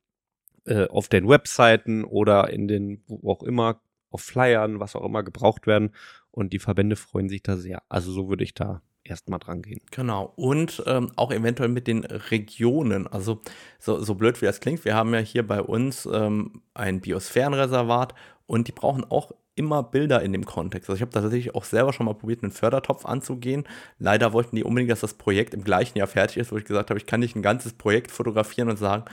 äh, 0.66 0.86
auf 0.86 1.09
den 1.09 1.28
Webseiten 1.28 2.05
oder 2.05 2.51
in 2.51 2.68
den, 2.68 3.03
wo 3.07 3.30
auch 3.30 3.42
immer, 3.42 3.80
auf 4.11 4.22
Flyern, 4.22 4.80
was 4.80 4.97
auch 4.97 5.05
immer 5.05 5.22
gebraucht 5.22 5.66
werden. 5.66 5.94
Und 6.30 6.53
die 6.53 6.59
Verbände 6.59 6.97
freuen 6.97 7.28
sich 7.28 7.42
da 7.42 7.57
sehr. 7.57 7.82
Also 7.88 8.12
so 8.12 8.28
würde 8.28 8.44
ich 8.44 8.55
da 8.55 8.82
erstmal 9.05 9.38
dran 9.38 9.62
gehen. 9.62 9.80
Genau. 9.90 10.32
Und 10.36 10.82
ähm, 10.86 11.12
auch 11.16 11.32
eventuell 11.32 11.68
mit 11.68 11.86
den 11.86 12.05
Regionen. 12.05 13.07
Also 13.07 13.40
so, 13.78 14.01
so 14.01 14.14
blöd 14.14 14.40
wie 14.40 14.47
das 14.47 14.61
klingt, 14.61 14.84
wir 14.84 14.94
haben 14.94 15.14
ja 15.14 15.20
hier 15.20 15.47
bei 15.47 15.62
uns 15.62 16.07
ähm, 16.12 16.62
ein 16.74 17.01
Biosphärenreservat 17.01 18.14
und 18.47 18.68
die 18.68 18.72
brauchen 18.72 19.05
auch 19.05 19.32
immer 19.57 19.83
Bilder 19.83 20.23
in 20.23 20.33
dem 20.33 20.45
Kontext. 20.45 20.89
Also 20.89 20.97
ich 20.97 21.03
habe 21.03 21.11
tatsächlich 21.11 21.55
auch 21.55 21.65
selber 21.65 21.93
schon 21.93 22.07
mal 22.07 22.15
probiert, 22.15 22.43
einen 22.43 22.53
Fördertopf 22.53 23.05
anzugehen. 23.05 23.65
Leider 23.99 24.33
wollten 24.33 24.55
die 24.55 24.63
unbedingt, 24.63 24.91
dass 24.91 25.01
das 25.01 25.15
Projekt 25.15 25.55
im 25.55 25.65
gleichen 25.65 25.99
Jahr 25.99 26.07
fertig 26.07 26.37
ist, 26.37 26.53
wo 26.53 26.59
ich 26.59 26.65
gesagt 26.65 26.91
habe, 26.91 26.99
ich 26.99 27.07
kann 27.07 27.21
nicht 27.21 27.35
ein 27.35 27.43
ganzes 27.43 27.73
Projekt 27.73 28.11
fotografieren 28.11 28.69
und 28.69 28.77
sagen, 28.77 29.05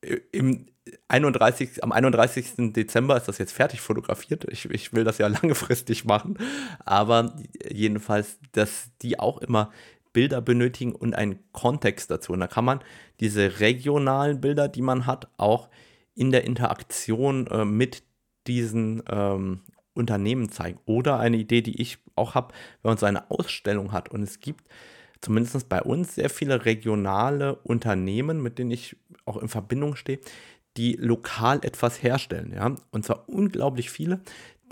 äh, 0.00 0.18
im 0.32 0.66
31, 1.08 1.84
am 1.84 1.92
31. 1.92 2.72
Dezember 2.72 3.16
ist 3.16 3.26
das 3.28 3.38
jetzt 3.38 3.52
fertig 3.52 3.80
fotografiert. 3.80 4.44
Ich, 4.50 4.64
ich 4.70 4.92
will 4.92 5.04
das 5.04 5.18
ja 5.18 5.26
langfristig 5.42 6.04
machen. 6.04 6.38
Aber 6.84 7.36
jedenfalls, 7.68 8.38
dass 8.52 8.90
die 9.02 9.18
auch 9.18 9.38
immer 9.38 9.70
Bilder 10.12 10.40
benötigen 10.40 10.94
und 10.94 11.14
einen 11.14 11.38
Kontext 11.52 12.10
dazu. 12.10 12.32
Und 12.32 12.40
da 12.40 12.46
kann 12.46 12.64
man 12.64 12.80
diese 13.20 13.60
regionalen 13.60 14.40
Bilder, 14.40 14.68
die 14.68 14.82
man 14.82 15.06
hat, 15.06 15.28
auch 15.36 15.68
in 16.14 16.32
der 16.32 16.44
Interaktion 16.44 17.46
äh, 17.46 17.64
mit 17.64 18.02
diesen 18.46 19.02
ähm, 19.08 19.60
Unternehmen 19.94 20.50
zeigen. 20.50 20.78
Oder 20.86 21.18
eine 21.18 21.36
Idee, 21.36 21.62
die 21.62 21.80
ich 21.80 21.98
auch 22.16 22.34
habe, 22.34 22.54
wenn 22.82 22.90
man 22.90 22.98
so 22.98 23.06
eine 23.06 23.30
Ausstellung 23.30 23.92
hat 23.92 24.10
und 24.10 24.22
es 24.22 24.40
gibt 24.40 24.68
zumindest 25.20 25.68
bei 25.68 25.82
uns 25.82 26.14
sehr 26.14 26.30
viele 26.30 26.64
regionale 26.64 27.56
Unternehmen, 27.56 28.42
mit 28.42 28.58
denen 28.58 28.70
ich 28.70 28.96
auch 29.26 29.36
in 29.36 29.48
Verbindung 29.48 29.96
stehe, 29.96 30.20
die 30.76 30.94
lokal 30.94 31.60
etwas 31.62 32.02
herstellen, 32.02 32.52
ja. 32.54 32.74
Und 32.90 33.04
zwar 33.04 33.28
unglaublich 33.28 33.90
viele, 33.90 34.20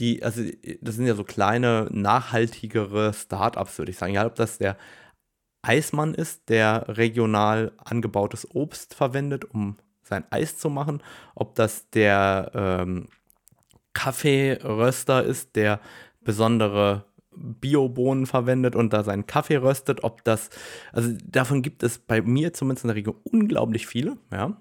die, 0.01 0.23
also 0.23 0.43
das 0.81 0.95
sind 0.95 1.07
ja 1.07 1.15
so 1.15 1.25
kleine, 1.25 1.89
nachhaltigere 1.91 3.13
Startups, 3.13 3.79
würde 3.79 3.91
ich 3.91 3.99
sagen. 3.99 4.15
Ja, 4.15 4.27
ob 4.27 4.37
das 4.37 4.59
der 4.59 4.77
Eismann 5.63 6.15
ist, 6.15 6.49
der 6.49 6.97
regional 6.97 7.73
angebautes 7.79 8.47
Obst 8.55 8.95
verwendet, 8.95 9.45
um 9.45 9.77
sein 10.03 10.25
Eis 10.31 10.57
zu 10.57 10.71
machen, 10.71 11.03
ob 11.35 11.55
das 11.57 11.91
der 11.91 12.53
ähm, 12.55 13.09
Kaffeeröster 13.93 15.25
ist, 15.25 15.57
der 15.57 15.81
besondere 16.21 17.05
Biobohnen 17.35 18.27
verwendet 18.27 18.75
und 18.75 18.93
da 18.93 19.05
seinen 19.05 19.27
Kaffee 19.27 19.57
röstet, 19.57 20.03
ob 20.03 20.25
das, 20.25 20.51
also 20.93 21.11
davon 21.25 21.63
gibt 21.63 21.83
es 21.83 21.99
bei 21.99 22.21
mir 22.21 22.53
zumindest 22.53 22.85
in 22.85 22.89
der 22.89 22.97
Region 22.97 23.17
unglaublich 23.25 23.87
viele, 23.87 24.17
ja. 24.33 24.57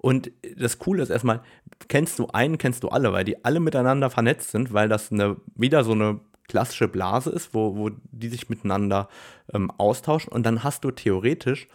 Und 0.00 0.30
das 0.56 0.78
Coole 0.78 1.02
ist 1.02 1.10
erstmal, 1.10 1.42
kennst 1.88 2.20
du 2.20 2.28
einen, 2.28 2.56
kennst 2.56 2.84
du 2.84 2.88
alle, 2.88 3.12
weil 3.12 3.24
die 3.24 3.44
alle 3.44 3.58
miteinander 3.58 4.10
vernetzt 4.10 4.52
sind, 4.52 4.72
weil 4.72 4.88
das 4.88 5.10
eine, 5.10 5.36
wieder 5.56 5.82
so 5.82 5.90
eine 5.90 6.20
klassische 6.46 6.86
Blase 6.86 7.30
ist, 7.30 7.52
wo, 7.52 7.76
wo 7.76 7.90
die 8.12 8.28
sich 8.28 8.48
miteinander 8.48 9.08
ähm, 9.52 9.72
austauschen. 9.76 10.32
Und 10.32 10.46
dann 10.46 10.62
hast 10.62 10.84
du 10.84 10.92
theoretisch 10.92 11.68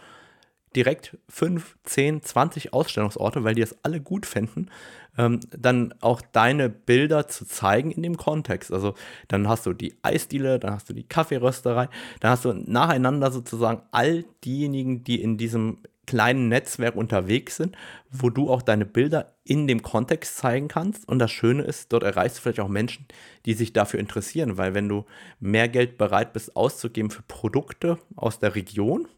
direkt 0.76 1.16
5, 1.28 1.76
10, 1.84 2.22
20 2.22 2.72
Ausstellungsorte, 2.72 3.44
weil 3.44 3.54
die 3.54 3.62
es 3.62 3.76
alle 3.84 4.00
gut 4.00 4.26
fänden, 4.26 4.70
ähm, 5.16 5.40
dann 5.50 5.94
auch 6.00 6.20
deine 6.20 6.68
Bilder 6.68 7.28
zu 7.28 7.46
zeigen 7.46 7.90
in 7.90 8.02
dem 8.02 8.16
Kontext. 8.16 8.72
Also 8.72 8.94
dann 9.28 9.48
hast 9.48 9.66
du 9.66 9.72
die 9.72 9.94
Eisdiele, 10.02 10.58
dann 10.58 10.72
hast 10.72 10.88
du 10.88 10.92
die 10.92 11.04
Kaffeerösterei, 11.04 11.88
dann 12.20 12.30
hast 12.30 12.44
du 12.44 12.52
nacheinander 12.52 13.30
sozusagen 13.30 13.82
all 13.92 14.24
diejenigen, 14.44 15.04
die 15.04 15.22
in 15.22 15.36
diesem 15.36 15.78
kleinen 16.06 16.48
Netzwerk 16.48 16.96
unterwegs 16.96 17.56
sind, 17.56 17.76
wo 18.10 18.30
du 18.30 18.50
auch 18.50 18.62
deine 18.62 18.84
Bilder 18.84 19.34
in 19.44 19.66
dem 19.66 19.82
Kontext 19.82 20.36
zeigen 20.36 20.68
kannst. 20.68 21.08
Und 21.08 21.18
das 21.18 21.30
Schöne 21.30 21.62
ist, 21.62 21.92
dort 21.92 22.02
erreichst 22.02 22.38
du 22.38 22.42
vielleicht 22.42 22.60
auch 22.60 22.68
Menschen, 22.68 23.06
die 23.46 23.54
sich 23.54 23.72
dafür 23.72 24.00
interessieren, 24.00 24.56
weil 24.56 24.74
wenn 24.74 24.88
du 24.88 25.04
mehr 25.40 25.68
Geld 25.68 25.98
bereit 25.98 26.32
bist 26.32 26.56
auszugeben 26.56 27.10
für 27.10 27.22
Produkte 27.22 27.98
aus 28.16 28.38
der 28.38 28.54
Region, 28.54 29.08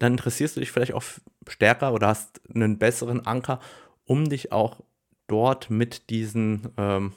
dann 0.00 0.14
interessierst 0.14 0.56
du 0.56 0.60
dich 0.60 0.72
vielleicht 0.72 0.94
auch 0.94 1.04
stärker 1.46 1.92
oder 1.92 2.08
hast 2.08 2.40
einen 2.52 2.78
besseren 2.78 3.26
Anker, 3.26 3.60
um 4.04 4.28
dich 4.28 4.50
auch 4.50 4.80
dort 5.28 5.70
mit 5.70 6.10
diesen 6.10 6.72
ähm, 6.76 7.12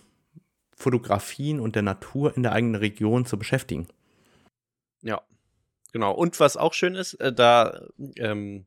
Fotografien 0.76 1.60
und 1.60 1.76
der 1.76 1.82
Natur 1.82 2.36
in 2.36 2.44
der 2.44 2.52
eigenen 2.52 2.76
Region 2.76 3.26
zu 3.26 3.40
beschäftigen. 3.40 3.88
Ja, 5.02 5.22
genau. 5.94 6.12
Und 6.12 6.40
was 6.40 6.58
auch 6.58 6.74
schön 6.74 6.96
ist, 6.96 7.16
äh, 7.16 7.34
da 7.34 7.88
ähm, 8.18 8.66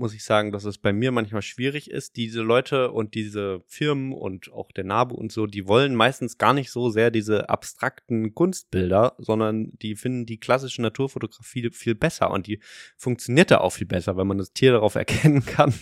muss 0.00 0.14
ich 0.14 0.24
sagen, 0.24 0.50
dass 0.50 0.64
es 0.64 0.78
bei 0.78 0.92
mir 0.92 1.12
manchmal 1.12 1.42
schwierig 1.42 1.90
ist. 1.90 2.16
Diese 2.16 2.40
Leute 2.40 2.90
und 2.90 3.14
diese 3.14 3.62
Firmen 3.66 4.12
und 4.12 4.50
auch 4.52 4.72
der 4.72 4.84
NABU 4.84 5.14
und 5.14 5.30
so, 5.30 5.46
die 5.46 5.68
wollen 5.68 5.94
meistens 5.94 6.38
gar 6.38 6.54
nicht 6.54 6.70
so 6.70 6.88
sehr 6.88 7.10
diese 7.10 7.50
abstrakten 7.50 8.34
Kunstbilder, 8.34 9.14
sondern 9.18 9.72
die 9.82 9.94
finden 9.94 10.26
die 10.26 10.40
klassische 10.40 10.80
Naturfotografie 10.82 11.70
viel 11.70 11.94
besser 11.94 12.30
und 12.30 12.46
die 12.46 12.60
funktioniert 12.96 13.50
da 13.50 13.58
auch 13.58 13.74
viel 13.74 13.86
besser, 13.86 14.16
wenn 14.16 14.26
man 14.26 14.38
das 14.38 14.52
Tier 14.52 14.72
darauf 14.72 14.94
erkennen 14.96 15.44
kann 15.44 15.74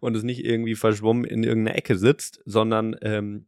und 0.00 0.16
es 0.16 0.22
nicht 0.22 0.44
irgendwie 0.44 0.74
verschwommen 0.74 1.24
in 1.24 1.44
irgendeiner 1.44 1.76
Ecke 1.76 1.96
sitzt, 1.96 2.40
sondern 2.46 2.96
ähm, 3.02 3.46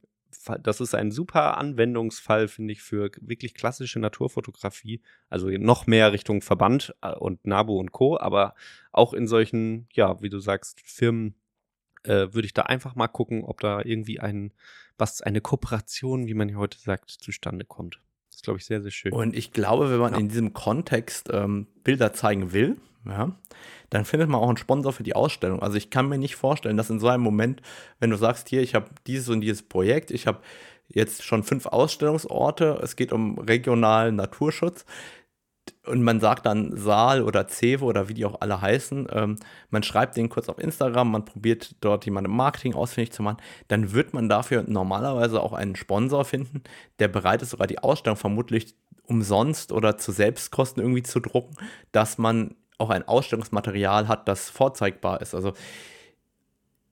das 0.57 0.80
ist 0.80 0.94
ein 0.94 1.11
super 1.11 1.59
Anwendungsfall, 1.59 2.49
finde 2.49 2.72
ich, 2.72 2.82
für 2.82 3.11
wirklich 3.20 3.55
klassische 3.55 3.99
Naturfotografie. 3.99 5.03
Also 5.28 5.49
noch 5.49 5.86
mehr 5.86 6.12
Richtung 6.12 6.40
Verband 6.40 6.94
äh, 7.03 7.12
und 7.12 7.46
NABU 7.46 7.78
und 7.78 7.92
Co., 7.92 8.18
aber 8.18 8.55
auch 8.92 9.12
in 9.12 9.26
solchen, 9.26 9.88
ja, 9.92 10.22
wie 10.22 10.30
du 10.30 10.38
sagst, 10.38 10.80
Firmen, 10.80 11.34
äh, 12.05 12.32
würde 12.32 12.46
ich 12.46 12.55
da 12.55 12.62
einfach 12.62 12.94
mal 12.94 13.09
gucken, 13.09 13.44
ob 13.44 13.61
da 13.61 13.82
irgendwie 13.84 14.20
ein, 14.20 14.53
was, 14.96 15.20
eine 15.20 15.40
Kooperation, 15.40 16.26
wie 16.26 16.34
man 16.34 16.49
hier 16.49 16.59
heute 16.59 16.78
sagt, 16.78 17.11
zustande 17.11 17.64
kommt. 17.64 18.01
Das 18.30 18.36
ist, 18.36 18.44
glaube 18.44 18.59
ich, 18.59 18.64
sehr, 18.64 18.80
sehr 18.80 18.90
schön. 18.90 19.12
Und 19.12 19.36
ich 19.36 19.53
glaube, 19.53 19.90
wenn 19.90 20.01
man 20.01 20.12
ja. 20.12 20.18
in 20.18 20.28
diesem 20.28 20.53
Kontext 20.53 21.28
ähm, 21.32 21.66
Bilder 21.84 22.12
zeigen 22.12 22.53
will, 22.53 22.76
ja, 23.09 23.32
dann 23.90 24.04
findet 24.04 24.28
man 24.28 24.40
auch 24.40 24.48
einen 24.48 24.56
Sponsor 24.56 24.92
für 24.92 25.02
die 25.02 25.16
Ausstellung. 25.16 25.62
Also 25.62 25.76
ich 25.76 25.90
kann 25.90 26.09
mir 26.09 26.18
nicht 26.18 26.36
vorstellen, 26.36 26.76
dass 26.76 26.90
in 26.90 27.00
so 27.00 27.09
einem 27.09 27.22
Moment, 27.22 27.62
wenn 28.00 28.11
du 28.11 28.16
sagst, 28.16 28.48
hier, 28.48 28.62
ich 28.62 28.74
habe 28.74 28.90
dieses 29.06 29.28
und 29.28 29.40
dieses 29.40 29.62
Projekt, 29.62 30.11
ich 30.11 30.26
habe 30.26 30.40
jetzt 30.88 31.22
schon 31.24 31.42
fünf 31.42 31.66
Ausstellungsorte, 31.66 32.78
es 32.82 32.96
geht 32.96 33.12
um 33.12 33.38
regionalen 33.38 34.16
Naturschutz, 34.16 34.84
und 35.86 36.02
man 36.02 36.20
sagt 36.20 36.46
dann 36.46 36.76
Saal 36.76 37.22
oder 37.22 37.48
Cevo 37.48 37.86
oder 37.86 38.09
wie 38.09 38.14
die 38.14 38.24
auch 38.24 38.40
alle 38.40 38.61
heißen, 38.61 39.09
ähm, 39.12 39.36
man 39.70 39.82
schreibt 39.82 40.16
den 40.16 40.28
kurz 40.28 40.48
auf 40.48 40.59
Instagram, 40.59 41.11
man 41.11 41.24
probiert 41.24 41.76
dort 41.80 42.04
jemanden 42.04 42.30
im 42.30 42.36
Marketing 42.36 42.74
ausfindig 42.74 43.12
zu 43.12 43.22
machen, 43.22 43.38
dann 43.68 43.92
wird 43.92 44.14
man 44.14 44.28
dafür 44.28 44.64
normalerweise 44.66 45.42
auch 45.42 45.52
einen 45.52 45.76
Sponsor 45.76 46.24
finden, 46.24 46.62
der 46.98 47.09
bereit 47.09 47.42
ist, 47.42 47.50
sogar 47.50 47.66
die 47.66 47.78
Ausstellung 47.78 48.16
vermutlich 48.16 48.74
umsonst 49.04 49.72
oder 49.72 49.96
zu 49.96 50.12
Selbstkosten 50.12 50.82
irgendwie 50.82 51.02
zu 51.02 51.20
drucken, 51.20 51.56
dass 51.92 52.18
man 52.18 52.54
auch 52.79 52.91
ein 52.91 53.07
Ausstellungsmaterial 53.07 54.09
hat, 54.09 54.29
das 54.29 54.51
vorzeigbar 54.51 55.20
ist. 55.20 55.35
Also 55.35 55.53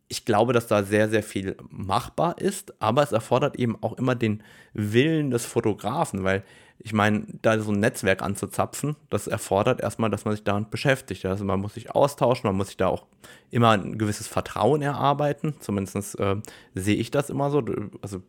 ich 0.09 0.24
glaube, 0.24 0.53
dass 0.53 0.66
da 0.66 0.82
sehr, 0.82 1.09
sehr 1.09 1.22
viel 1.22 1.57
machbar 1.68 2.39
ist, 2.39 2.80
aber 2.80 3.03
es 3.03 3.12
erfordert 3.12 3.57
eben 3.57 3.82
auch 3.82 3.95
immer 3.95 4.14
den 4.14 4.43
Willen 4.72 5.30
des 5.30 5.47
Fotografen, 5.47 6.22
weil 6.22 6.45
ich 6.78 6.93
meine, 6.93 7.26
da 7.43 7.59
so 7.59 7.72
ein 7.72 7.80
Netzwerk 7.80 8.22
anzuzapfen, 8.22 8.97
das 9.09 9.26
erfordert 9.26 9.80
erstmal, 9.80 10.11
dass 10.11 10.24
man 10.24 10.34
sich 10.34 10.45
damit 10.45 10.70
beschäftigt. 10.70 11.24
Also 11.24 11.45
man 11.45 11.61
muss 11.61 11.74
sich 11.74 11.91
austauschen, 11.91 12.49
man 12.49 12.57
muss 12.57 12.68
sich 12.68 12.76
da 12.76 12.89
auch 12.89 13.07
immer 13.51 13.70
ein 13.70 13.97
gewisses 13.99 14.28
Vertrauen 14.28 14.82
erarbeiten. 14.82 15.55
Zumindest 15.61 16.18
äh, 16.20 16.37
sehe 16.74 16.97
ich 16.97 17.11
das 17.11 17.30
immer 17.30 17.51
so. 17.51 17.64
Also 18.03 18.22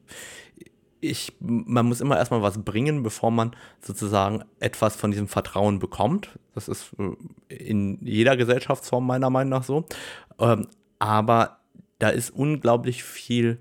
ich, 0.99 1.33
man 1.39 1.85
muss 1.85 2.01
immer 2.01 2.17
erstmal 2.17 2.41
was 2.41 2.63
bringen, 2.63 3.03
bevor 3.03 3.31
man 3.31 3.55
sozusagen 3.81 4.43
etwas 4.59 4.95
von 4.95 5.11
diesem 5.11 5.27
Vertrauen 5.27 5.79
bekommt. 5.79 6.39
Das 6.55 6.67
ist 6.67 6.95
äh, 6.99 7.53
in 7.55 7.99
jeder 8.05 8.37
Gesellschaftsform 8.37 9.05
meiner 9.05 9.29
Meinung 9.29 9.51
nach 9.51 9.63
so. 9.63 9.85
Ähm, 10.39 10.67
aber 10.99 11.59
da 11.99 12.09
ist 12.09 12.29
unglaublich 12.29 13.03
viel 13.03 13.59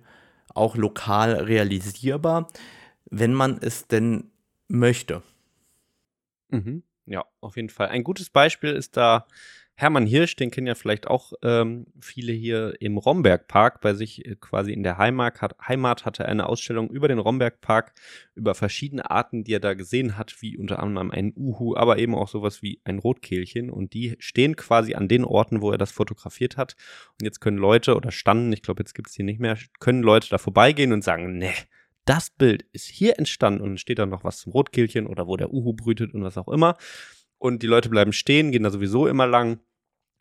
auch 0.54 0.76
lokal 0.76 1.34
realisierbar, 1.34 2.48
wenn 3.10 3.34
man 3.34 3.58
es 3.60 3.86
denn 3.86 4.30
möchte. 4.68 5.22
Mhm. 6.48 6.82
Ja, 7.06 7.24
auf 7.40 7.56
jeden 7.56 7.68
Fall. 7.68 7.88
Ein 7.88 8.04
gutes 8.04 8.30
Beispiel 8.30 8.72
ist 8.72 8.96
da 8.96 9.26
Hermann 9.78 10.06
Hirsch, 10.06 10.36
den 10.36 10.50
kennen 10.50 10.66
ja 10.66 10.74
vielleicht 10.74 11.06
auch 11.06 11.34
ähm, 11.42 11.86
viele 12.00 12.32
hier 12.32 12.74
im 12.80 12.96
Rombergpark 12.96 13.82
bei 13.82 13.92
sich 13.92 14.24
äh, 14.24 14.34
quasi 14.36 14.72
in 14.72 14.82
der 14.82 14.96
Heimat, 14.96 15.42
hat, 15.42 15.54
Heimat 15.68 16.06
hatte 16.06 16.24
eine 16.24 16.48
Ausstellung 16.48 16.88
über 16.88 17.08
den 17.08 17.18
Rombergpark, 17.18 17.92
über 18.34 18.54
verschiedene 18.54 19.10
Arten, 19.10 19.44
die 19.44 19.52
er 19.52 19.60
da 19.60 19.74
gesehen 19.74 20.16
hat, 20.16 20.40
wie 20.40 20.56
unter 20.56 20.82
anderem 20.82 21.10
ein 21.10 21.34
Uhu, 21.36 21.76
aber 21.76 21.98
eben 21.98 22.14
auch 22.14 22.28
sowas 22.28 22.62
wie 22.62 22.80
ein 22.84 22.98
Rotkehlchen 22.98 23.68
und 23.68 23.92
die 23.92 24.16
stehen 24.18 24.56
quasi 24.56 24.94
an 24.94 25.08
den 25.08 25.24
Orten, 25.24 25.60
wo 25.60 25.70
er 25.70 25.78
das 25.78 25.92
fotografiert 25.92 26.56
hat 26.56 26.74
und 27.20 27.24
jetzt 27.24 27.40
können 27.40 27.58
Leute 27.58 27.96
oder 27.96 28.12
standen, 28.12 28.54
ich 28.54 28.62
glaube 28.62 28.80
jetzt 28.80 28.94
gibt 28.94 29.08
es 29.08 29.14
die 29.14 29.24
nicht 29.24 29.40
mehr, 29.40 29.58
können 29.78 30.02
Leute 30.02 30.30
da 30.30 30.38
vorbeigehen 30.38 30.94
und 30.94 31.04
sagen, 31.04 31.36
ne, 31.36 31.52
das 32.06 32.30
Bild 32.30 32.64
ist 32.72 32.86
hier 32.86 33.18
entstanden 33.18 33.60
und 33.60 33.78
steht 33.78 33.98
dann 33.98 34.08
noch 34.08 34.24
was 34.24 34.38
zum 34.38 34.52
Rotkehlchen 34.52 35.06
oder 35.06 35.26
wo 35.26 35.36
der 35.36 35.52
Uhu 35.52 35.74
brütet 35.74 36.14
und 36.14 36.22
was 36.22 36.38
auch 36.38 36.48
immer. 36.48 36.78
Und 37.38 37.62
die 37.62 37.66
Leute 37.66 37.88
bleiben 37.88 38.12
stehen, 38.12 38.52
gehen 38.52 38.62
da 38.62 38.70
sowieso 38.70 39.06
immer 39.06 39.26
lang. 39.26 39.60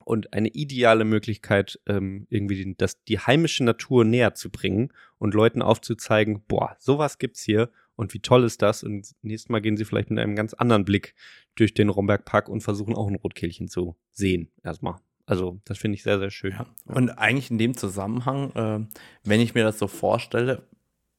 Und 0.04 0.34
eine 0.34 0.50
ideale 0.50 1.04
Möglichkeit, 1.04 1.80
ähm, 1.88 2.28
irgendwie 2.30 2.64
die, 2.64 2.78
das, 2.78 3.04
die 3.06 3.18
heimische 3.18 3.64
Natur 3.64 4.06
näher 4.06 4.36
zu 4.36 4.52
bringen 4.52 4.94
und 5.18 5.34
Leuten 5.34 5.64
aufzuzeigen, 5.64 6.44
boah, 6.48 6.76
sowas 6.80 7.18
gibt's 7.18 7.42
hier 7.42 7.72
und 7.96 8.14
wie 8.14 8.20
toll 8.20 8.44
ist 8.44 8.62
das? 8.62 8.84
Und 8.84 9.16
nächstes 9.22 9.50
Mal 9.50 9.62
gehen 9.62 9.78
sie 9.78 9.86
vielleicht 9.86 10.10
mit 10.10 10.20
einem 10.20 10.36
ganz 10.36 10.54
anderen 10.54 10.86
Blick 10.86 11.16
durch 11.56 11.74
den 11.74 11.90
Rombergpark 11.90 12.50
und 12.50 12.62
versuchen 12.62 12.96
auch 12.96 13.08
ein 13.08 13.16
Rotkehlchen 13.16 13.68
zu 13.68 13.96
sehen, 14.12 14.52
erstmal. 14.64 14.96
Also, 15.26 15.60
das 15.66 15.80
finde 15.80 15.96
ich 15.96 16.04
sehr, 16.04 16.20
sehr 16.20 16.30
schön. 16.30 16.52
Ja. 16.52 16.68
Und 16.86 17.10
eigentlich 17.12 17.50
in 17.50 17.58
dem 17.58 17.76
Zusammenhang, 17.76 18.52
äh, 18.52 18.86
wenn 19.24 19.42
ich 19.42 19.56
mir 19.56 19.64
das 19.64 19.80
so 19.80 19.88
vorstelle, 19.88 20.68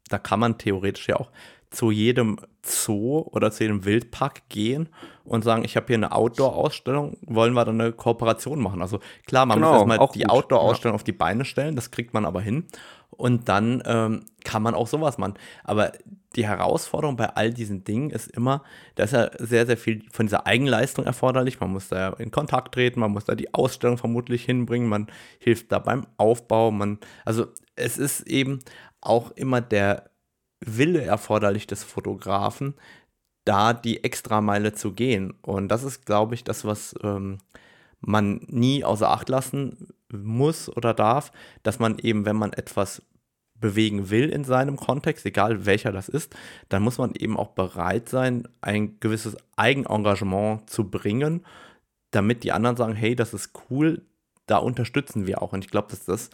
da 0.09 0.19
kann 0.19 0.39
man 0.39 0.59
theoretisch 0.59 1.09
ja 1.09 1.17
auch 1.17 1.33
zu 1.71 1.91
jedem 1.91 2.39
Zoo 2.67 3.21
oder 3.31 3.51
zu 3.51 3.65
jedem 3.65 3.85
Wildpark 3.85 4.49
gehen 4.49 4.89
und 5.25 5.45
sagen, 5.45 5.65
ich 5.65 5.77
habe 5.77 5.87
hier 5.87 5.97
eine 5.97 6.13
Outdoor-Ausstellung, 6.13 7.17
wollen 7.23 7.55
wir 7.55 7.65
dann 7.65 7.81
eine 7.81 7.93
Kooperation 7.93 8.61
machen? 8.61 8.83
Also 8.83 9.01
klar, 9.27 9.47
man 9.47 9.59
genau, 9.59 9.85
muss 9.85 9.91
erstmal 9.91 10.09
die 10.15 10.29
Outdoor-Ausstellung 10.29 10.95
ja. 10.95 10.97
auf 10.97 11.05
die 11.05 11.13
Beine 11.13 11.45
stellen, 11.45 11.77
das 11.77 11.91
kriegt 11.91 12.15
man 12.15 12.25
aber 12.25 12.41
hin. 12.41 12.65
Und 13.11 13.49
dann 13.49 13.83
ähm, 13.87 14.27
kann 14.45 14.63
man 14.63 14.75
auch 14.75 14.89
sowas 14.89 15.17
machen. 15.17 15.35
Aber 15.65 15.93
die 16.35 16.47
Herausforderung 16.47 17.17
bei 17.17 17.31
all 17.35 17.53
diesen 17.53 17.83
Dingen 17.83 18.11
ist 18.11 18.31
immer, 18.31 18.63
da 18.95 19.05
ist 19.05 19.13
ja 19.13 19.31
sehr, 19.39 19.65
sehr 19.65 19.79
viel 19.79 20.03
von 20.13 20.27
dieser 20.27 20.47
Eigenleistung 20.47 21.07
erforderlich. 21.07 21.61
Man 21.61 21.73
muss 21.73 21.89
da 21.89 22.11
in 22.11 22.31
Kontakt 22.31 22.75
treten, 22.75 23.01
man 23.01 23.13
muss 23.13 23.25
da 23.25 23.35
die 23.35 23.55
Ausstellung 23.55 23.97
vermutlich 23.97 24.45
hinbringen, 24.45 24.89
man 24.89 25.07
hilft 25.39 25.73
da 25.73 25.79
beim 25.79 26.07
Aufbau, 26.19 26.71
man, 26.71 26.99
also 27.25 27.47
es 27.75 27.97
ist 27.97 28.27
eben 28.27 28.59
auch 29.01 29.31
immer 29.31 29.61
der 29.61 30.11
Wille 30.61 31.03
erforderlich 31.03 31.67
des 31.67 31.85
Fotografen, 31.85 32.75
da 33.45 33.73
die 33.73 34.03
Extrameile 34.05 34.73
zu 34.73 34.93
gehen. 34.93 35.35
Und 35.43 35.69
das 35.69 35.85
ist, 35.85 36.07
glaube 36.07 36.35
ich, 36.35 36.45
das, 36.45 36.65
was 36.65 36.95
ähm, 37.03 37.39
man 38.01 38.41
nie 38.49 38.85
außer 38.85 39.09
Acht 39.11 39.29
lassen 39.29 39.89
muss 40.13 40.75
oder 40.75 40.95
darf, 40.95 41.33
dass 41.63 41.79
man 41.79 41.99
eben, 41.99 42.25
wenn 42.25 42.37
man 42.37 42.53
etwas 42.53 43.03
bewegen 43.55 44.11
will 44.11 44.29
in 44.29 44.45
seinem 44.45 44.77
Kontext, 44.77 45.25
egal 45.25 45.65
welcher 45.65 45.93
das 45.93 46.09
ist, 46.09 46.35
dann 46.69 46.83
muss 46.83 46.99
man 46.99 47.15
eben 47.15 47.37
auch 47.37 47.53
bereit 47.53 48.09
sein, 48.09 48.47
ein 48.61 49.01
gewisses 49.01 49.37
Eigenengagement 49.57 50.69
zu 50.69 50.91
bringen, 50.91 51.45
damit 52.11 52.45
die 52.45 52.53
anderen 52.53 52.77
sagen, 52.77 52.95
hey, 52.95 53.17
das 53.17 53.33
ist 53.33 53.53
cool, 53.71 54.03
da 54.47 54.59
unterstützen 54.59 55.27
wir 55.27 55.43
auch. 55.43 55.53
Und 55.53 55.65
ich 55.65 55.71
glaube, 55.71 55.89
dass 55.91 56.05
das 56.05 56.31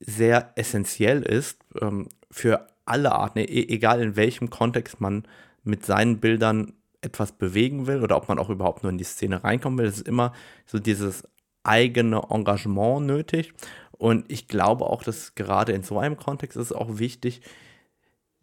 sehr 0.00 0.52
essentiell 0.56 1.22
ist 1.22 1.64
ähm, 1.80 2.08
für 2.30 2.66
alle 2.86 3.12
Arten, 3.12 3.38
e 3.38 3.44
egal 3.44 4.02
in 4.02 4.16
welchem 4.16 4.50
Kontext 4.50 5.00
man 5.00 5.24
mit 5.62 5.84
seinen 5.86 6.20
Bildern 6.20 6.74
etwas 7.00 7.32
bewegen 7.32 7.86
will 7.86 8.02
oder 8.02 8.16
ob 8.16 8.28
man 8.28 8.38
auch 8.38 8.50
überhaupt 8.50 8.82
nur 8.82 8.90
in 8.90 8.98
die 8.98 9.04
Szene 9.04 9.44
reinkommen 9.44 9.78
will. 9.78 9.86
Es 9.86 9.98
ist 9.98 10.08
immer 10.08 10.32
so 10.66 10.78
dieses 10.78 11.28
eigene 11.62 12.22
Engagement 12.30 13.06
nötig. 13.06 13.52
Und 13.92 14.30
ich 14.30 14.48
glaube 14.48 14.86
auch, 14.86 15.02
dass 15.02 15.34
gerade 15.34 15.72
in 15.72 15.82
so 15.82 15.98
einem 15.98 16.16
Kontext 16.16 16.56
ist 16.56 16.66
es 16.66 16.72
auch 16.72 16.98
wichtig, 16.98 17.40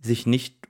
sich 0.02 0.26
nicht 0.26 0.61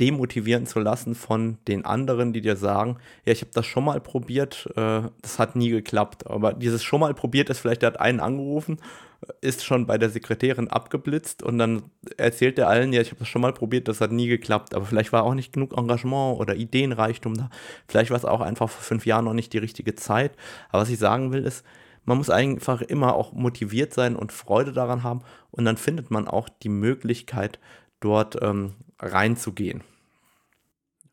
demotivieren 0.00 0.66
zu 0.66 0.80
lassen 0.80 1.14
von 1.14 1.58
den 1.68 1.84
anderen, 1.84 2.32
die 2.32 2.40
dir 2.40 2.56
sagen, 2.56 2.98
ja, 3.24 3.32
ich 3.32 3.40
habe 3.40 3.50
das 3.54 3.66
schon 3.66 3.84
mal 3.84 4.00
probiert, 4.00 4.68
äh, 4.76 5.02
das 5.22 5.38
hat 5.38 5.56
nie 5.56 5.70
geklappt. 5.70 6.26
Aber 6.26 6.52
dieses 6.52 6.82
schon 6.82 7.00
mal 7.00 7.14
probiert 7.14 7.50
ist, 7.50 7.60
vielleicht 7.60 7.82
der 7.82 7.88
hat 7.88 8.00
einen 8.00 8.20
angerufen 8.20 8.78
ist 9.40 9.64
schon 9.64 9.86
bei 9.86 9.98
der 9.98 10.10
Sekretärin 10.10 10.68
abgeblitzt 10.68 11.42
und 11.42 11.58
dann 11.58 11.82
erzählt 12.16 12.58
er 12.58 12.68
allen, 12.68 12.92
ja, 12.92 13.00
ich 13.00 13.08
habe 13.10 13.18
das 13.18 13.28
schon 13.28 13.42
mal 13.42 13.52
probiert, 13.52 13.88
das 13.88 14.00
hat 14.00 14.12
nie 14.12 14.28
geklappt. 14.28 14.74
Aber 14.74 14.84
vielleicht 14.84 15.12
war 15.12 15.24
auch 15.24 15.34
nicht 15.34 15.52
genug 15.52 15.76
Engagement 15.76 16.38
oder 16.38 16.54
Ideenreichtum 16.54 17.34
da. 17.34 17.50
Vielleicht 17.88 18.10
war 18.10 18.16
es 18.16 18.24
auch 18.24 18.40
einfach 18.40 18.70
vor 18.70 18.82
fünf 18.82 19.06
Jahren 19.06 19.24
noch 19.24 19.34
nicht 19.34 19.52
die 19.52 19.58
richtige 19.58 19.96
Zeit. 19.96 20.32
Aber 20.70 20.82
was 20.82 20.90
ich 20.90 20.98
sagen 20.98 21.32
will, 21.32 21.44
ist, 21.44 21.64
man 22.04 22.16
muss 22.16 22.30
einfach 22.30 22.80
immer 22.80 23.14
auch 23.14 23.32
motiviert 23.32 23.92
sein 23.92 24.16
und 24.16 24.32
Freude 24.32 24.72
daran 24.72 25.02
haben 25.02 25.20
und 25.50 25.64
dann 25.64 25.76
findet 25.76 26.10
man 26.10 26.28
auch 26.28 26.48
die 26.48 26.70
Möglichkeit, 26.70 27.58
dort 28.00 28.40
ähm, 28.40 28.74
reinzugehen. 28.98 29.82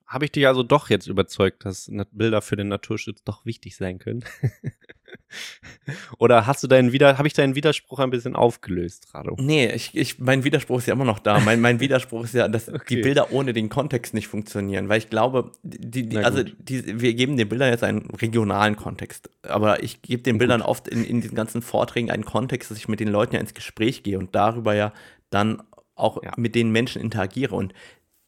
Habe 0.07 0.25
ich 0.25 0.31
dich 0.31 0.47
also 0.47 0.61
doch 0.61 0.89
jetzt 0.89 1.07
überzeugt, 1.07 1.65
dass 1.65 1.91
Bilder 2.11 2.41
für 2.41 2.55
den 2.55 2.67
Naturschutz 2.67 3.23
doch 3.23 3.45
wichtig 3.45 3.75
sein 3.75 3.97
können? 3.97 4.23
Oder 6.19 6.45
hast 6.45 6.63
du 6.63 6.67
deinen 6.67 6.91
Wider 6.91 7.17
habe 7.17 7.27
ich 7.27 7.33
deinen 7.33 7.55
Widerspruch 7.55 7.99
ein 7.99 8.11
bisschen 8.11 8.35
aufgelöst, 8.35 9.07
Rado? 9.13 9.35
Nee, 9.39 9.71
ich, 9.71 9.95
ich, 9.95 10.19
mein 10.19 10.43
Widerspruch 10.43 10.77
ist 10.77 10.87
ja 10.87 10.93
immer 10.93 11.05
noch 11.05 11.19
da. 11.19 11.39
Mein, 11.39 11.59
mein 11.59 11.79
Widerspruch 11.79 12.25
ist 12.25 12.33
ja, 12.33 12.47
dass 12.47 12.69
okay. 12.73 12.83
die 12.89 13.01
Bilder 13.01 13.31
ohne 13.31 13.53
den 13.53 13.69
Kontext 13.69 14.13
nicht 14.13 14.27
funktionieren, 14.27 14.89
weil 14.89 14.99
ich 14.99 15.09
glaube, 15.09 15.51
die, 15.63 16.07
die 16.07 16.17
also 16.17 16.43
die, 16.43 17.01
wir 17.01 17.13
geben 17.13 17.35
den 17.37 17.49
Bildern 17.49 17.71
jetzt 17.71 17.83
einen 17.83 18.09
regionalen 18.11 18.75
Kontext, 18.75 19.29
aber 19.43 19.83
ich 19.83 20.01
gebe 20.01 20.21
den 20.21 20.37
Bildern 20.37 20.61
oft 20.61 20.87
in, 20.87 21.03
in 21.03 21.21
diesen 21.21 21.35
ganzen 21.35 21.61
Vorträgen 21.61 22.11
einen 22.11 22.25
Kontext, 22.25 22.69
dass 22.69 22.77
ich 22.77 22.87
mit 22.87 22.99
den 22.99 23.09
Leuten 23.09 23.35
ja 23.35 23.41
ins 23.41 23.53
Gespräch 23.53 24.03
gehe 24.03 24.19
und 24.19 24.35
darüber 24.35 24.75
ja 24.75 24.93
dann 25.29 25.63
auch 25.95 26.21
ja. 26.23 26.31
mit 26.37 26.55
den 26.55 26.71
Menschen 26.71 27.01
interagiere 27.01 27.55
und 27.55 27.73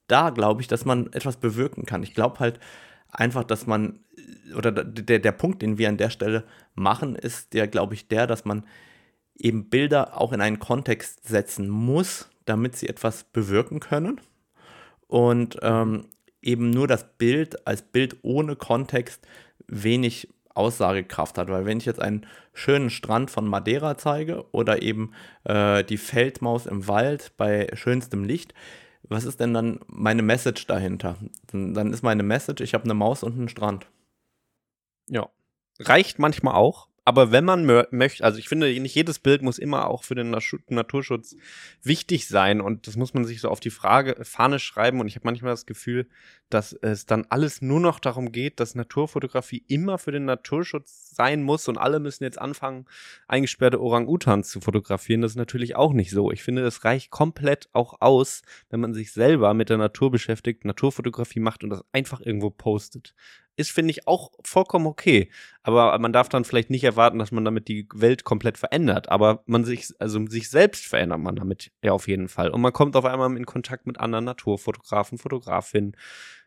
da 0.07 0.29
glaube 0.29 0.61
ich, 0.61 0.67
dass 0.67 0.85
man 0.85 1.11
etwas 1.13 1.37
bewirken 1.37 1.85
kann. 1.85 2.01
Ich 2.03 2.13
glaube 2.13 2.39
halt 2.39 2.59
einfach, 3.11 3.43
dass 3.43 3.67
man 3.67 3.99
oder 4.55 4.71
der, 4.71 5.19
der 5.19 5.31
Punkt, 5.31 5.61
den 5.61 5.77
wir 5.77 5.89
an 5.89 5.97
der 5.97 6.09
Stelle 6.09 6.43
machen, 6.75 7.15
ist 7.15 7.53
der, 7.53 7.67
glaube 7.67 7.93
ich, 7.93 8.07
der, 8.07 8.27
dass 8.27 8.45
man 8.45 8.65
eben 9.35 9.69
Bilder 9.69 10.19
auch 10.19 10.33
in 10.33 10.41
einen 10.41 10.59
Kontext 10.59 11.27
setzen 11.27 11.69
muss, 11.69 12.29
damit 12.45 12.75
sie 12.75 12.87
etwas 12.87 13.25
bewirken 13.25 13.79
können. 13.79 14.19
Und 15.07 15.57
ähm, 15.61 16.05
eben 16.41 16.69
nur 16.69 16.87
das 16.87 17.17
Bild 17.17 17.67
als 17.67 17.81
Bild 17.81 18.17
ohne 18.23 18.55
Kontext 18.55 19.25
wenig 19.67 20.29
Aussagekraft 20.57 21.37
hat. 21.37 21.49
Weil 21.49 21.65
wenn 21.65 21.77
ich 21.77 21.85
jetzt 21.85 22.01
einen 22.01 22.25
schönen 22.53 22.89
Strand 22.89 23.31
von 23.31 23.47
Madeira 23.47 23.97
zeige 23.97 24.45
oder 24.51 24.81
eben 24.81 25.11
äh, 25.43 25.83
die 25.83 25.97
Feldmaus 25.97 26.65
im 26.65 26.87
Wald 26.87 27.33
bei 27.37 27.69
schönstem 27.73 28.23
Licht, 28.23 28.53
was 29.03 29.25
ist 29.25 29.39
denn 29.39 29.53
dann 29.53 29.79
meine 29.87 30.21
Message 30.21 30.67
dahinter? 30.67 31.17
Dann 31.51 31.93
ist 31.93 32.03
meine 32.03 32.23
Message, 32.23 32.61
ich 32.61 32.73
habe 32.73 32.83
eine 32.83 32.93
Maus 32.93 33.23
und 33.23 33.37
einen 33.37 33.49
Strand. 33.49 33.87
Ja. 35.07 35.29
Reicht 35.79 36.19
manchmal 36.19 36.55
auch, 36.55 36.86
aber 37.07 37.31
wenn 37.31 37.45
man 37.45 37.63
möchte, 37.91 38.21
also 38.25 38.37
ich 38.37 38.49
finde, 38.49 38.67
nicht 38.81 38.93
jedes 38.93 39.19
Bild 39.19 39.41
muss 39.41 39.59
immer 39.59 39.87
auch 39.87 40.03
für 40.03 40.13
den 40.13 40.29
Naturschutz 40.29 41.37
wichtig 41.81 42.27
sein 42.27 42.59
und 42.59 42.85
das 42.85 42.97
muss 42.97 43.13
man 43.13 43.23
sich 43.23 43.39
so 43.39 43.47
auf 43.47 43.61
die 43.61 43.69
Frage 43.69 44.25
Fahne 44.25 44.59
schreiben 44.59 44.99
und 44.99 45.07
ich 45.07 45.15
habe 45.15 45.25
manchmal 45.25 45.53
das 45.53 45.65
Gefühl, 45.65 46.09
dass 46.49 46.73
es 46.73 47.05
dann 47.05 47.25
alles 47.29 47.61
nur 47.61 47.79
noch 47.79 48.01
darum 48.01 48.33
geht, 48.33 48.59
dass 48.59 48.75
Naturfotografie 48.75 49.63
immer 49.69 49.99
für 49.99 50.11
den 50.11 50.25
Naturschutz 50.25 51.15
sein 51.15 51.43
muss 51.43 51.69
und 51.69 51.77
alle 51.77 52.01
müssen 52.01 52.25
jetzt 52.25 52.41
anfangen, 52.41 52.85
eingesperrte 53.29 53.79
Orang-Utans 53.79 54.49
zu 54.49 54.59
fotografieren. 54.59 55.21
Das 55.21 55.31
ist 55.31 55.37
natürlich 55.37 55.77
auch 55.77 55.93
nicht 55.93 56.11
so. 56.11 56.29
Ich 56.33 56.43
finde, 56.43 56.63
es 56.63 56.83
reicht 56.83 57.09
komplett 57.09 57.69
auch 57.71 58.01
aus, 58.01 58.41
wenn 58.69 58.81
man 58.81 58.93
sich 58.93 59.13
selber 59.13 59.53
mit 59.53 59.69
der 59.69 59.77
Natur 59.77 60.11
beschäftigt, 60.11 60.65
Naturfotografie 60.65 61.39
macht 61.39 61.63
und 61.63 61.69
das 61.69 61.85
einfach 61.93 62.19
irgendwo 62.19 62.49
postet 62.49 63.13
ist, 63.57 63.71
finde 63.71 63.91
ich, 63.91 64.07
auch 64.07 64.31
vollkommen 64.43 64.85
okay. 64.85 65.29
Aber 65.63 65.97
man 65.99 66.13
darf 66.13 66.29
dann 66.29 66.45
vielleicht 66.45 66.69
nicht 66.69 66.83
erwarten, 66.83 67.19
dass 67.19 67.31
man 67.31 67.43
damit 67.43 67.67
die 67.67 67.87
Welt 67.93 68.23
komplett 68.23 68.57
verändert. 68.57 69.09
Aber 69.09 69.43
man 69.45 69.65
sich, 69.65 69.93
also 69.99 70.25
sich 70.27 70.49
selbst 70.49 70.85
verändert 70.85 71.19
man 71.19 71.35
damit 71.35 71.71
ja 71.83 71.91
auf 71.91 72.07
jeden 72.07 72.29
Fall. 72.29 72.51
Und 72.51 72.61
man 72.61 72.71
kommt 72.71 72.95
auf 72.95 73.05
einmal 73.05 73.35
in 73.35 73.45
Kontakt 73.45 73.87
mit 73.87 73.99
anderen 73.99 74.25
Naturfotografen, 74.25 75.17
Fotografinnen, 75.17 75.97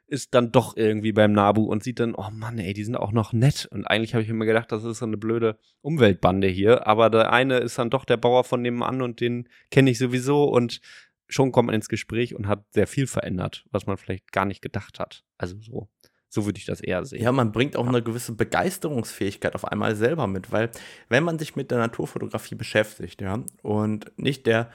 ist 0.06 0.34
dann 0.34 0.50
doch 0.50 0.76
irgendwie 0.76 1.12
beim 1.12 1.32
Nabu 1.32 1.64
und 1.64 1.84
sieht 1.84 2.00
dann, 2.00 2.14
oh 2.14 2.30
Mann, 2.32 2.58
ey, 2.58 2.72
die 2.72 2.84
sind 2.84 2.96
auch 2.96 3.12
noch 3.12 3.32
nett. 3.32 3.68
Und 3.70 3.86
eigentlich 3.86 4.14
habe 4.14 4.22
ich 4.22 4.28
immer 4.28 4.44
gedacht, 4.44 4.72
das 4.72 4.84
ist 4.84 4.98
so 4.98 5.06
eine 5.06 5.16
blöde 5.16 5.58
Umweltbande 5.82 6.48
hier. 6.48 6.86
Aber 6.86 7.10
der 7.10 7.32
eine 7.32 7.58
ist 7.58 7.78
dann 7.78 7.90
doch 7.90 8.04
der 8.04 8.16
Bauer 8.16 8.44
von 8.44 8.62
nebenan 8.62 9.02
und 9.02 9.20
den 9.20 9.48
kenne 9.70 9.90
ich 9.90 9.98
sowieso 9.98 10.44
und 10.44 10.80
schon 11.28 11.52
kommt 11.52 11.66
man 11.66 11.76
ins 11.76 11.88
Gespräch 11.88 12.34
und 12.34 12.48
hat 12.48 12.64
sehr 12.70 12.88
viel 12.88 13.06
verändert, 13.06 13.64
was 13.70 13.86
man 13.86 13.96
vielleicht 13.96 14.32
gar 14.32 14.44
nicht 14.44 14.62
gedacht 14.62 14.98
hat. 14.98 15.24
Also 15.38 15.56
so. 15.60 15.88
So 16.30 16.46
würde 16.46 16.58
ich 16.58 16.64
das 16.64 16.80
eher 16.80 17.04
sehen. 17.04 17.22
Ja, 17.22 17.32
man 17.32 17.50
bringt 17.50 17.76
auch 17.76 17.86
eine 17.86 18.02
gewisse 18.02 18.32
Begeisterungsfähigkeit 18.32 19.54
auf 19.56 19.64
einmal 19.64 19.96
selber 19.96 20.28
mit, 20.28 20.52
weil 20.52 20.70
wenn 21.08 21.24
man 21.24 21.38
sich 21.38 21.56
mit 21.56 21.72
der 21.72 21.78
Naturfotografie 21.78 22.54
beschäftigt, 22.54 23.20
ja, 23.20 23.40
und 23.62 24.12
nicht 24.16 24.46
der 24.46 24.70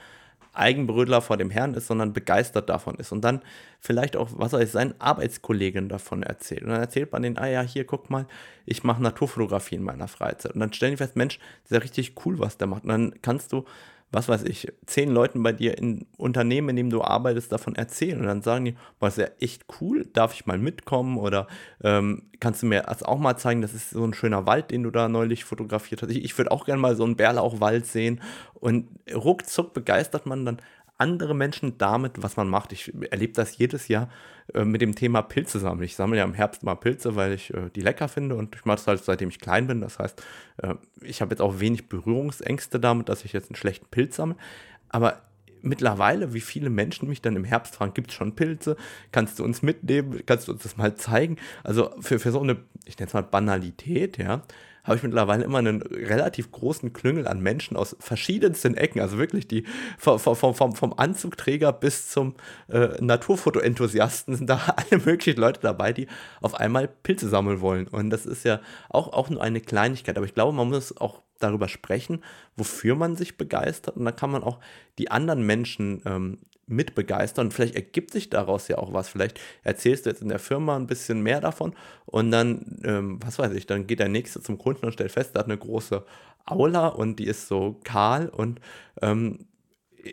Eigenbrödler 0.52 1.20
vor 1.20 1.36
dem 1.36 1.50
Herrn 1.50 1.74
ist, 1.74 1.86
sondern 1.86 2.12
begeistert 2.12 2.68
davon 2.68 2.96
ist 2.96 3.12
und 3.12 3.22
dann 3.22 3.42
vielleicht 3.80 4.16
auch, 4.16 4.30
was 4.32 4.50
soll 4.50 4.62
ich, 4.62 4.70
seinen 4.70 4.94
Arbeitskollegen 5.00 5.88
davon 5.88 6.22
erzählt. 6.22 6.62
Und 6.62 6.70
dann 6.70 6.80
erzählt 6.80 7.12
man 7.12 7.22
denen, 7.22 7.38
ah 7.38 7.46
ja, 7.46 7.62
hier, 7.62 7.84
guck 7.84 8.10
mal, 8.10 8.26
ich 8.64 8.82
mache 8.82 9.02
Naturfotografie 9.02 9.76
in 9.76 9.82
meiner 9.82 10.08
Freizeit. 10.08 10.52
Und 10.52 10.60
dann 10.60 10.72
stellen 10.72 10.92
die 10.92 10.96
fest, 10.96 11.16
Mensch, 11.16 11.38
das 11.38 11.70
ist 11.70 11.74
ja 11.74 11.78
richtig 11.78 12.14
cool, 12.24 12.38
was 12.38 12.56
der 12.56 12.66
macht. 12.66 12.84
Und 12.84 12.88
dann 12.88 13.14
kannst 13.22 13.52
du 13.52 13.64
was 14.16 14.30
weiß 14.30 14.44
ich, 14.44 14.72
zehn 14.86 15.10
Leuten 15.10 15.42
bei 15.42 15.52
dir 15.52 15.76
im 15.76 16.06
Unternehmen, 16.16 16.70
in 16.70 16.76
dem 16.76 16.90
du 16.90 17.02
arbeitest, 17.02 17.52
davon 17.52 17.74
erzählen. 17.74 18.18
Und 18.18 18.26
dann 18.26 18.40
sagen 18.40 18.64
die, 18.64 18.76
boah, 18.98 19.08
ist 19.08 19.18
ja 19.18 19.28
echt 19.40 19.66
cool, 19.80 20.06
darf 20.14 20.32
ich 20.32 20.46
mal 20.46 20.56
mitkommen? 20.56 21.18
Oder 21.18 21.46
ähm, 21.84 22.22
kannst 22.40 22.62
du 22.62 22.66
mir 22.66 22.82
das 22.82 23.02
auch 23.02 23.18
mal 23.18 23.36
zeigen, 23.36 23.60
das 23.60 23.74
ist 23.74 23.90
so 23.90 24.02
ein 24.02 24.14
schöner 24.14 24.46
Wald, 24.46 24.70
den 24.70 24.84
du 24.84 24.90
da 24.90 25.08
neulich 25.08 25.44
fotografiert 25.44 26.00
hast. 26.00 26.10
Ich, 26.10 26.24
ich 26.24 26.38
würde 26.38 26.50
auch 26.50 26.64
gerne 26.64 26.80
mal 26.80 26.96
so 26.96 27.04
einen 27.04 27.16
Bärlauchwald 27.16 27.84
sehen. 27.84 28.22
Und 28.54 28.88
ruckzuck 29.14 29.74
begeistert 29.74 30.24
man 30.24 30.46
dann 30.46 30.62
andere 30.98 31.34
Menschen 31.34 31.78
damit, 31.78 32.22
was 32.22 32.36
man 32.36 32.48
macht. 32.48 32.72
Ich 32.72 32.92
erlebe 33.10 33.32
das 33.32 33.58
jedes 33.58 33.88
Jahr 33.88 34.08
äh, 34.54 34.64
mit 34.64 34.80
dem 34.80 34.94
Thema 34.94 35.22
Pilze 35.22 35.58
sammeln. 35.58 35.84
Ich 35.84 35.96
sammle 35.96 36.18
ja 36.18 36.24
im 36.24 36.34
Herbst 36.34 36.62
mal 36.62 36.74
Pilze, 36.74 37.16
weil 37.16 37.32
ich 37.32 37.52
äh, 37.52 37.70
die 37.74 37.80
lecker 37.80 38.08
finde 38.08 38.36
und 38.36 38.54
ich 38.54 38.64
mache 38.64 38.76
das 38.76 38.86
halt 38.86 39.04
seitdem 39.04 39.28
ich 39.28 39.38
klein 39.38 39.66
bin. 39.66 39.80
Das 39.80 39.98
heißt, 39.98 40.22
äh, 40.58 40.74
ich 41.02 41.20
habe 41.20 41.32
jetzt 41.32 41.40
auch 41.40 41.60
wenig 41.60 41.88
Berührungsängste 41.88 42.80
damit, 42.80 43.08
dass 43.08 43.24
ich 43.24 43.32
jetzt 43.32 43.50
einen 43.50 43.56
schlechten 43.56 43.86
Pilz 43.90 44.16
sammle. 44.16 44.36
Aber 44.88 45.22
mittlerweile, 45.62 46.32
wie 46.32 46.40
viele 46.40 46.70
Menschen 46.70 47.08
mich 47.08 47.20
dann 47.20 47.36
im 47.36 47.44
Herbst 47.44 47.76
fragen, 47.76 47.94
gibt 47.94 48.10
es 48.10 48.16
schon 48.16 48.34
Pilze? 48.34 48.76
Kannst 49.12 49.38
du 49.38 49.44
uns 49.44 49.62
mitnehmen? 49.62 50.22
Kannst 50.24 50.48
du 50.48 50.52
uns 50.52 50.62
das 50.62 50.76
mal 50.76 50.94
zeigen? 50.94 51.36
Also 51.64 51.90
für, 52.00 52.18
für 52.18 52.30
so 52.30 52.40
eine, 52.40 52.56
ich 52.84 52.98
nenne 52.98 53.08
es 53.08 53.14
mal 53.14 53.22
Banalität, 53.22 54.18
ja, 54.18 54.42
habe 54.86 54.96
ich 54.96 55.02
mittlerweile 55.02 55.44
immer 55.44 55.58
einen 55.58 55.82
relativ 55.82 56.50
großen 56.52 56.92
Klüngel 56.92 57.26
an 57.26 57.40
Menschen 57.40 57.76
aus 57.76 57.96
verschiedensten 57.98 58.76
Ecken, 58.76 59.00
also 59.00 59.18
wirklich 59.18 59.48
die 59.48 59.64
vom, 59.98 60.18
vom, 60.18 60.54
vom, 60.54 60.74
vom 60.74 60.94
Anzugträger 60.96 61.72
bis 61.72 62.08
zum 62.08 62.34
äh, 62.68 62.88
Naturfotoenthusiasten 63.00 64.36
sind 64.36 64.48
da 64.48 64.56
alle 64.76 65.02
möglichen 65.04 65.40
Leute 65.40 65.60
dabei, 65.60 65.92
die 65.92 66.06
auf 66.40 66.54
einmal 66.54 66.88
Pilze 66.88 67.28
sammeln 67.28 67.60
wollen. 67.60 67.88
Und 67.88 68.10
das 68.10 68.26
ist 68.26 68.44
ja 68.44 68.60
auch, 68.88 69.12
auch 69.12 69.30
nur 69.30 69.42
eine 69.42 69.60
Kleinigkeit, 69.60 70.16
aber 70.16 70.26
ich 70.26 70.34
glaube, 70.34 70.52
man 70.52 70.68
muss 70.68 70.96
auch 70.96 71.22
darüber 71.38 71.68
sprechen, 71.68 72.22
wofür 72.56 72.94
man 72.94 73.16
sich 73.16 73.36
begeistert. 73.36 73.96
Und 73.96 74.04
dann 74.04 74.16
kann 74.16 74.30
man 74.30 74.42
auch 74.42 74.58
die 74.98 75.10
anderen 75.10 75.44
Menschen 75.44 76.02
ähm, 76.06 76.38
mit 76.66 76.94
begeistern. 76.94 77.46
Und 77.46 77.52
vielleicht 77.52 77.74
ergibt 77.74 78.12
sich 78.12 78.30
daraus 78.30 78.68
ja 78.68 78.78
auch 78.78 78.92
was. 78.92 79.08
Vielleicht 79.08 79.40
erzählst 79.62 80.06
du 80.06 80.10
jetzt 80.10 80.22
in 80.22 80.28
der 80.28 80.38
Firma 80.38 80.76
ein 80.76 80.86
bisschen 80.86 81.22
mehr 81.22 81.40
davon 81.40 81.74
und 82.06 82.30
dann, 82.30 82.80
ähm, 82.84 83.18
was 83.24 83.38
weiß 83.38 83.52
ich, 83.52 83.66
dann 83.66 83.86
geht 83.86 84.00
der 84.00 84.08
Nächste 84.08 84.40
zum 84.40 84.58
Kunden 84.58 84.86
und 84.86 84.92
stellt 84.92 85.12
fest, 85.12 85.34
der 85.34 85.40
hat 85.40 85.46
eine 85.46 85.58
große 85.58 86.04
Aula 86.44 86.88
und 86.88 87.18
die 87.18 87.26
ist 87.26 87.48
so 87.48 87.80
kahl 87.84 88.28
und 88.28 88.60
ähm, 89.02 89.46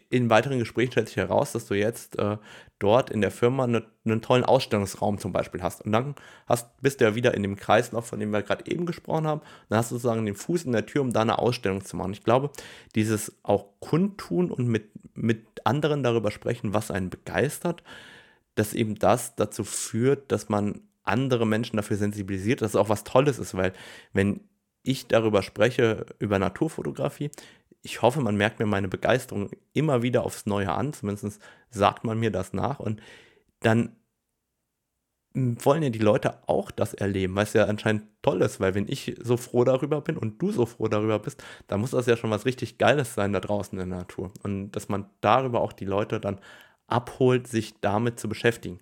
in 0.10 0.30
weiteren 0.30 0.60
Gesprächen 0.60 0.92
stellt 0.92 1.08
sich 1.08 1.18
heraus, 1.18 1.52
dass 1.52 1.66
du 1.66 1.74
jetzt 1.74 2.18
äh, 2.20 2.38
dort 2.80 3.10
in 3.10 3.22
der 3.22 3.32
Firma 3.32 3.64
eine, 3.64 3.86
einen 4.06 4.22
tollen 4.22 4.44
Ausstellungsraum 4.44 5.18
zum 5.18 5.32
Beispiel 5.32 5.62
hast. 5.62 5.86
Und 5.86 5.92
dann 5.92 6.16
hast, 6.48 6.82
bist 6.82 7.00
du 7.00 7.06
ja 7.06 7.16
wieder 7.16 7.34
in 7.34 7.44
dem 7.44 7.56
Kreislauf, 7.56 8.08
von 8.08 8.20
dem 8.20 8.32
wir 8.32 8.42
gerade 8.42 8.70
eben 8.70 8.86
gesprochen 8.86 9.28
haben. 9.28 9.42
Dann 9.70 9.80
hast 9.80 9.92
du 9.92 9.96
sozusagen 9.96 10.26
den 10.26 10.36
Fuß 10.36 10.64
in 10.66 10.72
der 10.72 10.86
Tür, 10.86 11.02
um 11.02 11.14
da 11.14 11.22
eine 11.22 11.40
Ausstellung 11.40 11.84
zu 11.84 11.96
machen. 11.96 12.14
Ich 12.14 12.24
glaube, 12.24 12.52
dieses 12.96 13.38
auch 13.44 13.66
kundtun 13.80 14.52
und 14.52 14.68
mit, 14.68 14.90
mit 15.16 15.46
anderen 15.66 16.04
darüber 16.04 16.32
sprechen, 16.32 16.74
was 16.74 16.92
einen 16.92 17.10
begeistert, 17.10 17.84
dass 18.56 18.74
eben 18.74 18.96
das 18.96 19.36
dazu 19.36 19.64
führt, 19.64 20.32
dass 20.32 20.50
man 20.50 20.82
andere 21.04 21.46
Menschen 21.46 21.78
dafür 21.78 21.98
sensibilisiert, 21.98 22.62
dass 22.62 22.72
es 22.72 22.76
auch 22.76 22.90
was 22.90 23.04
Tolles 23.04 23.40
ist, 23.40 23.56
weil 23.56 23.74
wenn 24.14 24.42
ich 24.84 25.08
darüber 25.08 25.42
spreche, 25.42 26.06
über 26.20 26.40
Naturfotografie, 26.40 27.32
ich 27.84 28.02
hoffe, 28.02 28.22
man 28.22 28.38
merkt 28.38 28.60
mir 28.60 28.66
meine 28.66 28.88
Begeisterung 28.88 29.50
immer 29.74 30.02
wieder 30.02 30.24
aufs 30.24 30.46
Neue 30.46 30.72
an, 30.72 30.94
zumindest 30.94 31.42
sagt 31.70 32.04
man 32.06 32.20
mir 32.20 32.32
das 32.32 32.54
nach 32.54 32.80
und 32.80 33.02
dann 33.62 33.96
wollen 35.36 35.82
ja 35.84 35.90
die 35.90 36.00
Leute 36.00 36.48
auch 36.48 36.70
das 36.72 36.94
erleben, 36.94 37.38
es 37.40 37.54
ja 37.54 37.66
anscheinend 37.66 38.04
toll 38.22 38.42
ist, 38.42 38.60
weil 38.60 38.76
wenn 38.76 38.88
ich 38.88 39.16
so 39.22 39.36
froh 39.36 39.64
darüber 39.64 40.02
bin 40.02 40.16
und 40.18 40.40
du 40.42 40.52
so 40.52 40.66
froh 40.66 40.88
darüber 40.88 41.18
bist, 41.20 41.44
dann 41.68 41.82
muss 41.82 41.92
das 41.92 42.06
ja 42.06 42.16
schon 42.18 42.30
was 42.30 42.46
richtig 42.46 42.78
Geiles 42.78 43.16
sein 43.16 43.34
da 43.34 43.40
draußen 43.40 43.80
in 43.80 43.90
der 43.90 43.98
Natur. 44.00 44.32
Und 44.44 44.72
dass 44.72 44.90
man 44.90 45.10
darüber 45.22 45.62
auch 45.62 45.74
die 45.74 45.86
Leute 45.86 46.20
dann 46.20 46.40
abholt, 46.88 47.48
sich 47.48 47.80
damit 47.82 48.20
zu 48.20 48.30
beschäftigen. 48.30 48.80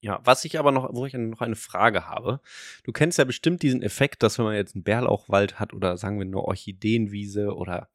Ja, 0.00 0.20
was 0.22 0.44
ich 0.44 0.58
aber 0.58 0.70
noch, 0.70 0.94
wo 0.94 1.06
ich 1.06 1.14
noch 1.14 1.40
eine 1.40 1.56
Frage 1.56 2.06
habe. 2.06 2.40
Du 2.84 2.92
kennst 2.92 3.18
ja 3.18 3.24
bestimmt 3.24 3.62
diesen 3.62 3.82
Effekt, 3.82 4.22
dass 4.22 4.38
wenn 4.38 4.44
man 4.44 4.54
jetzt 4.54 4.76
einen 4.76 4.84
Bärlauchwald 4.84 5.58
hat 5.58 5.74
oder 5.74 5.96
sagen 5.96 6.18
wir 6.18 6.26
eine 6.26 6.38
Orchideenwiese 6.38 7.54
oder 7.54 7.88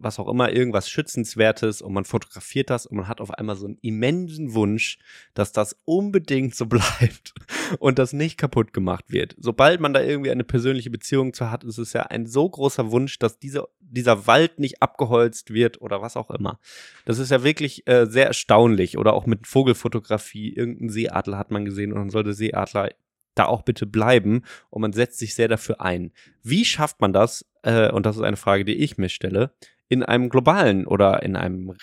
was 0.00 0.18
auch 0.18 0.28
immer, 0.28 0.52
irgendwas 0.52 0.88
Schützenswertes 0.88 1.82
und 1.82 1.92
man 1.92 2.04
fotografiert 2.04 2.70
das 2.70 2.86
und 2.86 2.96
man 2.96 3.08
hat 3.08 3.20
auf 3.20 3.30
einmal 3.32 3.56
so 3.56 3.66
einen 3.66 3.78
immensen 3.82 4.54
Wunsch, 4.54 4.98
dass 5.34 5.52
das 5.52 5.76
unbedingt 5.84 6.54
so 6.54 6.66
bleibt 6.66 7.34
und 7.78 7.98
das 7.98 8.12
nicht 8.12 8.38
kaputt 8.38 8.72
gemacht 8.72 9.06
wird. 9.08 9.34
Sobald 9.38 9.80
man 9.80 9.92
da 9.92 10.02
irgendwie 10.02 10.30
eine 10.30 10.44
persönliche 10.44 10.90
Beziehung 10.90 11.32
zu 11.32 11.50
hat, 11.50 11.64
ist 11.64 11.78
es 11.78 11.92
ja 11.92 12.02
ein 12.02 12.26
so 12.26 12.48
großer 12.48 12.90
Wunsch, 12.90 13.18
dass 13.18 13.38
diese, 13.38 13.68
dieser 13.80 14.26
Wald 14.26 14.58
nicht 14.58 14.82
abgeholzt 14.82 15.52
wird 15.52 15.80
oder 15.80 16.02
was 16.02 16.16
auch 16.16 16.30
immer. 16.30 16.58
Das 17.04 17.18
ist 17.18 17.30
ja 17.30 17.42
wirklich 17.42 17.86
äh, 17.86 18.06
sehr 18.06 18.26
erstaunlich 18.26 18.98
oder 18.98 19.14
auch 19.14 19.26
mit 19.26 19.46
Vogelfotografie. 19.46 20.52
Irgendein 20.52 20.88
Seeadler 20.88 21.38
hat 21.38 21.50
man 21.50 21.64
gesehen 21.64 21.92
und 21.92 21.98
dann 21.98 22.10
sollte 22.10 22.34
Seeadler 22.34 22.90
da 23.34 23.46
auch 23.46 23.62
bitte 23.62 23.86
bleiben 23.86 24.42
und 24.70 24.82
man 24.82 24.92
setzt 24.92 25.18
sich 25.18 25.34
sehr 25.34 25.48
dafür 25.48 25.80
ein. 25.80 26.12
Wie 26.42 26.64
schafft 26.64 27.00
man 27.00 27.12
das? 27.12 27.46
Äh, 27.62 27.90
und 27.90 28.04
das 28.06 28.16
ist 28.16 28.22
eine 28.22 28.36
Frage, 28.36 28.64
die 28.64 28.74
ich 28.74 28.98
mir 28.98 29.08
stelle 29.08 29.52
in 29.88 30.02
einem 30.02 30.28
globalen 30.28 30.86
oder 30.86 31.22
in 31.22 31.36
einem 31.36 31.74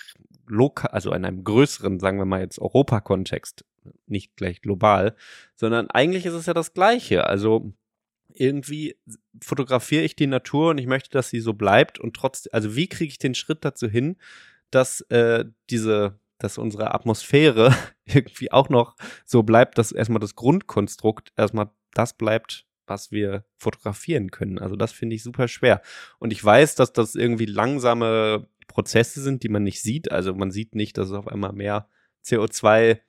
lokal, 0.47 0.91
also 0.91 1.11
in 1.11 1.25
einem 1.25 1.43
größeren, 1.43 1.99
sagen 1.99 2.17
wir 2.17 2.25
mal 2.25 2.41
jetzt 2.41 2.59
Europa-Kontext, 2.59 3.65
nicht 4.07 4.35
gleich 4.35 4.61
global, 4.61 5.15
sondern 5.55 5.89
eigentlich 5.89 6.25
ist 6.25 6.33
es 6.33 6.45
ja 6.45 6.53
das 6.53 6.73
Gleiche. 6.73 7.27
Also 7.27 7.73
irgendwie 8.33 8.97
fotografiere 9.41 10.03
ich 10.03 10.15
die 10.15 10.27
Natur 10.27 10.71
und 10.71 10.77
ich 10.77 10.87
möchte, 10.87 11.09
dass 11.09 11.29
sie 11.29 11.39
so 11.39 11.53
bleibt 11.53 11.99
und 11.99 12.15
trotzdem, 12.15 12.51
also 12.53 12.75
wie 12.75 12.87
kriege 12.87 13.09
ich 13.09 13.19
den 13.19 13.35
Schritt 13.35 13.63
dazu 13.63 13.87
hin, 13.87 14.17
dass 14.71 15.01
äh, 15.09 15.45
diese, 15.69 16.19
dass 16.37 16.57
unsere 16.57 16.93
Atmosphäre 16.93 17.73
irgendwie 18.05 18.51
auch 18.51 18.69
noch 18.69 18.95
so 19.25 19.43
bleibt, 19.43 19.77
dass 19.77 19.91
erstmal 19.91 20.19
das 20.19 20.35
Grundkonstrukt 20.35 21.31
erstmal 21.37 21.69
das 21.93 22.13
bleibt, 22.13 22.65
was 22.87 23.11
wir 23.11 23.45
fotografieren 23.57 24.31
können. 24.31 24.59
Also 24.59 24.75
das 24.75 24.91
finde 24.91 25.15
ich 25.15 25.23
super 25.23 25.47
schwer. 25.47 25.81
Und 26.19 26.31
ich 26.31 26.43
weiß, 26.43 26.75
dass 26.75 26.93
das 26.93 27.15
irgendwie 27.15 27.45
langsame 27.45 28.47
Prozesse 28.67 29.21
sind, 29.21 29.43
die 29.43 29.49
man 29.49 29.63
nicht 29.63 29.81
sieht. 29.81 30.11
Also 30.11 30.35
man 30.35 30.51
sieht 30.51 30.75
nicht, 30.75 30.97
dass 30.97 31.07
es 31.07 31.13
auf 31.13 31.27
einmal 31.27 31.53
mehr 31.53 31.87
CO2 32.25 32.99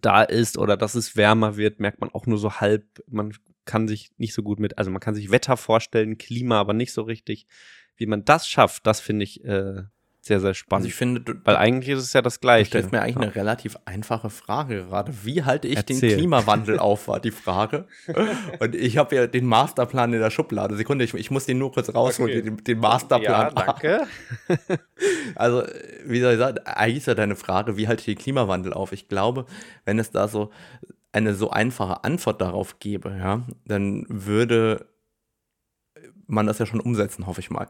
da 0.00 0.22
ist 0.22 0.58
oder 0.58 0.76
dass 0.76 0.94
es 0.94 1.16
wärmer 1.16 1.56
wird, 1.56 1.80
merkt 1.80 2.00
man 2.00 2.10
auch 2.10 2.26
nur 2.26 2.38
so 2.38 2.54
halb. 2.54 2.84
Man 3.08 3.32
kann 3.64 3.88
sich 3.88 4.10
nicht 4.18 4.34
so 4.34 4.42
gut 4.42 4.60
mit, 4.60 4.78
also 4.78 4.90
man 4.90 5.00
kann 5.00 5.14
sich 5.14 5.30
Wetter 5.30 5.56
vorstellen, 5.56 6.18
Klima, 6.18 6.60
aber 6.60 6.72
nicht 6.72 6.92
so 6.92 7.02
richtig. 7.02 7.46
Wie 7.96 8.06
man 8.06 8.24
das 8.24 8.48
schafft, 8.48 8.86
das 8.86 9.00
finde 9.00 9.24
ich 9.24 9.44
äh, 9.44 9.82
sehr, 10.26 10.40
sehr 10.40 10.54
spannend. 10.54 10.86
Also 10.86 10.88
ich 10.88 10.94
finde, 10.94 11.20
du, 11.20 11.34
weil 11.44 11.56
eigentlich 11.56 11.96
ist 11.96 12.02
es 12.02 12.12
ja 12.12 12.20
das 12.20 12.40
Gleiche. 12.40 12.64
Du 12.64 12.68
stellst 12.70 12.92
mir 12.92 13.00
eigentlich 13.00 13.16
eine 13.16 13.34
relativ 13.34 13.76
einfache 13.84 14.28
Frage 14.28 14.84
gerade. 14.84 15.12
Wie 15.22 15.44
halte 15.44 15.68
ich 15.68 15.76
Erzähl. 15.76 16.00
den 16.00 16.18
Klimawandel 16.18 16.78
auf, 16.80 17.06
war 17.06 17.20
die 17.20 17.30
Frage. 17.30 17.86
Und 18.58 18.74
ich 18.74 18.96
habe 18.96 19.14
ja 19.14 19.26
den 19.28 19.46
Masterplan 19.46 20.12
in 20.12 20.20
der 20.20 20.30
Schublade. 20.30 20.76
Sekunde, 20.76 21.04
ich, 21.04 21.14
ich 21.14 21.30
muss 21.30 21.46
den 21.46 21.58
nur 21.58 21.70
kurz 21.72 21.94
rausholen, 21.94 22.38
okay. 22.38 22.42
den, 22.42 22.56
den, 22.56 22.78
Masterplan. 22.78 23.52
Ja, 23.56 23.64
danke. 23.64 24.06
also, 25.36 25.62
wie 26.04 26.20
soll 26.20 26.32
ich 26.32 26.38
sagen, 26.38 26.58
eigentlich 26.64 26.98
ist 26.98 27.06
ja 27.06 27.14
deine 27.14 27.36
Frage, 27.36 27.76
wie 27.76 27.86
halte 27.86 28.00
ich 28.00 28.06
den 28.16 28.18
Klimawandel 28.18 28.72
auf? 28.72 28.92
Ich 28.92 29.08
glaube, 29.08 29.46
wenn 29.84 29.98
es 30.00 30.10
da 30.10 30.26
so 30.26 30.50
eine 31.12 31.34
so 31.34 31.50
einfache 31.50 32.02
Antwort 32.02 32.40
darauf 32.40 32.80
gäbe, 32.80 33.16
ja, 33.16 33.42
dann 33.64 34.04
würde 34.08 34.86
man 36.26 36.46
das 36.46 36.58
ja 36.58 36.66
schon 36.66 36.80
umsetzen, 36.80 37.26
hoffe 37.26 37.40
ich 37.40 37.50
mal. 37.50 37.68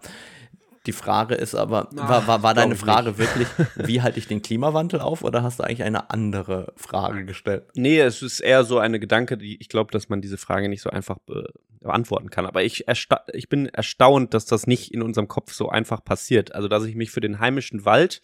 Die 0.87 0.93
Frage 0.93 1.35
ist 1.35 1.55
aber, 1.55 1.89
Ach, 1.97 2.09
war, 2.09 2.27
war, 2.27 2.43
war 2.43 2.55
deine 2.55 2.77
Frage 2.77 3.11
nicht. 3.11 3.19
wirklich, 3.19 3.49
wie 3.77 4.03
halte 4.03 4.19
ich 4.19 4.29
den 4.29 4.41
Klimawandel 4.41 5.01
auf 5.01 5.23
oder 5.23 5.43
hast 5.43 5.59
du 5.59 5.65
eigentlich 5.65 5.83
eine 5.83 6.11
andere 6.11 6.73
Frage 6.77 7.25
gestellt? 7.25 7.65
Nee, 7.75 8.01
es 8.01 8.23
ist 8.23 8.41
eher 8.41 8.65
so 8.65 8.79
eine 8.79 9.01
Gedanke, 9.01 9.37
die 9.37 9.61
ich 9.61 9.69
glaube, 9.69 9.91
dass 9.91 10.09
man 10.09 10.21
diese 10.21 10.39
Frage 10.39 10.69
nicht 10.69 10.83
so 10.83 10.91
einfach 10.91 11.19
be 11.19 11.53
beantworten 11.81 12.31
kann. 12.31 12.47
Aber 12.47 12.65
ich, 12.65 12.85
ich 13.33 13.49
bin 13.49 13.67
erstaunt, 13.67 14.35
dass 14.35 14.45
das 14.45 14.67
nicht 14.67 14.93
in 14.93 15.03
unserem 15.03 15.29
Kopf 15.29 15.53
so 15.53 15.69
einfach 15.69 16.05
passiert. 16.05 16.55
Also, 16.55 16.69
dass 16.69 16.85
ich 16.85 16.97
mich 16.97 17.11
für 17.11 17.21
den 17.21 17.39
heimischen 17.39 17.85
Wald 17.85 18.21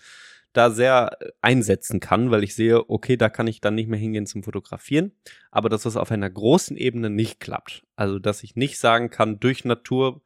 da 0.52 0.70
sehr 0.70 1.16
äh, 1.20 1.30
einsetzen 1.40 2.00
kann, 2.00 2.30
weil 2.30 2.44
ich 2.44 2.54
sehe, 2.54 2.90
okay, 2.90 3.16
da 3.16 3.28
kann 3.28 3.46
ich 3.46 3.60
dann 3.60 3.74
nicht 3.74 3.88
mehr 3.88 3.98
hingehen 3.98 4.26
zum 4.26 4.42
Fotografieren, 4.42 5.12
aber 5.50 5.68
dass 5.68 5.82
das 5.82 5.96
auf 5.96 6.10
einer 6.10 6.28
großen 6.28 6.76
Ebene 6.76 7.08
nicht 7.08 7.40
klappt. 7.40 7.84
Also, 7.96 8.18
dass 8.18 8.42
ich 8.42 8.56
nicht 8.56 8.78
sagen 8.78 9.10
kann, 9.10 9.40
durch 9.40 9.64
Natur 9.64 10.22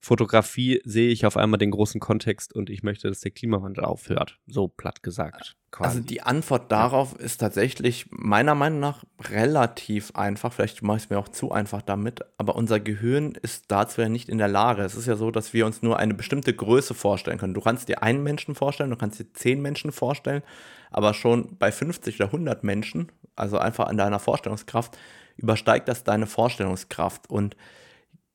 Fotografie 0.00 0.80
sehe 0.84 1.10
ich 1.10 1.26
auf 1.26 1.36
einmal 1.36 1.58
den 1.58 1.72
großen 1.72 2.00
Kontext 2.00 2.52
und 2.54 2.70
ich 2.70 2.84
möchte, 2.84 3.08
dass 3.08 3.20
der 3.20 3.32
Klimawandel 3.32 3.84
aufhört. 3.84 4.38
So 4.46 4.68
platt 4.68 5.02
gesagt. 5.02 5.56
Quasi. 5.72 5.88
Also 5.88 6.00
die 6.00 6.22
Antwort 6.22 6.70
darauf 6.70 7.14
ja. 7.18 7.24
ist 7.24 7.38
tatsächlich 7.38 8.06
meiner 8.10 8.54
Meinung 8.54 8.78
nach 8.78 9.04
relativ 9.20 10.12
einfach. 10.14 10.52
Vielleicht 10.52 10.82
mache 10.82 10.98
ich 10.98 11.04
es 11.04 11.10
mir 11.10 11.18
auch 11.18 11.28
zu 11.28 11.50
einfach 11.50 11.82
damit. 11.82 12.20
Aber 12.38 12.54
unser 12.54 12.78
Gehirn 12.78 13.32
ist 13.42 13.64
dazu 13.68 14.00
ja 14.00 14.08
nicht 14.08 14.28
in 14.28 14.38
der 14.38 14.48
Lage. 14.48 14.82
Es 14.82 14.94
ist 14.94 15.06
ja 15.06 15.16
so, 15.16 15.32
dass 15.32 15.52
wir 15.52 15.66
uns 15.66 15.82
nur 15.82 15.98
eine 15.98 16.14
bestimmte 16.14 16.54
Größe 16.54 16.94
vorstellen 16.94 17.38
können. 17.38 17.54
Du 17.54 17.60
kannst 17.60 17.88
dir 17.88 18.02
einen 18.02 18.22
Menschen 18.22 18.54
vorstellen, 18.54 18.90
du 18.90 18.96
kannst 18.96 19.18
dir 19.18 19.32
zehn 19.32 19.60
Menschen 19.60 19.90
vorstellen. 19.90 20.42
Aber 20.90 21.12
schon 21.12 21.58
bei 21.58 21.72
50 21.72 22.16
oder 22.16 22.26
100 22.26 22.62
Menschen, 22.62 23.10
also 23.34 23.58
einfach 23.58 23.88
an 23.88 23.96
deiner 23.96 24.20
Vorstellungskraft, 24.20 24.96
übersteigt 25.36 25.88
das 25.88 26.04
deine 26.04 26.26
Vorstellungskraft. 26.26 27.28
Und 27.28 27.56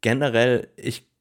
generell, 0.01 0.68
ich 0.76 1.12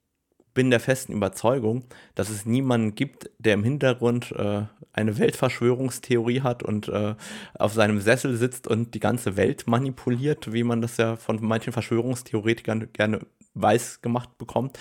bin 0.54 0.70
der 0.70 0.80
festen 0.80 1.12
Überzeugung, 1.12 1.84
dass 2.14 2.28
es 2.28 2.46
niemanden 2.46 2.94
gibt, 2.94 3.30
der 3.38 3.54
im 3.54 3.64
Hintergrund 3.64 4.32
äh, 4.32 4.64
eine 4.92 5.18
Weltverschwörungstheorie 5.18 6.42
hat 6.42 6.62
und 6.62 6.88
äh, 6.88 7.14
auf 7.54 7.72
seinem 7.72 8.00
Sessel 8.00 8.36
sitzt 8.36 8.66
und 8.66 8.94
die 8.94 9.00
ganze 9.00 9.36
Welt 9.36 9.66
manipuliert, 9.66 10.52
wie 10.52 10.64
man 10.64 10.82
das 10.82 10.96
ja 10.98 11.16
von 11.16 11.38
manchen 11.40 11.72
Verschwörungstheoretikern 11.72 12.92
gerne 12.92 13.20
weiß 13.54 14.02
gemacht 14.02 14.36
bekommt. 14.38 14.78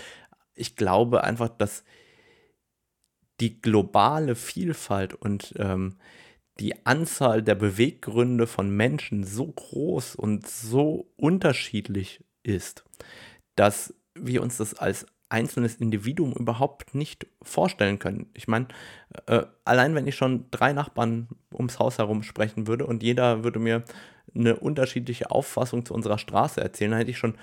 Ich 0.53 0.75
glaube 0.75 1.23
einfach, 1.23 1.49
dass 1.49 1.83
die 3.39 3.61
globale 3.61 4.35
Vielfalt 4.35 5.13
und 5.13 5.53
ähm, 5.57 5.97
die 6.59 6.85
Anzahl 6.85 7.41
der 7.41 7.55
Beweggründe 7.55 8.45
von 8.45 8.69
Menschen 8.69 9.23
so 9.23 9.47
groß 9.47 10.15
und 10.15 10.47
so 10.47 11.11
unterschiedlich 11.15 12.23
ist, 12.43 12.83
dass 13.55 13.93
wir 14.13 14.43
uns 14.43 14.57
das 14.57 14.75
als 14.75 15.07
einzelnes 15.31 15.75
Individuum 15.75 16.33
überhaupt 16.33 16.93
nicht 16.93 17.27
vorstellen 17.41 17.99
können. 17.99 18.29
Ich 18.33 18.47
meine, 18.47 18.67
äh, 19.27 19.43
allein 19.65 19.95
wenn 19.95 20.07
ich 20.07 20.15
schon 20.15 20.45
drei 20.51 20.73
Nachbarn 20.73 21.29
ums 21.53 21.79
Haus 21.79 21.97
herum 21.97 22.23
sprechen 22.23 22.67
würde 22.67 22.85
und 22.85 23.01
jeder 23.01 23.43
würde 23.43 23.59
mir 23.59 23.83
eine 24.35 24.57
unterschiedliche 24.57 25.31
Auffassung 25.31 25.85
zu 25.85 25.93
unserer 25.93 26.17
Straße 26.17 26.61
erzählen, 26.61 26.91
dann 26.91 26.99
hätte 26.99 27.11
ich 27.11 27.17
schon 27.17 27.35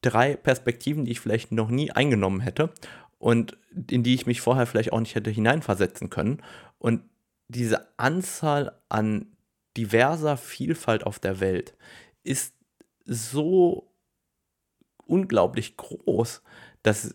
drei 0.00 0.36
Perspektiven, 0.36 1.04
die 1.04 1.12
ich 1.12 1.20
vielleicht 1.20 1.52
noch 1.52 1.68
nie 1.68 1.90
eingenommen 1.90 2.40
hätte 2.40 2.70
und 3.18 3.56
in 3.90 4.02
die 4.02 4.14
ich 4.14 4.26
mich 4.26 4.40
vorher 4.40 4.66
vielleicht 4.66 4.92
auch 4.92 5.00
nicht 5.00 5.14
hätte 5.14 5.30
hineinversetzen 5.30 6.10
können. 6.10 6.42
Und 6.78 7.02
diese 7.48 7.86
Anzahl 7.98 8.80
an 8.88 9.36
diverser 9.76 10.36
Vielfalt 10.36 11.04
auf 11.04 11.18
der 11.18 11.40
Welt 11.40 11.74
ist 12.24 12.54
so 13.04 13.92
unglaublich 15.06 15.76
groß, 15.76 16.42
dass 16.82 17.14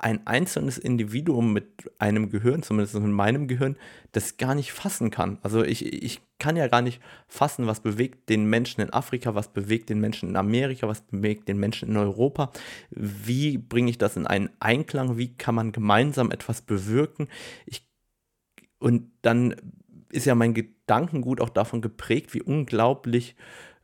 ein 0.00 0.24
einzelnes 0.28 0.78
Individuum 0.78 1.52
mit 1.52 1.90
einem 1.98 2.30
Gehirn, 2.30 2.62
zumindest 2.62 2.94
mit 2.94 3.10
meinem 3.10 3.48
Gehirn, 3.48 3.76
das 4.12 4.36
gar 4.36 4.54
nicht 4.54 4.72
fassen 4.72 5.10
kann. 5.10 5.38
Also 5.42 5.64
ich, 5.64 5.84
ich 5.84 6.20
kann 6.38 6.54
ja 6.54 6.68
gar 6.68 6.82
nicht 6.82 7.02
fassen, 7.26 7.66
was 7.66 7.80
bewegt 7.80 8.28
den 8.28 8.44
Menschen 8.48 8.80
in 8.80 8.92
Afrika, 8.92 9.34
was 9.34 9.48
bewegt 9.48 9.88
den 9.88 9.98
Menschen 9.98 10.28
in 10.28 10.36
Amerika, 10.36 10.86
was 10.86 11.00
bewegt 11.02 11.48
den 11.48 11.58
Menschen 11.58 11.88
in 11.88 11.96
Europa. 11.96 12.52
Wie 12.90 13.58
bringe 13.58 13.90
ich 13.90 13.98
das 13.98 14.16
in 14.16 14.28
einen 14.28 14.50
Einklang? 14.60 15.18
Wie 15.18 15.34
kann 15.34 15.56
man 15.56 15.72
gemeinsam 15.72 16.30
etwas 16.30 16.62
bewirken? 16.62 17.26
Ich, 17.66 17.82
und 18.78 19.10
dann 19.22 19.56
ist 20.12 20.26
ja 20.26 20.36
mein 20.36 20.54
Gedankengut 20.54 21.40
auch 21.40 21.50
davon 21.50 21.82
geprägt, 21.82 22.34
wie 22.34 22.42
unglaublich, 22.42 23.34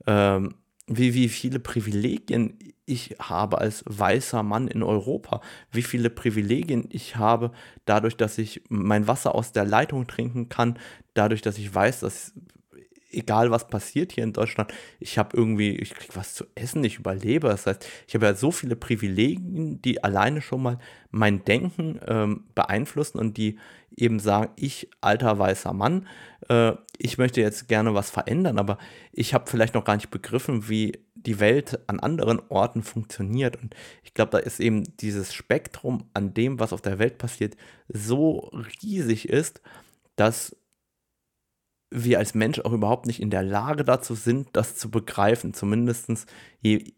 ähm, 0.07 0.55
wie, 0.87 1.15
wie 1.15 1.29
viele 1.29 1.59
Privilegien 1.59 2.57
ich 2.87 3.17
habe 3.19 3.59
als 3.59 3.83
weißer 3.87 4.43
Mann 4.43 4.69
in 4.69 4.83
Europa, 4.83 5.41
wie 5.71 5.83
viele 5.83 6.11
Privilegien 6.11 6.87
ich 6.91 7.17
habe, 7.17 7.53
dadurch, 7.85 8.17
dass 8.17 8.39
ich 8.39 8.63
mein 8.69 9.07
Wasser 9.07 9.35
aus 9.35 9.53
der 9.53 9.65
Leitung 9.65 10.07
trinken 10.07 10.49
kann, 10.49 10.79
dadurch, 11.15 11.43
dass 11.43 11.59
ich 11.59 11.75
weiß, 11.75 12.01
dass 12.01 12.35
egal 13.15 13.51
was 13.51 13.69
passiert 13.69 14.13
hier 14.13 14.25
in 14.25 14.33
Deutschland, 14.33 14.73
ich 15.01 15.19
habe 15.19 15.37
irgendwie, 15.37 15.77
ich 15.77 15.95
kriege 15.95 16.15
was 16.17 16.35
zu 16.35 16.45
essen, 16.55 16.85
ich 16.85 16.99
überlebe. 16.99 17.49
Das 17.49 17.67
heißt, 17.67 17.87
ich 18.07 18.15
habe 18.15 18.27
ja 18.27 18.35
so 18.35 18.51
viele 18.51 18.77
Privilegien, 18.77 19.81
die 19.83 20.03
alleine 20.03 20.41
schon 20.41 20.63
mal 20.63 20.79
mein 21.11 21.45
Denken 21.45 22.01
ähm, 22.07 22.45
beeinflussen 22.55 23.19
und 23.19 23.37
die 23.37 23.59
eben 23.97 24.19
sagen, 24.19 24.51
ich 24.57 24.91
alter 25.01 25.39
weißer 25.39 25.73
Mann, 25.73 26.07
äh, 26.49 26.73
ich 26.99 27.19
möchte 27.19 27.41
jetzt 27.41 27.69
gerne 27.69 27.95
was 27.95 28.11
verändern, 28.11 28.59
aber 28.59 28.79
ich 29.13 29.35
habe 29.35 29.51
vielleicht 29.51 29.75
noch 29.75 29.85
gar 29.85 29.97
nicht 29.97 30.11
begriffen, 30.11 30.69
wie 30.69 30.99
die 31.15 31.41
Welt 31.41 31.81
an 31.87 32.01
anderen 32.01 32.41
Orten 32.49 32.83
funktioniert. 32.83 33.57
Und 33.61 33.75
ich 34.03 34.15
glaube, 34.15 34.33
da 34.33 34.39
ist 34.39 34.61
eben 34.61 34.85
dieses 34.99 35.33
Spektrum 35.33 36.05
an 36.13 36.35
dem, 36.35 36.61
was 36.61 36.73
auf 36.73 36.83
der 36.83 36.99
Welt 36.99 37.19
passiert, 37.19 37.57
so 37.89 38.51
riesig 38.83 39.29
ist, 39.29 39.61
dass 40.17 40.57
wir 41.95 42.19
als 42.19 42.35
Mensch 42.35 42.59
auch 42.61 42.73
überhaupt 42.73 43.07
nicht 43.07 43.23
in 43.23 43.31
der 43.31 43.43
Lage 43.43 43.85
dazu 43.85 44.15
sind, 44.15 44.49
das 44.53 44.77
zu 44.77 44.91
begreifen. 44.91 45.55
Zumindest 45.55 46.27
je, 46.61 46.93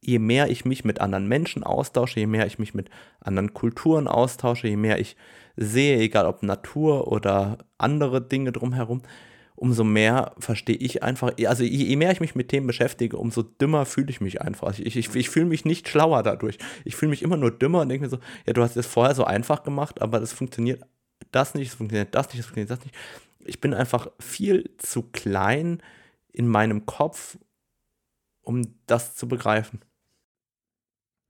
je 0.00 0.18
mehr 0.18 0.48
ich 0.50 0.64
mich 0.64 0.84
mit 0.84 1.00
anderen 1.00 1.28
Menschen 1.28 1.62
austausche, 1.62 2.20
je 2.20 2.26
mehr 2.26 2.46
ich 2.46 2.58
mich 2.58 2.74
mit 2.74 2.88
anderen 3.20 3.52
Kulturen 3.52 4.08
austausche, 4.08 4.68
je 4.68 4.76
mehr 4.76 4.98
ich 4.98 5.16
sehe, 5.56 5.98
egal 5.98 6.26
ob 6.26 6.42
Natur 6.42 7.08
oder 7.12 7.58
andere 7.76 8.22
Dinge 8.26 8.52
drumherum, 8.52 9.02
umso 9.54 9.84
mehr 9.84 10.32
verstehe 10.38 10.76
ich 10.76 11.02
einfach, 11.02 11.32
also 11.46 11.64
je, 11.64 11.96
mehr 11.96 12.12
ich 12.12 12.20
mich 12.20 12.34
mit 12.34 12.48
Themen 12.48 12.68
beschäftige, 12.68 13.16
umso 13.16 13.42
dümmer 13.42 13.84
fühle 13.84 14.08
ich 14.08 14.20
mich 14.20 14.40
einfach. 14.40 14.78
Ich, 14.78 14.96
ich, 14.96 15.14
ich 15.14 15.28
fühle 15.28 15.46
mich 15.46 15.64
nicht 15.64 15.88
schlauer 15.88 16.22
dadurch. 16.22 16.58
Ich 16.84 16.96
fühle 16.96 17.10
mich 17.10 17.22
immer 17.22 17.36
nur 17.36 17.50
dümmer 17.50 17.80
und 17.80 17.88
denke 17.88 18.04
mir 18.04 18.10
so, 18.10 18.18
ja, 18.46 18.52
du 18.52 18.62
hast 18.62 18.76
es 18.76 18.86
vorher 18.86 19.14
so 19.14 19.24
einfach 19.24 19.64
gemacht, 19.64 20.00
aber 20.00 20.20
das 20.20 20.32
funktioniert 20.32 20.82
das 21.32 21.54
nicht, 21.54 21.72
das 21.72 21.76
funktioniert 21.76 22.14
das 22.14 22.28
nicht, 22.28 22.38
das 22.38 22.46
funktioniert 22.46 22.70
das 22.70 22.84
nicht. 22.84 22.94
Ich 23.48 23.60
bin 23.60 23.74
einfach 23.74 24.08
viel 24.20 24.74
zu 24.78 25.02
klein 25.02 25.82
in 26.32 26.46
meinem 26.46 26.86
Kopf, 26.86 27.38
um 28.42 28.78
das 28.86 29.14
zu 29.16 29.26
begreifen. 29.26 29.80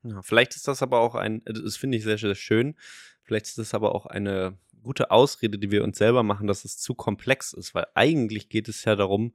Ja, 0.02 0.22
vielleicht 0.22 0.54
ist 0.54 0.68
das 0.68 0.82
aber 0.82 1.00
auch 1.00 1.14
ein, 1.14 1.42
das 1.44 1.76
finde 1.76 1.98
ich 1.98 2.04
sehr, 2.04 2.18
sehr 2.18 2.34
schön, 2.34 2.76
vielleicht 3.22 3.46
ist 3.46 3.58
das 3.58 3.74
aber 3.74 3.94
auch 3.94 4.06
eine 4.06 4.56
gute 4.82 5.10
Ausrede, 5.10 5.58
die 5.58 5.70
wir 5.70 5.82
uns 5.84 5.98
selber 5.98 6.22
machen, 6.22 6.46
dass 6.46 6.64
es 6.64 6.78
zu 6.78 6.94
komplex 6.94 7.52
ist, 7.52 7.74
weil 7.74 7.86
eigentlich 7.94 8.48
geht 8.48 8.68
es 8.68 8.84
ja 8.84 8.96
darum, 8.96 9.34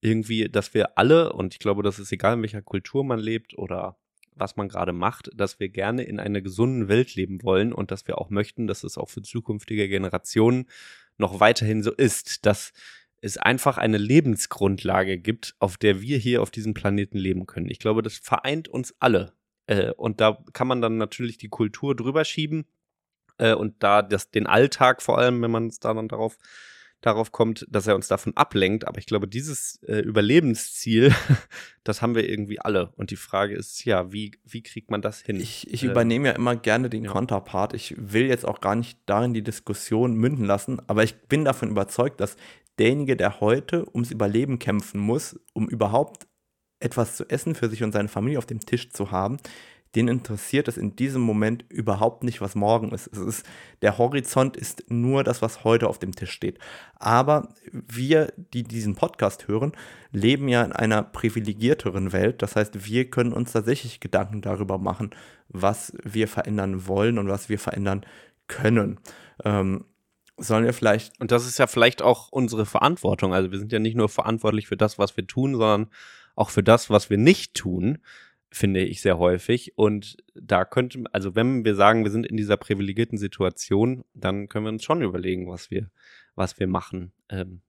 irgendwie, 0.00 0.48
dass 0.48 0.74
wir 0.74 0.98
alle, 0.98 1.32
und 1.32 1.54
ich 1.54 1.58
glaube, 1.58 1.82
das 1.82 1.98
ist 1.98 2.12
egal, 2.12 2.34
in 2.34 2.42
welcher 2.42 2.62
Kultur 2.62 3.04
man 3.04 3.18
lebt 3.18 3.56
oder 3.56 3.96
was 4.36 4.56
man 4.56 4.68
gerade 4.68 4.92
macht, 4.92 5.30
dass 5.34 5.60
wir 5.60 5.68
gerne 5.68 6.04
in 6.04 6.20
einer 6.20 6.40
gesunden 6.40 6.88
Welt 6.88 7.14
leben 7.14 7.42
wollen 7.42 7.72
und 7.72 7.90
dass 7.90 8.06
wir 8.06 8.18
auch 8.18 8.30
möchten, 8.30 8.66
dass 8.66 8.84
es 8.84 8.98
auch 8.98 9.08
für 9.08 9.22
zukünftige 9.22 9.88
Generationen 9.88 10.66
noch 11.18 11.40
weiterhin 11.40 11.82
so 11.82 11.92
ist, 11.92 12.46
dass 12.46 12.72
es 13.20 13.38
einfach 13.38 13.78
eine 13.78 13.96
Lebensgrundlage 13.96 15.18
gibt, 15.18 15.54
auf 15.58 15.76
der 15.76 16.02
wir 16.02 16.18
hier 16.18 16.42
auf 16.42 16.50
diesem 16.50 16.74
Planeten 16.74 17.16
leben 17.16 17.46
können. 17.46 17.70
Ich 17.70 17.78
glaube, 17.78 18.02
das 18.02 18.18
vereint 18.18 18.68
uns 18.68 18.94
alle. 18.98 19.32
Äh, 19.66 19.92
und 19.92 20.20
da 20.20 20.38
kann 20.52 20.68
man 20.68 20.82
dann 20.82 20.98
natürlich 20.98 21.38
die 21.38 21.48
Kultur 21.48 21.96
drüber 21.96 22.24
schieben 22.24 22.66
äh, 23.38 23.54
und 23.54 23.82
da 23.82 24.02
das, 24.02 24.30
den 24.30 24.46
Alltag 24.46 25.00
vor 25.00 25.18
allem, 25.18 25.40
wenn 25.42 25.50
man 25.50 25.68
es 25.68 25.80
da 25.80 25.94
dann 25.94 26.08
darauf 26.08 26.36
darauf 27.04 27.32
kommt, 27.32 27.66
dass 27.68 27.86
er 27.86 27.94
uns 27.94 28.08
davon 28.08 28.36
ablenkt. 28.36 28.88
Aber 28.88 28.98
ich 28.98 29.06
glaube, 29.06 29.28
dieses 29.28 29.82
äh, 29.82 29.98
Überlebensziel, 29.98 31.14
das 31.84 32.00
haben 32.00 32.14
wir 32.14 32.28
irgendwie 32.28 32.60
alle. 32.60 32.92
Und 32.96 33.10
die 33.10 33.16
Frage 33.16 33.54
ist, 33.54 33.84
ja, 33.84 34.12
wie, 34.12 34.32
wie 34.44 34.62
kriegt 34.62 34.90
man 34.90 35.02
das 35.02 35.20
hin? 35.20 35.40
Ich, 35.40 35.72
ich 35.72 35.82
äh, 35.84 35.86
übernehme 35.86 36.28
ja 36.28 36.34
immer 36.34 36.56
gerne 36.56 36.88
den 36.88 37.04
ja. 37.04 37.10
Konterpart. 37.10 37.74
Ich 37.74 37.94
will 37.98 38.26
jetzt 38.26 38.46
auch 38.46 38.60
gar 38.60 38.74
nicht 38.74 38.98
darin 39.06 39.34
die 39.34 39.42
Diskussion 39.42 40.14
münden 40.14 40.46
lassen, 40.46 40.80
aber 40.88 41.04
ich 41.04 41.14
bin 41.28 41.44
davon 41.44 41.70
überzeugt, 41.70 42.20
dass 42.20 42.36
derjenige, 42.78 43.16
der 43.16 43.40
heute 43.40 43.86
ums 43.92 44.10
Überleben 44.10 44.58
kämpfen 44.58 45.00
muss, 45.00 45.38
um 45.52 45.68
überhaupt 45.68 46.26
etwas 46.80 47.16
zu 47.16 47.28
essen 47.28 47.54
für 47.54 47.68
sich 47.68 47.82
und 47.82 47.92
seine 47.92 48.08
Familie 48.08 48.38
auf 48.38 48.46
dem 48.46 48.60
Tisch 48.60 48.90
zu 48.90 49.10
haben, 49.10 49.38
den 49.94 50.08
interessiert 50.08 50.68
es 50.68 50.76
in 50.76 50.96
diesem 50.96 51.22
Moment 51.22 51.64
überhaupt 51.68 52.24
nicht, 52.24 52.40
was 52.40 52.54
morgen 52.54 52.92
ist. 52.92 53.06
Es 53.08 53.18
ist. 53.18 53.46
Der 53.82 53.98
Horizont 53.98 54.56
ist 54.56 54.90
nur 54.90 55.22
das, 55.22 55.42
was 55.42 55.62
heute 55.62 55.88
auf 55.88 55.98
dem 55.98 56.14
Tisch 56.14 56.32
steht. 56.32 56.58
Aber 56.96 57.48
wir, 57.70 58.32
die 58.52 58.64
diesen 58.64 58.96
Podcast 58.96 59.46
hören, 59.46 59.72
leben 60.10 60.48
ja 60.48 60.62
in 60.62 60.72
einer 60.72 61.02
privilegierteren 61.02 62.12
Welt. 62.12 62.42
Das 62.42 62.56
heißt, 62.56 62.86
wir 62.86 63.10
können 63.10 63.32
uns 63.32 63.52
tatsächlich 63.52 64.00
Gedanken 64.00 64.42
darüber 64.42 64.78
machen, 64.78 65.10
was 65.48 65.92
wir 66.02 66.28
verändern 66.28 66.86
wollen 66.86 67.18
und 67.18 67.28
was 67.28 67.48
wir 67.48 67.58
verändern 67.58 68.04
können. 68.48 68.98
Ähm, 69.44 69.84
sollen 70.36 70.64
wir 70.64 70.72
vielleicht. 70.72 71.20
Und 71.20 71.30
das 71.30 71.46
ist 71.46 71.58
ja 71.58 71.66
vielleicht 71.66 72.02
auch 72.02 72.30
unsere 72.30 72.66
Verantwortung. 72.66 73.32
Also 73.32 73.52
wir 73.52 73.58
sind 73.58 73.72
ja 73.72 73.78
nicht 73.78 73.96
nur 73.96 74.08
verantwortlich 74.08 74.66
für 74.66 74.76
das, 74.76 74.98
was 74.98 75.16
wir 75.16 75.26
tun, 75.26 75.52
sondern 75.52 75.90
auch 76.34 76.50
für 76.50 76.62
das, 76.62 76.90
was 76.90 77.10
wir 77.10 77.18
nicht 77.18 77.54
tun, 77.54 77.98
finde 78.54 78.84
ich 78.84 79.00
sehr 79.00 79.18
häufig. 79.18 79.76
Und 79.76 80.16
da 80.34 80.64
könnte, 80.64 81.04
also 81.12 81.34
wenn 81.34 81.64
wir 81.64 81.74
sagen, 81.74 82.04
wir 82.04 82.10
sind 82.10 82.26
in 82.26 82.36
dieser 82.36 82.56
privilegierten 82.56 83.18
Situation, 83.18 84.04
dann 84.14 84.48
können 84.48 84.66
wir 84.66 84.72
uns 84.72 84.84
schon 84.84 85.02
überlegen, 85.02 85.48
was 85.48 85.70
wir, 85.70 85.90
was 86.34 86.58
wir 86.58 86.66
machen. 86.66 87.12
Ähm. 87.28 87.60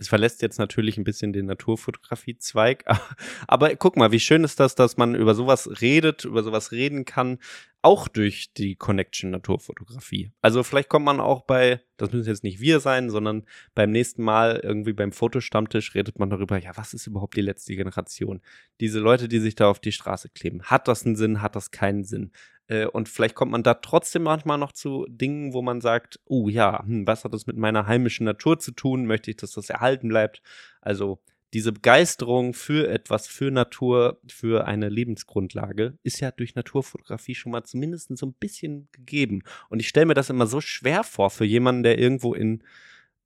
Es 0.00 0.08
verlässt 0.08 0.40
jetzt 0.40 0.58
natürlich 0.58 0.96
ein 0.96 1.04
bisschen 1.04 1.34
den 1.34 1.44
Naturfotografie-Zweig. 1.44 2.84
Aber 3.46 3.76
guck 3.76 3.96
mal, 3.96 4.12
wie 4.12 4.18
schön 4.18 4.44
ist 4.44 4.58
das, 4.58 4.74
dass 4.74 4.96
man 4.96 5.14
über 5.14 5.34
sowas 5.34 5.82
redet, 5.82 6.24
über 6.24 6.42
sowas 6.42 6.72
reden 6.72 7.04
kann, 7.04 7.38
auch 7.82 8.08
durch 8.08 8.54
die 8.54 8.76
Connection 8.76 9.30
Naturfotografie. 9.30 10.32
Also 10.40 10.62
vielleicht 10.62 10.88
kommt 10.88 11.04
man 11.04 11.20
auch 11.20 11.42
bei, 11.42 11.82
das 11.98 12.12
müssen 12.12 12.28
jetzt 12.28 12.44
nicht 12.44 12.60
wir 12.60 12.80
sein, 12.80 13.10
sondern 13.10 13.44
beim 13.74 13.90
nächsten 13.90 14.22
Mal 14.22 14.60
irgendwie 14.62 14.94
beim 14.94 15.12
Fotostammtisch 15.12 15.94
redet 15.94 16.18
man 16.18 16.30
darüber, 16.30 16.58
ja, 16.58 16.74
was 16.76 16.94
ist 16.94 17.06
überhaupt 17.06 17.36
die 17.36 17.42
letzte 17.42 17.76
Generation? 17.76 18.40
Diese 18.80 19.00
Leute, 19.00 19.28
die 19.28 19.38
sich 19.38 19.54
da 19.54 19.68
auf 19.68 19.80
die 19.80 19.92
Straße 19.92 20.30
kleben. 20.30 20.62
Hat 20.62 20.88
das 20.88 21.04
einen 21.04 21.16
Sinn? 21.16 21.42
Hat 21.42 21.56
das 21.56 21.72
keinen 21.72 22.04
Sinn? 22.04 22.32
Äh, 22.70 22.86
und 22.86 23.08
vielleicht 23.08 23.34
kommt 23.34 23.52
man 23.52 23.62
da 23.62 23.74
trotzdem 23.74 24.22
manchmal 24.22 24.56
noch 24.56 24.72
zu 24.72 25.06
Dingen, 25.08 25.52
wo 25.52 25.60
man 25.60 25.80
sagt, 25.80 26.20
oh 26.24 26.48
ja, 26.48 26.82
hm, 26.84 27.06
was 27.06 27.24
hat 27.24 27.34
das 27.34 27.46
mit 27.46 27.56
meiner 27.56 27.86
heimischen 27.86 28.24
Natur 28.24 28.58
zu 28.58 28.70
tun? 28.70 29.06
Möchte 29.06 29.30
ich, 29.30 29.36
dass 29.36 29.52
das 29.52 29.68
erhalten 29.68 30.08
bleibt? 30.08 30.40
Also 30.80 31.20
diese 31.52 31.72
Begeisterung 31.72 32.54
für 32.54 32.88
etwas, 32.88 33.26
für 33.26 33.50
Natur, 33.50 34.20
für 34.28 34.66
eine 34.66 34.88
Lebensgrundlage, 34.88 35.98
ist 36.04 36.20
ja 36.20 36.30
durch 36.30 36.54
Naturfotografie 36.54 37.34
schon 37.34 37.50
mal 37.50 37.64
zumindest 37.64 38.16
so 38.16 38.26
ein 38.26 38.34
bisschen 38.34 38.88
gegeben. 38.92 39.42
Und 39.68 39.80
ich 39.80 39.88
stelle 39.88 40.06
mir 40.06 40.14
das 40.14 40.30
immer 40.30 40.46
so 40.46 40.60
schwer 40.60 41.02
vor 41.02 41.30
für 41.30 41.44
jemanden, 41.44 41.82
der 41.82 41.98
irgendwo 41.98 42.34
in, 42.34 42.62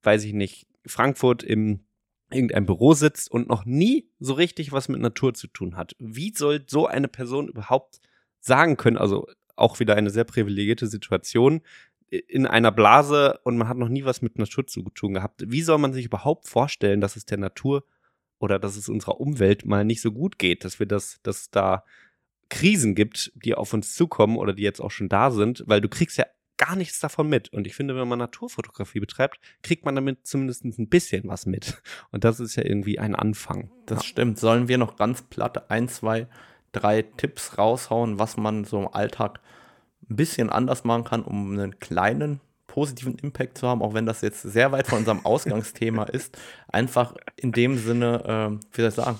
weiß 0.01 0.23
ich 0.23 0.33
nicht, 0.33 0.67
Frankfurt 0.87 1.43
im 1.43 1.81
irgendein 2.31 2.65
Büro 2.65 2.95
sitzt 2.95 3.29
und 3.29 3.47
noch 3.47 3.65
nie 3.65 4.09
so 4.19 4.33
richtig 4.33 4.71
was 4.71 4.89
mit 4.89 4.99
Natur 4.99 5.35
zu 5.35 5.45
tun 5.45 5.77
hat. 5.77 5.95
Wie 5.99 6.33
soll 6.35 6.63
so 6.67 6.87
eine 6.87 7.07
Person 7.07 7.47
überhaupt 7.47 8.01
sagen 8.45 8.77
können, 8.77 8.97
also 8.97 9.27
auch 9.55 9.79
wieder 9.79 9.95
eine 9.95 10.09
sehr 10.09 10.23
privilegierte 10.23 10.87
Situation, 10.87 11.61
in 12.09 12.45
einer 12.45 12.71
Blase 12.71 13.39
und 13.43 13.57
man 13.57 13.67
hat 13.67 13.77
noch 13.77 13.89
nie 13.89 14.05
was 14.05 14.21
mit 14.21 14.37
Natur 14.37 14.67
zu 14.67 14.83
tun 14.83 15.13
gehabt. 15.13 15.43
Wie 15.47 15.61
soll 15.61 15.79
man 15.79 15.93
sich 15.93 16.05
überhaupt 16.05 16.47
vorstellen, 16.47 17.01
dass 17.01 17.15
es 17.15 17.25
der 17.25 17.37
Natur 17.37 17.83
oder 18.39 18.59
dass 18.59 18.77
es 18.77 18.89
unserer 18.89 19.19
Umwelt 19.19 19.65
mal 19.65 19.83
nicht 19.83 20.01
so 20.01 20.11
gut 20.11 20.37
geht, 20.37 20.63
dass 20.63 20.79
wir 20.79 20.85
das, 20.85 21.19
dass 21.23 21.49
da 21.49 21.83
Krisen 22.49 22.93
gibt, 22.93 23.31
die 23.35 23.55
auf 23.55 23.73
uns 23.73 23.95
zukommen 23.95 24.37
oder 24.37 24.53
die 24.53 24.61
jetzt 24.61 24.81
auch 24.81 24.91
schon 24.91 25.09
da 25.09 25.31
sind, 25.31 25.63
weil 25.65 25.81
du 25.81 25.89
kriegst 25.89 26.17
ja 26.17 26.25
gar 26.57 26.75
nichts 26.75 26.99
davon 26.99 27.27
mit. 27.27 27.51
Und 27.51 27.67
ich 27.67 27.75
finde, 27.75 27.95
wenn 27.95 28.07
man 28.07 28.19
Naturfotografie 28.19 28.99
betreibt, 28.99 29.39
kriegt 29.63 29.83
man 29.83 29.95
damit 29.95 30.27
zumindest 30.27 30.63
ein 30.63 30.89
bisschen 30.89 31.27
was 31.27 31.45
mit. 31.45 31.81
Und 32.11 32.23
das 32.23 32.39
ist 32.39 32.55
ja 32.55 32.63
irgendwie 32.63 32.99
ein 32.99 33.15
Anfang. 33.15 33.71
Das 33.87 33.99
ja. 33.99 34.09
stimmt. 34.09 34.39
Sollen 34.39 34.67
wir 34.67 34.77
noch 34.77 34.95
ganz 34.95 35.23
platt 35.23 35.69
ein, 35.69 35.89
zwei 35.89 36.27
drei 36.75 37.03
Tipps 37.03 37.57
raushauen, 37.57 38.19
was 38.19 38.37
man 38.37 38.65
so 38.65 38.79
im 38.79 38.87
Alltag 38.93 39.39
ein 40.09 40.15
bisschen 40.15 40.49
anders 40.49 40.83
machen 40.83 41.03
kann, 41.03 41.23
um 41.23 41.51
einen 41.51 41.79
kleinen 41.79 42.41
positiven 42.67 43.15
Impact 43.15 43.57
zu 43.57 43.67
haben, 43.67 43.81
auch 43.81 43.93
wenn 43.93 44.05
das 44.05 44.21
jetzt 44.21 44.41
sehr 44.41 44.71
weit 44.71 44.87
von 44.87 44.99
unserem 44.99 45.19
Ausgangsthema 45.25 46.03
ist. 46.03 46.37
Einfach 46.67 47.15
in 47.37 47.51
dem 47.51 47.77
Sinne, 47.77 48.59
äh, 48.61 48.75
wie 48.75 48.81
soll 48.81 48.89
ich 48.89 48.95
sagen, 48.95 49.19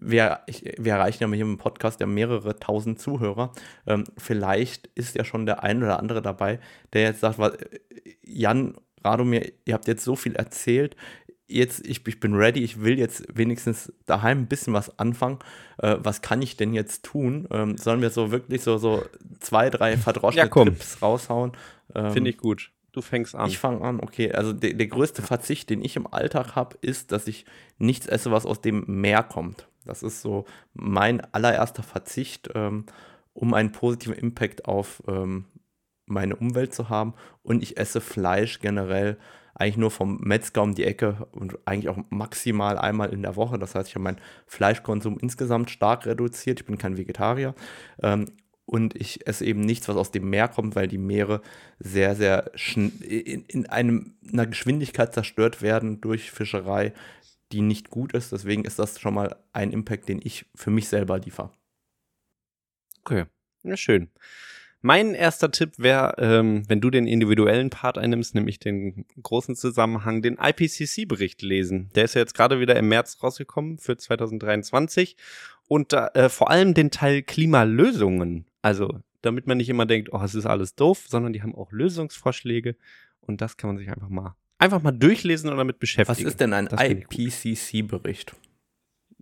wir, 0.00 0.40
ich, 0.46 0.64
wir 0.78 0.94
erreichen 0.94 1.22
ja 1.22 1.28
hier 1.32 1.44
im 1.44 1.58
Podcast 1.58 2.00
ja 2.00 2.06
mehrere 2.06 2.56
tausend 2.58 3.00
Zuhörer. 3.00 3.52
Ähm, 3.86 4.04
vielleicht 4.16 4.88
ist 4.94 5.14
ja 5.16 5.24
schon 5.24 5.46
der 5.46 5.62
ein 5.62 5.82
oder 5.82 5.98
andere 5.98 6.22
dabei, 6.22 6.60
der 6.92 7.02
jetzt 7.02 7.20
sagt, 7.20 7.38
was, 7.38 7.52
Jan, 8.22 8.76
Radomir, 9.04 9.52
ihr 9.64 9.74
habt 9.74 9.88
jetzt 9.88 10.04
so 10.04 10.16
viel 10.16 10.34
erzählt, 10.34 10.96
jetzt, 11.48 11.86
ich, 11.86 12.06
ich 12.06 12.20
bin 12.20 12.34
ready, 12.34 12.62
ich 12.62 12.80
will 12.80 12.98
jetzt 12.98 13.24
wenigstens 13.34 13.92
daheim 14.06 14.42
ein 14.42 14.46
bisschen 14.46 14.74
was 14.74 14.98
anfangen. 14.98 15.38
Äh, 15.78 15.96
was 16.00 16.22
kann 16.22 16.42
ich 16.42 16.56
denn 16.56 16.74
jetzt 16.74 17.04
tun? 17.04 17.48
Ähm, 17.50 17.76
sollen 17.76 18.02
wir 18.02 18.10
so 18.10 18.30
wirklich 18.30 18.62
so, 18.62 18.78
so 18.78 19.04
zwei, 19.40 19.70
drei 19.70 19.96
verdroschene 19.96 20.50
ja, 20.54 20.64
Tipps 20.64 21.02
raushauen? 21.02 21.52
Ähm, 21.94 22.12
Finde 22.12 22.30
ich 22.30 22.38
gut. 22.38 22.70
Du 22.92 23.02
fängst 23.02 23.34
an. 23.34 23.48
Ich 23.48 23.58
fange 23.58 23.82
an, 23.82 24.00
okay. 24.00 24.32
Also 24.32 24.52
de, 24.52 24.74
der 24.74 24.86
größte 24.86 25.22
Verzicht, 25.22 25.70
den 25.70 25.82
ich 25.82 25.96
im 25.96 26.06
Alltag 26.06 26.54
habe, 26.54 26.76
ist, 26.80 27.12
dass 27.12 27.26
ich 27.26 27.44
nichts 27.78 28.06
esse, 28.06 28.30
was 28.30 28.46
aus 28.46 28.60
dem 28.60 28.84
Meer 28.86 29.22
kommt. 29.22 29.68
Das 29.84 30.02
ist 30.02 30.20
so 30.20 30.44
mein 30.74 31.20
allererster 31.32 31.82
Verzicht, 31.82 32.50
ähm, 32.54 32.84
um 33.32 33.54
einen 33.54 33.72
positiven 33.72 34.14
Impact 34.14 34.66
auf 34.66 35.02
ähm, 35.06 35.46
meine 36.06 36.36
Umwelt 36.36 36.74
zu 36.74 36.88
haben. 36.88 37.14
Und 37.42 37.62
ich 37.62 37.78
esse 37.78 38.00
Fleisch 38.00 38.60
generell 38.60 39.16
eigentlich 39.58 39.76
nur 39.76 39.90
vom 39.90 40.18
Metzger 40.20 40.62
um 40.62 40.74
die 40.74 40.84
Ecke 40.84 41.26
und 41.32 41.58
eigentlich 41.64 41.88
auch 41.88 41.98
maximal 42.10 42.78
einmal 42.78 43.12
in 43.12 43.22
der 43.22 43.36
Woche. 43.36 43.58
Das 43.58 43.74
heißt, 43.74 43.88
ich 43.88 43.94
habe 43.94 44.04
meinen 44.04 44.20
Fleischkonsum 44.46 45.18
insgesamt 45.18 45.70
stark 45.70 46.06
reduziert. 46.06 46.60
Ich 46.60 46.66
bin 46.66 46.78
kein 46.78 46.96
Vegetarier. 46.96 47.54
Ähm, 48.02 48.26
und 48.66 48.94
ich 48.94 49.26
esse 49.26 49.46
eben 49.46 49.60
nichts, 49.60 49.88
was 49.88 49.96
aus 49.96 50.10
dem 50.10 50.28
Meer 50.28 50.46
kommt, 50.46 50.76
weil 50.76 50.88
die 50.88 50.98
Meere 50.98 51.40
sehr, 51.78 52.14
sehr 52.14 52.52
in, 52.76 53.44
in 53.48 53.66
einem, 53.66 54.18
einer 54.30 54.46
Geschwindigkeit 54.46 55.14
zerstört 55.14 55.62
werden 55.62 56.02
durch 56.02 56.30
Fischerei, 56.30 56.92
die 57.50 57.62
nicht 57.62 57.88
gut 57.88 58.12
ist. 58.12 58.30
Deswegen 58.30 58.64
ist 58.64 58.78
das 58.78 59.00
schon 59.00 59.14
mal 59.14 59.36
ein 59.52 59.72
Impact, 59.72 60.08
den 60.08 60.20
ich 60.22 60.44
für 60.54 60.70
mich 60.70 60.88
selber 60.88 61.18
liefere. 61.18 61.50
Okay, 63.04 63.24
ja, 63.62 63.76
schön. 63.76 64.10
Mein 64.80 65.14
erster 65.14 65.50
Tipp 65.50 65.72
wäre, 65.78 66.14
ähm, 66.18 66.62
wenn 66.68 66.80
du 66.80 66.90
den 66.90 67.06
individuellen 67.06 67.70
Part 67.70 67.98
einnimmst, 67.98 68.34
nämlich 68.34 68.60
den 68.60 69.06
großen 69.20 69.56
Zusammenhang, 69.56 70.22
den 70.22 70.38
IPCC-Bericht 70.40 71.42
lesen. 71.42 71.90
Der 71.94 72.04
ist 72.04 72.14
ja 72.14 72.20
jetzt 72.20 72.34
gerade 72.34 72.60
wieder 72.60 72.76
im 72.76 72.88
März 72.88 73.18
rausgekommen 73.22 73.78
für 73.78 73.96
2023 73.96 75.16
und 75.66 75.92
äh, 75.92 76.28
vor 76.28 76.50
allem 76.50 76.74
den 76.74 76.90
Teil 76.90 77.22
Klimalösungen. 77.22 78.46
Also, 78.62 79.00
damit 79.20 79.48
man 79.48 79.56
nicht 79.56 79.68
immer 79.68 79.86
denkt, 79.86 80.12
oh, 80.12 80.22
es 80.22 80.36
ist 80.36 80.46
alles 80.46 80.76
doof, 80.76 81.06
sondern 81.08 81.32
die 81.32 81.42
haben 81.42 81.56
auch 81.56 81.72
Lösungsvorschläge 81.72 82.76
und 83.20 83.40
das 83.40 83.56
kann 83.56 83.68
man 83.68 83.78
sich 83.78 83.88
einfach 83.88 84.08
mal 84.08 84.36
einfach 84.58 84.82
mal 84.82 84.92
durchlesen 84.92 85.50
und 85.50 85.56
damit 85.56 85.78
beschäftigen. 85.78 86.26
Was 86.26 86.32
ist 86.32 86.40
denn 86.40 86.52
ein 86.52 86.66
IPCC-Bericht? 86.66 88.34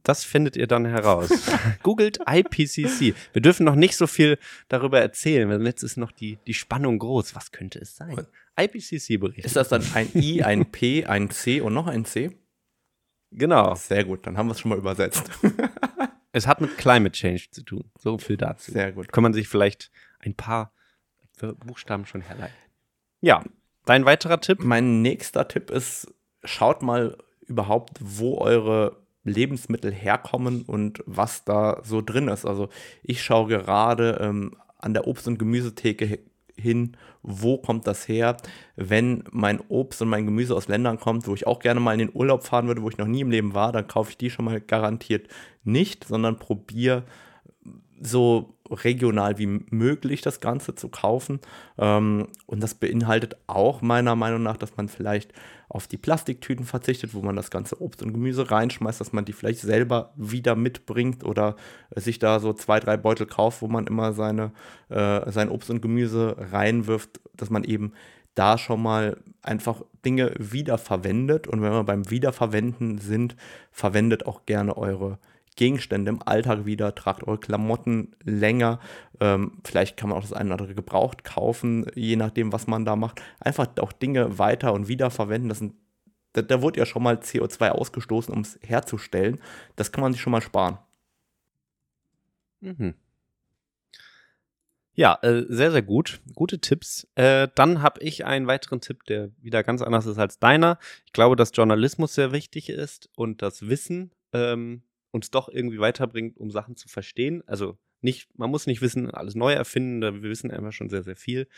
Das 0.07 0.22
findet 0.22 0.57
ihr 0.57 0.68
dann 0.68 0.86
heraus. 0.86 1.30
Googelt 1.82 2.20
IPCC. 2.30 3.16
Wir 3.32 3.42
dürfen 3.42 3.64
noch 3.64 3.74
nicht 3.74 3.96
so 3.96 4.07
viel 4.07 4.38
darüber 4.68 5.00
erzählen, 5.00 5.48
weil 5.48 5.66
jetzt 5.66 5.82
ist 5.82 5.96
noch 5.96 6.12
die, 6.12 6.38
die 6.46 6.54
Spannung 6.54 7.00
groß. 7.00 7.34
Was 7.34 7.50
könnte 7.50 7.80
es 7.80 7.96
sein? 7.96 8.24
IPCC-Bericht. 8.57 9.44
Ist 9.44 9.57
das 9.57 9.68
dann 9.68 9.82
ein 9.94 10.09
I, 10.14 10.44
ein 10.44 10.70
P, 10.70 11.04
ein 11.07 11.30
C 11.30 11.61
und 11.61 11.74
noch 11.74 11.88
ein 11.88 12.04
C? 12.04 12.30
Genau. 13.32 13.74
Sehr 13.74 14.04
gut, 14.04 14.28
dann 14.28 14.38
haben 14.38 14.46
wir 14.46 14.52
es 14.52 14.61
schon 14.61 14.68
mal 14.68 14.78
übersetzt. 14.78 15.28
es 16.30 16.46
hat 16.46 16.61
mit 16.61 16.78
Climate 16.78 17.11
Change 17.11 17.48
zu 17.50 17.62
tun. 17.62 17.90
So 17.98 18.16
viel 18.18 18.36
dazu. 18.36 18.70
Sehr 18.70 18.92
gut. 18.92 19.11
Kann 19.11 19.24
man 19.24 19.32
sich 19.32 19.48
vielleicht 19.48 19.90
ein 20.20 20.34
paar 20.34 20.72
Buchstaben 21.64 22.07
schon 22.07 22.20
herleiten. 22.20 22.54
Ja, 23.20 23.42
dein 23.86 24.04
weiterer 24.04 24.40
Tipp? 24.40 24.62
Mein 24.62 25.02
nächster 25.02 25.48
Tipp 25.48 25.70
ist, 25.70 26.14
schaut 26.44 26.82
mal 26.82 27.18
überhaupt, 27.48 27.98
wo 28.00 28.38
eure 28.38 29.04
Lebensmittel 29.27 29.93
herkommen 29.93 30.62
und 30.62 31.03
was 31.07 31.45
da 31.45 31.81
so 31.85 32.01
drin 32.01 32.29
ist. 32.29 32.47
Also 32.47 32.68
ich 33.03 33.22
schaue 33.22 33.49
gerade 33.49 34.18
ähm, 34.20 34.57
an 34.79 34.95
der 34.95 35.07
Obst- 35.07 35.29
und 35.29 35.39
Gemüsetheke 35.39 36.20
hin, 36.59 36.97
wo 37.22 37.59
kommt 37.59 37.87
das 37.87 38.09
her, 38.09 38.37
wenn 38.77 39.24
mein 39.31 39.61
Obst 39.68 40.01
und 40.01 40.09
mein 40.09 40.24
Gemüse 40.24 40.55
aus 40.55 40.68
Ländern 40.68 40.99
kommt, 40.99 41.27
wo 41.27 41.35
ich 41.35 41.47
auch 41.47 41.59
gerne 41.59 41.81
mal 41.81 41.93
in 41.93 41.99
den 41.99 42.14
Urlaub 42.14 42.45
fahren 42.45 42.66
würde, 42.66 42.83
wo 42.83 42.89
ich 42.89 42.99
noch 42.99 43.07
nie 43.07 43.20
im 43.20 43.31
Leben 43.31 43.53
war, 43.53 43.72
dann 43.72 43.89
kaufe 43.89 44.11
ich 44.11 44.16
die 44.16 44.31
schon 44.31 44.47
mal 44.47 44.61
garantiert 44.61 45.29
nicht, 45.64 46.05
sondern 46.05 46.39
probiere 46.39 47.03
so 48.01 48.57
regional 48.70 49.38
wie 49.38 49.47
möglich 49.47 50.20
das 50.22 50.40
Ganze 50.40 50.74
zu 50.74 50.88
kaufen. 50.88 51.40
Ähm, 51.78 52.28
und 52.47 52.62
das 52.62 52.74
beinhaltet 52.74 53.36
auch 53.47 53.82
meiner 53.82 54.16
Meinung 54.16 54.42
nach, 54.42 54.57
dass 54.57 54.76
man 54.76 54.88
vielleicht 54.88 55.32
auf 55.68 55.86
die 55.86 55.97
Plastiktüten 55.97 56.64
verzichtet, 56.64 57.14
wo 57.14 57.22
man 57.22 57.36
das 57.36 57.51
ganze 57.51 57.80
Obst 57.80 58.03
und 58.03 58.12
Gemüse 58.12 58.51
reinschmeißt, 58.51 59.01
dass 59.01 59.12
man 59.12 59.24
die 59.24 59.32
vielleicht 59.32 59.61
selber 59.61 60.12
wieder 60.16 60.55
mitbringt 60.55 61.24
oder 61.24 61.57
sich 61.94 62.18
da 62.18 62.38
so 62.40 62.53
zwei, 62.53 62.80
drei 62.80 62.97
Beutel 62.97 63.26
kauft, 63.26 63.62
wo 63.62 63.68
man 63.68 63.86
immer 63.86 64.12
seine, 64.12 64.53
äh, 64.88 65.30
sein 65.30 65.49
Obst 65.49 65.70
und 65.70 65.82
Gemüse 65.82 66.36
reinwirft, 66.38 67.20
dass 67.34 67.51
man 67.51 67.64
eben 67.64 67.92
da 68.34 68.59
schon 68.59 68.82
mal 68.82 69.16
einfach 69.42 69.82
Dinge 70.05 70.32
wiederverwendet. 70.38 71.49
Und 71.49 71.62
wenn 71.62 71.72
wir 71.72 71.84
beim 71.84 72.11
Wiederverwenden 72.11 72.99
sind, 72.99 73.34
verwendet 73.72 74.26
auch 74.26 74.47
gerne 74.47 74.76
eure 74.76 75.18
Gegenstände 75.57 76.11
im 76.11 76.22
Alltag 76.22 76.66
wieder, 76.66 76.94
tragt 76.94 77.24
eure 77.24 77.38
Klamotten 77.38 78.14
länger. 78.22 78.78
Ähm, 79.20 79.61
vielleicht 79.64 79.96
kann 79.96 80.11
man 80.11 80.18
auch 80.18 80.22
das 80.22 80.32
eine 80.32 80.50
oder 80.50 80.62
andere 80.62 80.74
gebraucht 80.74 81.24
kaufen, 81.24 81.86
je 81.94 82.16
nachdem, 82.16 82.52
was 82.52 82.66
man 82.66 82.84
da 82.84 82.94
macht. 82.94 83.22
Einfach 83.40 83.68
auch 83.80 83.92
Dinge 83.92 84.38
weiter 84.38 84.72
und 84.72 84.88
wieder 84.88 85.11
verwenden. 85.11 85.48
Das 85.48 85.59
sind, 85.59 85.74
da, 86.34 86.42
da 86.42 86.62
wurde 86.62 86.78
ja 86.78 86.86
schon 86.86 87.02
mal 87.02 87.16
CO2 87.16 87.70
ausgestoßen, 87.70 88.32
um 88.32 88.42
es 88.42 88.59
herzustellen. 88.62 89.40
Das 89.74 89.92
kann 89.92 90.02
man 90.02 90.12
sich 90.12 90.20
schon 90.20 90.30
mal 90.30 90.42
sparen. 90.42 90.78
Mhm. 92.61 92.94
Ja, 94.96 95.18
äh, 95.22 95.44
sehr, 95.48 95.72
sehr 95.72 95.82
gut. 95.82 96.20
Gute 96.34 96.59
Tipps. 96.59 97.07
Äh, 97.16 97.48
dann 97.54 97.82
habe 97.82 98.00
ich 98.02 98.24
einen 98.24 98.46
weiteren 98.46 98.80
Tipp, 98.80 99.04
der 99.04 99.30
wieder 99.42 99.62
ganz 99.62 99.82
anders 99.82 100.07
ist 100.07 100.18
als 100.18 100.38
deiner. 100.38 100.78
Ich 101.04 101.12
glaube, 101.12 101.36
dass 101.36 101.52
Journalismus 101.54 102.14
sehr 102.14 102.32
wichtig 102.32 102.70
ist 102.70 103.11
und 103.14 103.42
das 103.42 103.68
Wissen 103.68 104.11
ähm, 104.32 104.82
uns 105.17 105.31
doch 105.31 105.49
irgendwie 105.49 105.81
weiterbringt, 105.81 106.37
um 106.37 106.51
Sachen 106.51 106.77
zu 106.77 106.89
verstehen. 106.89 107.43
Also 107.47 107.77
nicht, 108.01 108.29
man 108.39 108.51
muss 108.51 108.67
nicht 108.67 108.83
wissen, 108.83 109.11
alles 109.11 109.35
neu 109.35 109.53
erfinden, 109.53 110.23
wir 110.23 110.31
wissen 110.31 110.51
einfach 110.51 110.73
schon 110.73 110.89
sehr, 110.89 111.03
sehr 111.03 111.17
viel. 111.17 111.49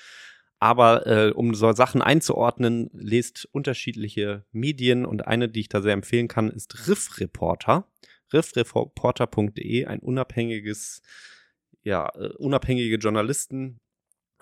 Aber 0.60 1.06
äh, 1.06 1.30
um 1.30 1.54
so 1.54 1.72
Sachen 1.72 2.02
einzuordnen, 2.02 2.90
lest 2.92 3.48
unterschiedliche 3.52 4.44
Medien 4.50 5.06
und 5.06 5.26
eine, 5.26 5.48
die 5.48 5.60
ich 5.60 5.68
da 5.68 5.82
sehr 5.82 5.92
empfehlen 5.92 6.26
kann, 6.26 6.50
ist 6.50 6.88
Riff 6.88 7.20
Reporter. 7.20 7.86
Riffreporter.de, 8.32 9.86
ein 9.86 10.00
unabhängiges, 10.00 11.02
ja, 11.82 12.10
äh, 12.14 12.28
unabhängige 12.36 12.96
Journalisten, 12.96 13.80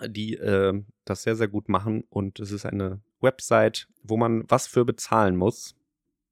die 0.05 0.35
äh, 0.35 0.81
das 1.05 1.23
sehr, 1.23 1.35
sehr 1.35 1.47
gut 1.47 1.69
machen. 1.69 2.03
Und 2.09 2.39
es 2.39 2.51
ist 2.51 2.65
eine 2.65 3.01
Website, 3.21 3.87
wo 4.03 4.17
man 4.17 4.43
was 4.49 4.67
für 4.67 4.85
bezahlen 4.85 5.35
muss, 5.35 5.75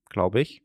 glaube 0.10 0.42
ich. 0.42 0.64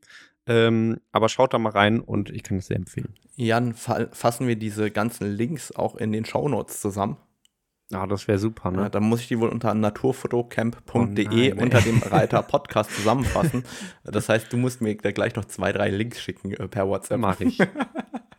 Ähm, 0.51 0.99
aber 1.11 1.29
schaut 1.29 1.53
da 1.53 1.59
mal 1.59 1.71
rein 1.71 2.01
und 2.01 2.29
ich 2.29 2.43
kann 2.43 2.57
es 2.57 2.67
sehr 2.67 2.75
empfehlen. 2.75 3.13
Jan, 3.35 3.73
fa 3.73 4.07
fassen 4.11 4.47
wir 4.47 4.57
diese 4.57 4.91
ganzen 4.91 5.31
Links 5.31 5.71
auch 5.71 5.95
in 5.95 6.11
den 6.11 6.25
Shownotes 6.25 6.81
zusammen. 6.81 7.17
Ah, 7.93 8.07
das 8.07 8.27
wäre 8.27 8.37
super, 8.37 8.71
ne? 8.71 8.83
Ja, 8.83 8.89
dann 8.89 9.03
muss 9.03 9.21
ich 9.21 9.27
die 9.27 9.39
wohl 9.39 9.49
unter 9.49 9.73
naturfotocamp.de 9.73 11.53
oh 11.53 11.61
unter 11.61 11.81
dem 11.81 12.01
Reiter 12.03 12.41
Podcast 12.41 12.93
zusammenfassen. 12.95 13.63
Das 14.03 14.29
heißt, 14.29 14.51
du 14.51 14.57
musst 14.57 14.81
mir 14.81 14.95
da 14.95 15.11
gleich 15.11 15.35
noch 15.35 15.45
zwei, 15.45 15.71
drei 15.71 15.89
Links 15.89 16.21
schicken 16.21 16.53
äh, 16.53 16.67
per 16.67 16.87
WhatsApp. 16.87 17.19
Mach 17.19 17.39
ich. 17.39 17.59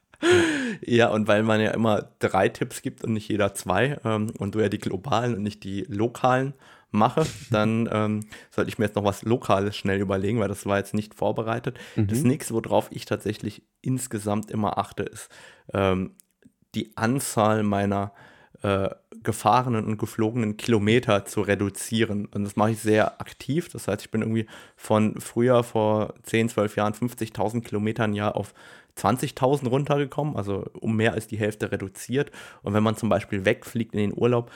ja, 0.82 1.08
und 1.08 1.28
weil 1.28 1.42
man 1.42 1.60
ja 1.60 1.70
immer 1.72 2.10
drei 2.18 2.48
Tipps 2.48 2.82
gibt 2.82 3.04
und 3.04 3.12
nicht 3.12 3.28
jeder 3.28 3.54
zwei 3.54 3.98
ähm, 4.04 4.32
und 4.38 4.54
du 4.54 4.60
ja 4.60 4.68
die 4.68 4.78
globalen 4.78 5.34
und 5.36 5.42
nicht 5.42 5.64
die 5.64 5.84
lokalen 5.88 6.54
mache, 6.92 7.26
dann 7.50 7.88
ähm, 7.90 8.20
sollte 8.50 8.68
ich 8.68 8.78
mir 8.78 8.86
jetzt 8.86 8.96
noch 8.96 9.04
was 9.04 9.22
Lokales 9.22 9.76
schnell 9.76 10.00
überlegen, 10.00 10.40
weil 10.40 10.48
das 10.48 10.66
war 10.66 10.78
jetzt 10.78 10.94
nicht 10.94 11.14
vorbereitet. 11.14 11.78
Mhm. 11.96 12.06
Das 12.06 12.22
nächste, 12.22 12.54
worauf 12.54 12.88
ich 12.90 13.04
tatsächlich 13.04 13.62
insgesamt 13.80 14.50
immer 14.50 14.78
achte, 14.78 15.02
ist 15.02 15.28
ähm, 15.72 16.12
die 16.74 16.96
Anzahl 16.96 17.62
meiner 17.62 18.12
äh, 18.62 18.90
gefahrenen 19.22 19.84
und 19.84 19.98
geflogenen 19.98 20.56
Kilometer 20.56 21.24
zu 21.24 21.42
reduzieren. 21.42 22.26
Und 22.26 22.44
das 22.44 22.56
mache 22.56 22.72
ich 22.72 22.80
sehr 22.80 23.20
aktiv. 23.20 23.68
Das 23.68 23.86
heißt, 23.86 24.02
ich 24.02 24.10
bin 24.10 24.22
irgendwie 24.22 24.46
von 24.76 25.20
früher 25.20 25.62
vor 25.62 26.14
10, 26.24 26.48
12 26.48 26.76
Jahren 26.76 26.92
50.000 26.94 27.62
Kilometern 27.62 28.14
ja 28.14 28.30
auf 28.30 28.54
20.000 28.98 29.68
runtergekommen, 29.68 30.36
also 30.36 30.64
um 30.80 30.96
mehr 30.96 31.12
als 31.12 31.26
die 31.26 31.38
Hälfte 31.38 31.72
reduziert. 31.72 32.30
Und 32.62 32.74
wenn 32.74 32.82
man 32.82 32.96
zum 32.96 33.08
Beispiel 33.08 33.44
wegfliegt 33.44 33.94
in 33.94 34.00
den 34.00 34.16
Urlaub, 34.16 34.50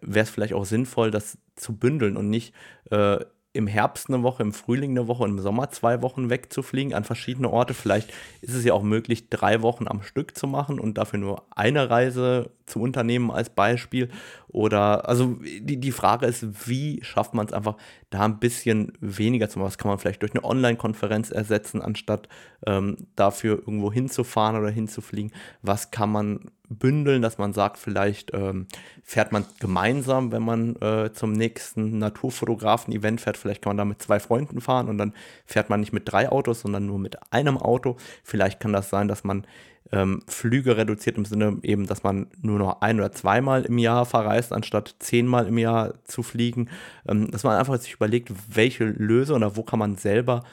wäre 0.00 0.24
es 0.24 0.30
vielleicht 0.30 0.54
auch 0.54 0.64
sinnvoll, 0.64 1.10
das 1.10 1.38
zu 1.56 1.76
bündeln 1.76 2.16
und 2.16 2.30
nicht 2.30 2.54
äh, 2.90 3.18
im 3.52 3.66
Herbst 3.66 4.08
eine 4.08 4.22
Woche, 4.22 4.42
im 4.42 4.52
Frühling 4.52 4.92
eine 4.92 5.08
Woche 5.08 5.24
im 5.24 5.38
Sommer 5.38 5.70
zwei 5.70 6.00
Wochen 6.00 6.30
wegzufliegen 6.30 6.94
an 6.94 7.04
verschiedene 7.04 7.50
Orte. 7.50 7.74
Vielleicht 7.74 8.12
ist 8.40 8.54
es 8.54 8.64
ja 8.64 8.72
auch 8.72 8.82
möglich, 8.82 9.28
drei 9.28 9.60
Wochen 9.62 9.86
am 9.88 10.02
Stück 10.02 10.36
zu 10.36 10.46
machen 10.46 10.80
und 10.80 10.96
dafür 10.96 11.18
nur 11.18 11.42
eine 11.50 11.90
Reise 11.90 12.50
zu 12.72 12.80
unternehmen 12.80 13.30
als 13.30 13.50
Beispiel. 13.50 14.08
Oder, 14.48 15.08
also 15.08 15.38
die, 15.42 15.78
die 15.78 15.92
Frage 15.92 16.26
ist, 16.26 16.68
wie 16.68 17.02
schafft 17.02 17.34
man 17.34 17.46
es 17.46 17.52
einfach, 17.52 17.76
da 18.10 18.20
ein 18.20 18.38
bisschen 18.38 18.92
weniger 19.00 19.48
zu 19.48 19.58
machen? 19.58 19.68
Was 19.68 19.78
kann 19.78 19.88
man 19.88 19.98
vielleicht 19.98 20.22
durch 20.22 20.32
eine 20.32 20.44
Online-Konferenz 20.44 21.30
ersetzen, 21.30 21.80
anstatt 21.80 22.28
ähm, 22.66 22.96
dafür 23.16 23.58
irgendwo 23.58 23.92
hinzufahren 23.92 24.56
oder 24.58 24.70
hinzufliegen? 24.70 25.32
Was 25.62 25.90
kann 25.90 26.10
man 26.10 26.50
bündeln, 26.78 27.22
dass 27.22 27.38
man 27.38 27.52
sagt, 27.52 27.78
vielleicht 27.78 28.32
ähm, 28.34 28.66
fährt 29.02 29.32
man 29.32 29.44
gemeinsam, 29.60 30.32
wenn 30.32 30.42
man 30.42 30.76
äh, 30.76 31.12
zum 31.12 31.32
nächsten 31.32 31.98
Naturfotografen-Event 31.98 33.20
fährt, 33.20 33.36
vielleicht 33.36 33.62
kann 33.62 33.70
man 33.70 33.76
da 33.78 33.84
mit 33.84 34.02
zwei 34.02 34.20
Freunden 34.20 34.60
fahren 34.60 34.88
und 34.88 34.98
dann 34.98 35.12
fährt 35.46 35.70
man 35.70 35.80
nicht 35.80 35.92
mit 35.92 36.10
drei 36.10 36.30
Autos, 36.30 36.60
sondern 36.60 36.86
nur 36.86 36.98
mit 36.98 37.16
einem 37.32 37.58
Auto. 37.58 37.96
Vielleicht 38.22 38.60
kann 38.60 38.72
das 38.72 38.90
sein, 38.90 39.08
dass 39.08 39.24
man 39.24 39.46
ähm, 39.90 40.22
Flüge 40.26 40.76
reduziert 40.76 41.18
im 41.18 41.24
Sinne 41.24 41.58
eben, 41.62 41.86
dass 41.86 42.02
man 42.02 42.28
nur 42.40 42.58
noch 42.58 42.80
ein 42.80 42.98
oder 42.98 43.12
zweimal 43.12 43.64
im 43.64 43.78
Jahr 43.78 44.06
verreist, 44.06 44.52
anstatt 44.52 44.96
zehnmal 45.00 45.46
im 45.46 45.58
Jahr 45.58 45.94
zu 46.04 46.22
fliegen. 46.22 46.68
Ähm, 47.08 47.30
dass 47.30 47.44
man 47.44 47.58
einfach 47.58 47.78
sich 47.78 47.94
überlegt, 47.94 48.32
welche 48.48 48.84
Lösung 48.84 49.36
oder 49.36 49.56
wo 49.56 49.62
kann 49.62 49.78
man 49.78 49.96
selber 49.96 50.44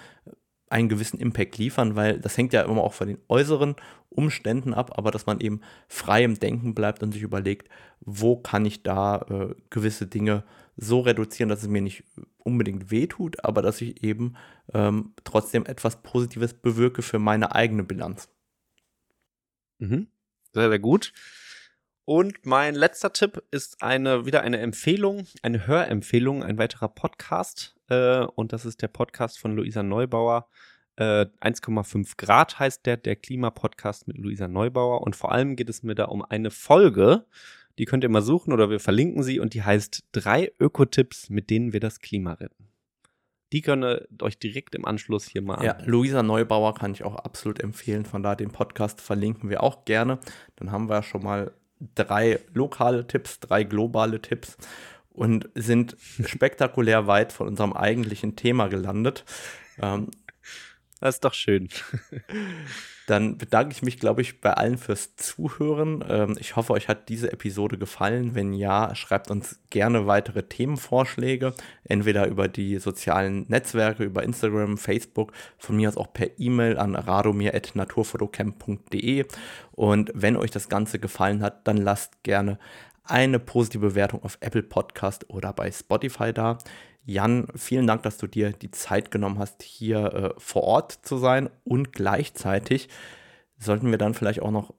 einen 0.69 0.89
gewissen 0.89 1.19
Impact 1.19 1.57
liefern, 1.57 1.95
weil 1.95 2.19
das 2.19 2.37
hängt 2.37 2.53
ja 2.53 2.61
immer 2.61 2.83
auch 2.83 2.93
von 2.93 3.07
den 3.07 3.17
äußeren 3.27 3.75
Umständen 4.09 4.73
ab, 4.73 4.97
aber 4.97 5.11
dass 5.11 5.25
man 5.25 5.39
eben 5.39 5.61
frei 5.87 6.23
im 6.23 6.37
Denken 6.37 6.75
bleibt 6.75 7.01
und 7.03 7.11
sich 7.11 7.21
überlegt, 7.21 7.69
wo 8.01 8.37
kann 8.37 8.65
ich 8.65 8.83
da 8.83 9.25
äh, 9.29 9.55
gewisse 9.69 10.07
Dinge 10.07 10.43
so 10.77 11.01
reduzieren, 11.01 11.49
dass 11.49 11.63
es 11.63 11.67
mir 11.67 11.81
nicht 11.81 12.03
unbedingt 12.37 12.91
wehtut, 12.91 13.43
aber 13.43 13.61
dass 13.61 13.81
ich 13.81 14.03
eben 14.03 14.35
ähm, 14.73 15.13
trotzdem 15.23 15.65
etwas 15.65 16.01
Positives 16.01 16.53
bewirke 16.53 17.01
für 17.01 17.19
meine 17.19 17.53
eigene 17.55 17.83
Bilanz. 17.83 18.29
Mhm. 19.79 20.07
Sehr, 20.53 20.69
sehr 20.69 20.79
gut. 20.79 21.13
Und 22.05 22.45
mein 22.45 22.73
letzter 22.73 23.13
Tipp 23.13 23.43
ist 23.51 23.83
eine, 23.83 24.25
wieder 24.25 24.41
eine 24.41 24.57
Empfehlung, 24.57 25.27
eine 25.43 25.67
Hörempfehlung, 25.67 26.43
ein 26.43 26.57
weiterer 26.57 26.89
Podcast. 26.89 27.75
Äh, 27.87 28.21
und 28.21 28.51
das 28.51 28.65
ist 28.65 28.81
der 28.81 28.87
Podcast 28.87 29.37
von 29.39 29.55
Luisa 29.55 29.83
Neubauer. 29.83 30.47
Äh, 30.95 31.27
1,5 31.39 32.17
Grad 32.17 32.57
heißt 32.57 32.85
der, 32.85 32.97
der 32.97 33.15
Klimapodcast 33.15 34.07
mit 34.07 34.17
Luisa 34.17 34.47
Neubauer. 34.47 35.01
Und 35.01 35.15
vor 35.15 35.31
allem 35.31 35.55
geht 35.55 35.69
es 35.69 35.83
mir 35.83 35.93
da 35.93 36.05
um 36.05 36.23
eine 36.23 36.49
Folge, 36.49 37.25
die 37.77 37.85
könnt 37.85 38.03
ihr 38.03 38.09
mal 38.09 38.21
suchen 38.21 38.51
oder 38.53 38.69
wir 38.69 38.79
verlinken 38.79 39.23
sie 39.23 39.39
und 39.39 39.53
die 39.53 39.63
heißt 39.63 40.05
drei 40.11 40.51
Ökotipps, 40.59 41.29
mit 41.29 41.49
denen 41.49 41.73
wir 41.73 41.79
das 41.79 41.99
Klima 41.99 42.33
retten. 42.33 42.68
Die 43.51 43.61
könnt 43.61 43.83
ihr 43.83 44.07
euch 44.21 44.37
direkt 44.37 44.75
im 44.75 44.85
Anschluss 44.85 45.25
hier 45.25 45.41
mal. 45.41 45.63
Ja, 45.63 45.77
Luisa 45.85 46.21
Neubauer 46.21 46.75
kann 46.75 46.91
ich 46.91 47.03
auch 47.03 47.15
absolut 47.15 47.59
empfehlen. 47.61 48.05
Von 48.05 48.21
da 48.21 48.35
den 48.35 48.51
Podcast 48.51 49.01
verlinken 49.01 49.49
wir 49.49 49.63
auch 49.63 49.85
gerne. 49.85 50.19
Dann 50.57 50.71
haben 50.71 50.87
wir 50.87 50.95
ja 50.95 51.03
schon 51.03 51.23
mal 51.23 51.51
drei 51.95 52.39
lokale 52.53 53.07
Tipps, 53.07 53.39
drei 53.39 53.63
globale 53.63 54.21
Tipps 54.21 54.57
und 55.09 55.49
sind 55.55 55.97
spektakulär 56.25 57.07
weit 57.07 57.33
von 57.33 57.47
unserem 57.47 57.73
eigentlichen 57.73 58.35
Thema 58.35 58.67
gelandet. 58.67 59.25
Ähm, 59.81 60.11
das 60.99 61.15
ist 61.15 61.25
doch 61.25 61.33
schön. 61.33 61.69
Dann 63.09 63.37
bedanke 63.39 63.71
ich 63.71 63.81
mich, 63.81 63.99
glaube 63.99 64.21
ich, 64.21 64.39
bei 64.39 64.53
allen 64.53 64.77
fürs 64.77 65.15
Zuhören. 65.15 66.05
Ähm, 66.07 66.37
ich 66.39 66.55
hoffe, 66.55 66.73
euch 66.73 66.87
hat 66.87 67.09
diese 67.09 67.33
Episode 67.33 67.79
gefallen. 67.79 68.35
Wenn 68.35 68.53
ja, 68.53 68.93
schreibt 68.93 69.31
uns 69.31 69.59
gerne 69.71 70.05
weitere 70.05 70.43
Themenvorschläge, 70.43 71.55
entweder 71.85 72.27
über 72.27 72.47
die 72.47 72.77
sozialen 72.77 73.47
Netzwerke, 73.47 74.03
über 74.03 74.21
Instagram, 74.21 74.77
Facebook, 74.77 75.31
von 75.57 75.75
mir 75.75 75.89
aus 75.89 75.97
auch 75.97 76.13
per 76.13 76.39
E-Mail 76.39 76.77
an 76.77 76.93
radomir.naturfotocamp.de. 76.93 79.25
Und 79.71 80.11
wenn 80.13 80.37
euch 80.37 80.51
das 80.51 80.69
Ganze 80.69 80.99
gefallen 80.99 81.41
hat, 81.41 81.67
dann 81.67 81.77
lasst 81.77 82.21
gerne 82.21 82.59
eine 83.09 83.39
positive 83.39 83.87
Bewertung 83.87 84.23
auf 84.23 84.37
Apple 84.41 84.63
Podcast 84.63 85.29
oder 85.29 85.53
bei 85.53 85.71
Spotify 85.71 86.33
da. 86.33 86.57
Jan, 87.05 87.47
vielen 87.55 87.87
Dank, 87.87 88.03
dass 88.03 88.17
du 88.17 88.27
dir 88.27 88.51
die 88.51 88.71
Zeit 88.71 89.09
genommen 89.09 89.39
hast, 89.39 89.63
hier 89.63 90.13
äh, 90.13 90.33
vor 90.37 90.63
Ort 90.63 90.91
zu 91.03 91.17
sein 91.17 91.49
und 91.63 91.93
gleichzeitig 91.93 92.89
sollten 93.57 93.91
wir 93.91 93.97
dann 93.97 94.13
vielleicht 94.13 94.41
auch 94.41 94.51
noch 94.51 94.73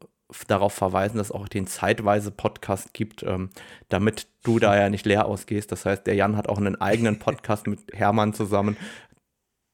darauf 0.46 0.72
verweisen, 0.72 1.18
dass 1.18 1.28
es 1.28 1.32
auch 1.32 1.48
den 1.48 1.66
zeitweise 1.66 2.30
Podcast 2.30 2.94
gibt, 2.94 3.22
ähm, 3.22 3.50
damit 3.88 4.28
du 4.44 4.58
da 4.58 4.78
ja 4.78 4.88
nicht 4.88 5.06
leer 5.06 5.26
ausgehst. 5.26 5.72
Das 5.72 5.84
heißt, 5.84 6.06
der 6.06 6.14
Jan 6.14 6.36
hat 6.36 6.48
auch 6.48 6.58
einen 6.58 6.80
eigenen 6.80 7.18
Podcast 7.18 7.66
mit 7.66 7.80
Hermann 7.92 8.32
zusammen. 8.32 8.76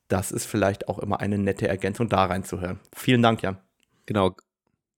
Das 0.09 0.33
ist 0.33 0.47
vielleicht 0.47 0.89
auch 0.89 0.99
immer 0.99 1.21
eine 1.21 1.37
nette 1.37 1.69
Ergänzung, 1.69 2.09
da 2.09 2.25
reinzuhören. 2.25 2.81
Vielen 2.95 3.23
Dank, 3.23 3.43
Jan. 3.43 3.59
Genau. 4.07 4.37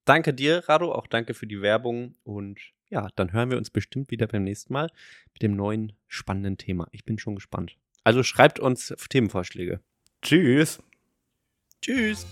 danke 0.04 0.34
dir, 0.34 0.68
Rado, 0.68 0.92
auch 0.92 1.06
danke 1.06 1.34
für 1.34 1.46
die 1.46 1.62
Werbung 1.62 2.14
und 2.24 2.58
ja, 2.90 3.08
dann 3.16 3.32
hören 3.32 3.50
wir 3.50 3.58
uns 3.58 3.70
bestimmt 3.70 4.10
wieder 4.10 4.26
beim 4.26 4.44
nächsten 4.44 4.72
Mal 4.72 4.90
mit 5.32 5.42
dem 5.42 5.56
neuen 5.56 5.92
spannenden 6.06 6.56
Thema. 6.56 6.88
Ich 6.92 7.04
bin 7.04 7.18
schon 7.18 7.34
gespannt. 7.34 7.76
Also 8.04 8.22
schreibt 8.22 8.58
uns 8.58 8.94
Themenvorschläge. 9.08 9.80
Tschüss. 10.22 10.80
Tschüss. 11.82 12.26